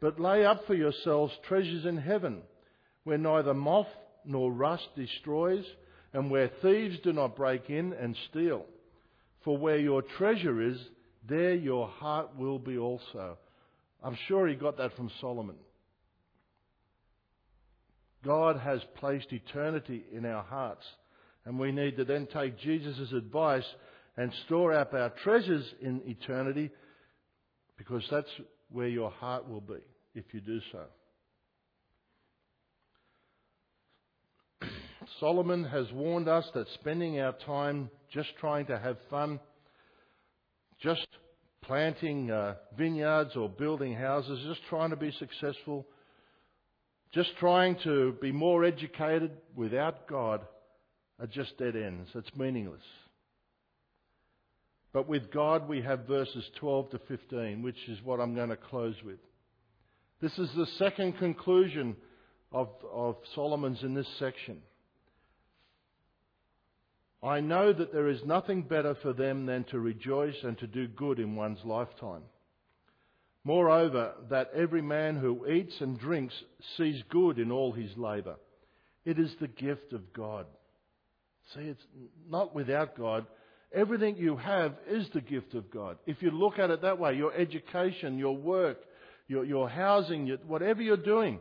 But 0.00 0.20
lay 0.20 0.44
up 0.44 0.66
for 0.66 0.74
yourselves 0.74 1.32
treasures 1.46 1.84
in 1.84 1.96
heaven 1.96 2.42
where 3.04 3.18
neither 3.18 3.54
moth 3.54 3.88
nor 4.24 4.52
rust 4.52 4.88
destroys 4.96 5.64
and 6.12 6.30
where 6.30 6.50
thieves 6.62 6.98
do 7.02 7.12
not 7.12 7.36
break 7.36 7.70
in 7.70 7.92
and 7.92 8.16
steal. 8.30 8.64
For 9.44 9.56
where 9.56 9.78
your 9.78 10.02
treasure 10.02 10.60
is, 10.60 10.78
there 11.28 11.54
your 11.54 11.88
heart 11.88 12.36
will 12.36 12.58
be 12.58 12.78
also. 12.78 13.38
I'm 14.02 14.16
sure 14.26 14.46
he 14.46 14.54
got 14.54 14.78
that 14.78 14.96
from 14.96 15.10
Solomon. 15.20 15.56
God 18.24 18.58
has 18.58 18.80
placed 18.96 19.32
eternity 19.32 20.04
in 20.12 20.26
our 20.26 20.42
hearts, 20.42 20.84
and 21.44 21.58
we 21.58 21.72
need 21.72 21.96
to 21.96 22.04
then 22.04 22.26
take 22.32 22.58
Jesus' 22.58 23.12
advice 23.12 23.64
and 24.18 24.32
store 24.46 24.74
up 24.74 24.92
our 24.92 25.10
treasures 25.22 25.64
in 25.80 26.02
eternity 26.04 26.70
because 27.78 28.02
that's 28.10 28.28
where 28.68 28.88
your 28.88 29.10
heart 29.10 29.48
will 29.48 29.60
be 29.60 29.78
if 30.16 30.24
you 30.32 30.40
do 30.40 30.60
so. 30.72 30.84
Solomon 35.20 35.62
has 35.62 35.86
warned 35.92 36.28
us 36.28 36.44
that 36.54 36.66
spending 36.74 37.20
our 37.20 37.32
time 37.46 37.88
just 38.12 38.30
trying 38.40 38.66
to 38.66 38.76
have 38.76 38.96
fun, 39.08 39.38
just 40.82 41.06
planting 41.62 42.32
uh, 42.32 42.56
vineyards 42.76 43.36
or 43.36 43.48
building 43.48 43.94
houses, 43.94 44.40
just 44.48 44.62
trying 44.68 44.90
to 44.90 44.96
be 44.96 45.12
successful, 45.12 45.86
just 47.14 47.30
trying 47.38 47.76
to 47.84 48.16
be 48.20 48.32
more 48.32 48.64
educated 48.64 49.30
without 49.54 50.08
God 50.08 50.40
are 51.20 51.28
just 51.28 51.56
dead 51.56 51.76
ends. 51.76 52.08
It's 52.16 52.34
meaningless. 52.36 52.82
But 54.92 55.08
with 55.08 55.30
God, 55.30 55.68
we 55.68 55.82
have 55.82 56.06
verses 56.06 56.44
12 56.60 56.90
to 56.90 56.98
15, 57.08 57.62
which 57.62 57.76
is 57.88 57.98
what 58.02 58.20
I'm 58.20 58.34
going 58.34 58.48
to 58.48 58.56
close 58.56 58.96
with. 59.04 59.18
This 60.20 60.36
is 60.38 60.50
the 60.56 60.66
second 60.78 61.18
conclusion 61.18 61.96
of, 62.50 62.68
of 62.92 63.16
Solomon's 63.34 63.82
in 63.82 63.94
this 63.94 64.08
section. 64.18 64.58
I 67.22 67.40
know 67.40 67.72
that 67.72 67.92
there 67.92 68.08
is 68.08 68.24
nothing 68.24 68.62
better 68.62 68.96
for 69.02 69.12
them 69.12 69.46
than 69.46 69.64
to 69.64 69.78
rejoice 69.78 70.36
and 70.42 70.56
to 70.58 70.66
do 70.66 70.86
good 70.86 71.18
in 71.18 71.36
one's 71.36 71.64
lifetime. 71.64 72.22
Moreover, 73.44 74.14
that 74.30 74.50
every 74.54 74.82
man 74.82 75.16
who 75.16 75.46
eats 75.48 75.74
and 75.80 75.98
drinks 75.98 76.34
sees 76.76 77.02
good 77.08 77.38
in 77.38 77.50
all 77.50 77.72
his 77.72 77.90
labour. 77.96 78.36
It 79.04 79.18
is 79.18 79.34
the 79.40 79.48
gift 79.48 79.92
of 79.92 80.12
God. 80.12 80.46
See, 81.54 81.62
it's 81.62 81.86
not 82.28 82.54
without 82.54 82.96
God. 82.96 83.26
Everything 83.72 84.16
you 84.16 84.36
have 84.36 84.74
is 84.88 85.06
the 85.12 85.20
gift 85.20 85.54
of 85.54 85.70
God. 85.70 85.98
If 86.06 86.22
you 86.22 86.30
look 86.30 86.58
at 86.58 86.70
it 86.70 86.82
that 86.82 86.98
way, 86.98 87.14
your 87.14 87.34
education, 87.34 88.18
your 88.18 88.36
work, 88.36 88.78
your, 89.26 89.44
your 89.44 89.68
housing, 89.68 90.26
your, 90.26 90.38
whatever 90.38 90.80
you're 90.80 90.96
doing, 90.96 91.38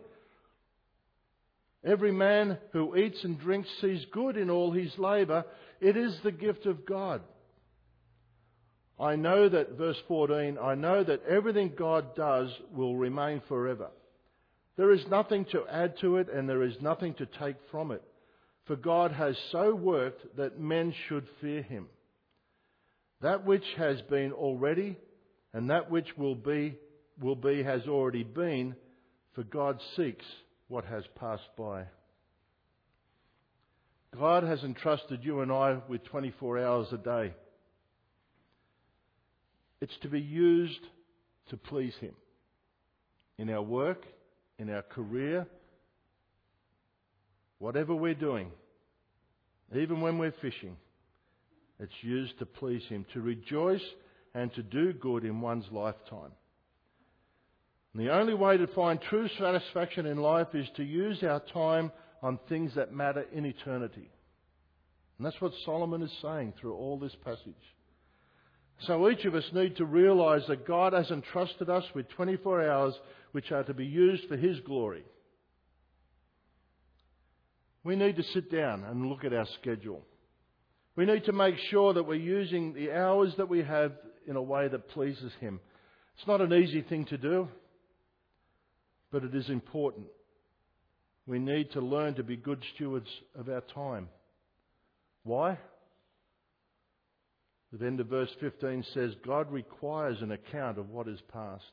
every 1.85 2.11
man 2.11 2.57
who 2.73 2.97
eats 2.97 3.23
and 3.23 3.39
drinks 3.39 3.69
sees 3.79 4.05
good 4.11 4.35
in 4.35 4.49
all 4.49 4.71
his 4.71 4.91
labour. 4.97 5.45
It 5.79 5.95
is 5.95 6.17
the 6.23 6.33
gift 6.33 6.65
of 6.65 6.85
God. 6.85 7.21
I 8.99 9.15
know 9.15 9.47
that, 9.47 9.77
verse 9.77 9.97
14, 10.07 10.57
I 10.61 10.75
know 10.75 11.03
that 11.03 11.23
everything 11.25 11.73
God 11.77 12.15
does 12.15 12.49
will 12.73 12.97
remain 12.97 13.41
forever. 13.47 13.89
There 14.75 14.91
is 14.91 15.05
nothing 15.07 15.45
to 15.51 15.63
add 15.71 15.97
to 16.01 16.17
it 16.17 16.29
and 16.29 16.49
there 16.49 16.63
is 16.63 16.75
nothing 16.81 17.13
to 17.15 17.25
take 17.25 17.55
from 17.71 17.91
it. 17.91 18.03
For 18.65 18.75
God 18.75 19.11
has 19.11 19.37
so 19.51 19.73
worked 19.73 20.35
that 20.37 20.59
men 20.59 20.93
should 21.07 21.25
fear 21.39 21.61
him. 21.61 21.87
That 23.21 23.45
which 23.45 23.65
has 23.77 24.01
been 24.03 24.31
already 24.31 24.97
and 25.53 25.69
that 25.69 25.89
which 25.89 26.17
will 26.17 26.35
be, 26.35 26.77
will 27.19 27.35
be 27.35 27.63
has 27.63 27.87
already 27.87 28.23
been, 28.23 28.75
for 29.33 29.43
God 29.43 29.79
seeks 29.95 30.25
what 30.67 30.85
has 30.85 31.03
passed 31.19 31.49
by. 31.57 31.85
God 34.15 34.43
has 34.43 34.63
entrusted 34.63 35.23
you 35.23 35.41
and 35.41 35.51
I 35.51 35.77
with 35.87 36.03
24 36.05 36.59
hours 36.59 36.87
a 36.91 36.97
day. 36.97 37.33
It's 39.81 39.97
to 40.01 40.09
be 40.09 40.21
used 40.21 40.79
to 41.49 41.57
please 41.57 41.93
Him 41.99 42.13
in 43.37 43.49
our 43.49 43.61
work, 43.61 44.03
in 44.57 44.69
our 44.69 44.81
career, 44.81 45.45
whatever 47.59 47.93
we're 47.93 48.15
doing, 48.15 48.51
even 49.75 50.01
when 50.01 50.17
we're 50.17 50.33
fishing, 50.41 50.77
it's 51.79 51.91
used 52.01 52.37
to 52.39 52.45
please 52.45 52.83
Him, 52.89 53.05
to 53.13 53.21
rejoice 53.21 53.83
and 54.33 54.53
to 54.53 54.63
do 54.63 54.93
good 54.93 55.23
in 55.23 55.41
one's 55.41 55.65
lifetime. 55.71 56.31
And 57.93 58.05
the 58.05 58.13
only 58.13 58.33
way 58.33 58.57
to 58.57 58.67
find 58.67 58.99
true 59.01 59.27
satisfaction 59.39 60.05
in 60.05 60.17
life 60.17 60.53
is 60.53 60.67
to 60.75 60.83
use 60.83 61.23
our 61.23 61.41
time 61.53 61.91
on 62.21 62.39
things 62.49 62.73
that 62.75 62.93
matter 62.93 63.25
in 63.33 63.45
eternity. 63.45 64.09
And 65.17 65.25
that's 65.25 65.41
what 65.41 65.53
Solomon 65.65 66.03
is 66.03 66.11
saying 66.21 66.53
through 66.59 66.75
all 66.75 66.99
this 66.99 67.15
passage. 67.23 67.53
So 68.81 69.09
each 69.09 69.25
of 69.25 69.33
us 69.33 69.49
need 69.53 69.77
to 69.77 69.85
realise 69.85 70.43
that 70.47 70.67
God 70.67 70.93
has 70.93 71.09
entrusted 71.09 71.69
us 71.69 71.83
with 71.95 72.09
24 72.09 72.69
hours 72.69 72.93
which 73.31 73.51
are 73.51 73.63
to 73.63 73.73
be 73.73 73.85
used 73.85 74.27
for 74.27 74.37
His 74.37 74.59
glory. 74.59 75.03
We 77.83 77.95
need 77.95 78.17
to 78.17 78.23
sit 78.23 78.51
down 78.51 78.83
and 78.83 79.07
look 79.07 79.23
at 79.23 79.33
our 79.33 79.47
schedule. 79.59 80.03
We 80.97 81.05
need 81.05 81.25
to 81.25 81.31
make 81.31 81.55
sure 81.69 81.93
that 81.93 82.07
we're 82.07 82.15
using 82.15 82.73
the 82.73 82.91
hours 82.91 83.31
that 83.37 83.47
we 83.47 83.63
have 83.63 83.93
in 84.25 84.35
a 84.35 84.41
way 84.41 84.67
that 84.67 84.89
pleases 84.89 85.31
Him. 85.39 85.59
It's 86.17 86.27
not 86.27 86.41
an 86.41 86.51
easy 86.51 86.81
thing 86.81 87.05
to 87.05 87.17
do, 87.19 87.47
but 89.11 89.23
it 89.23 89.35
is 89.35 89.47
important. 89.47 90.07
We 91.27 91.37
need 91.37 91.71
to 91.73 91.81
learn 91.81 92.15
to 92.15 92.23
be 92.23 92.35
good 92.35 92.63
stewards 92.73 93.09
of 93.35 93.47
our 93.47 93.61
time. 93.75 94.09
Why? 95.23 95.59
The 97.71 97.85
end 97.85 97.99
of 97.99 98.07
verse 98.07 98.31
15 98.39 98.83
says, 98.95 99.11
God 99.23 99.51
requires 99.51 100.21
an 100.21 100.31
account 100.31 100.79
of 100.79 100.89
what 100.89 101.07
is 101.07 101.19
past. 101.31 101.63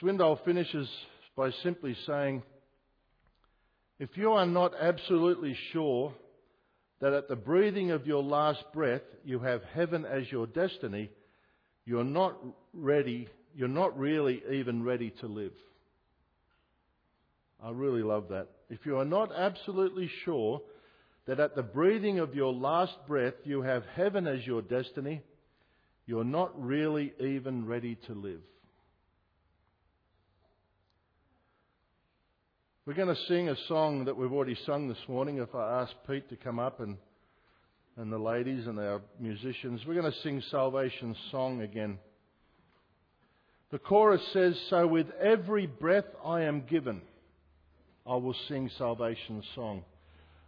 Swindoll 0.00 0.42
finishes 0.42 0.88
by 1.36 1.50
simply 1.62 1.94
saying, 2.06 2.42
if 4.00 4.16
you 4.16 4.32
are 4.32 4.46
not 4.46 4.72
absolutely 4.80 5.54
sure 5.72 6.14
that 7.00 7.12
at 7.12 7.28
the 7.28 7.36
breathing 7.36 7.90
of 7.90 8.06
your 8.06 8.22
last 8.22 8.64
breath 8.72 9.02
you 9.24 9.38
have 9.40 9.62
heaven 9.74 10.06
as 10.06 10.32
your 10.32 10.46
destiny, 10.46 11.10
you're 11.84 12.02
not 12.02 12.34
ready, 12.72 13.28
you're 13.54 13.68
not 13.68 13.98
really 13.98 14.42
even 14.50 14.82
ready 14.82 15.10
to 15.20 15.26
live. 15.26 15.52
I 17.62 17.72
really 17.72 18.02
love 18.02 18.28
that. 18.30 18.48
If 18.70 18.86
you 18.86 18.98
are 18.98 19.04
not 19.04 19.32
absolutely 19.36 20.10
sure 20.24 20.62
that 21.26 21.38
at 21.38 21.54
the 21.54 21.62
breathing 21.62 22.20
of 22.20 22.34
your 22.34 22.54
last 22.54 22.94
breath 23.06 23.34
you 23.44 23.60
have 23.60 23.84
heaven 23.94 24.26
as 24.26 24.46
your 24.46 24.62
destiny, 24.62 25.20
you're 26.06 26.24
not 26.24 26.58
really 26.58 27.12
even 27.20 27.66
ready 27.66 27.98
to 28.06 28.14
live. 28.14 28.40
We're 32.86 32.94
going 32.94 33.14
to 33.14 33.22
sing 33.28 33.50
a 33.50 33.56
song 33.68 34.06
that 34.06 34.16
we've 34.16 34.32
already 34.32 34.56
sung 34.64 34.88
this 34.88 35.06
morning. 35.06 35.36
If 35.36 35.54
I 35.54 35.82
ask 35.82 35.92
Pete 36.08 36.30
to 36.30 36.36
come 36.36 36.58
up 36.58 36.80
and, 36.80 36.96
and 37.98 38.10
the 38.10 38.18
ladies 38.18 38.66
and 38.66 38.78
our 38.78 39.02
musicians, 39.20 39.82
we're 39.86 40.00
going 40.00 40.10
to 40.10 40.18
sing 40.22 40.42
Salvation's 40.50 41.18
song 41.30 41.60
again. 41.60 41.98
The 43.70 43.78
chorus 43.78 44.22
says, 44.32 44.58
So 44.70 44.86
with 44.86 45.08
every 45.20 45.66
breath 45.66 46.06
I 46.24 46.44
am 46.44 46.62
given, 46.62 47.02
I 48.06 48.14
will 48.16 48.34
sing 48.48 48.70
Salvation's 48.78 49.44
song. 49.54 49.84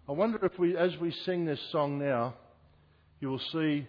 I 0.09 0.13
wonder 0.13 0.43
if 0.43 0.59
we, 0.59 0.75
as 0.75 0.97
we 1.03 1.15
sing 1.27 1.45
this 1.45 1.61
song 1.71 1.99
now, 1.99 2.33
you 3.21 3.29
will 3.29 3.43
see 3.53 3.87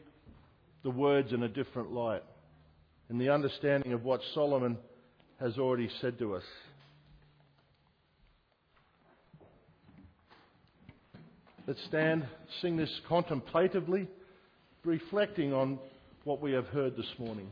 the 0.84 0.90
words 0.92 1.32
in 1.32 1.44
a 1.44 1.50
different 1.50 1.94
light, 1.94 2.24
in 3.10 3.18
the 3.18 3.30
understanding 3.30 3.94
of 3.94 4.04
what 4.04 4.20
Solomon 4.34 4.78
has 5.40 5.58
already 5.58 5.90
said 6.02 6.20
to 6.20 6.36
us. 6.36 6.44
Let's 11.66 11.84
stand, 11.86 12.28
sing 12.62 12.76
this 12.76 12.92
contemplatively, 13.08 14.10
reflecting 14.84 15.54
on 15.54 15.80
what 16.26 16.42
we 16.42 16.52
have 16.52 16.68
heard 16.68 16.98
this 16.98 17.14
morning. 17.18 17.48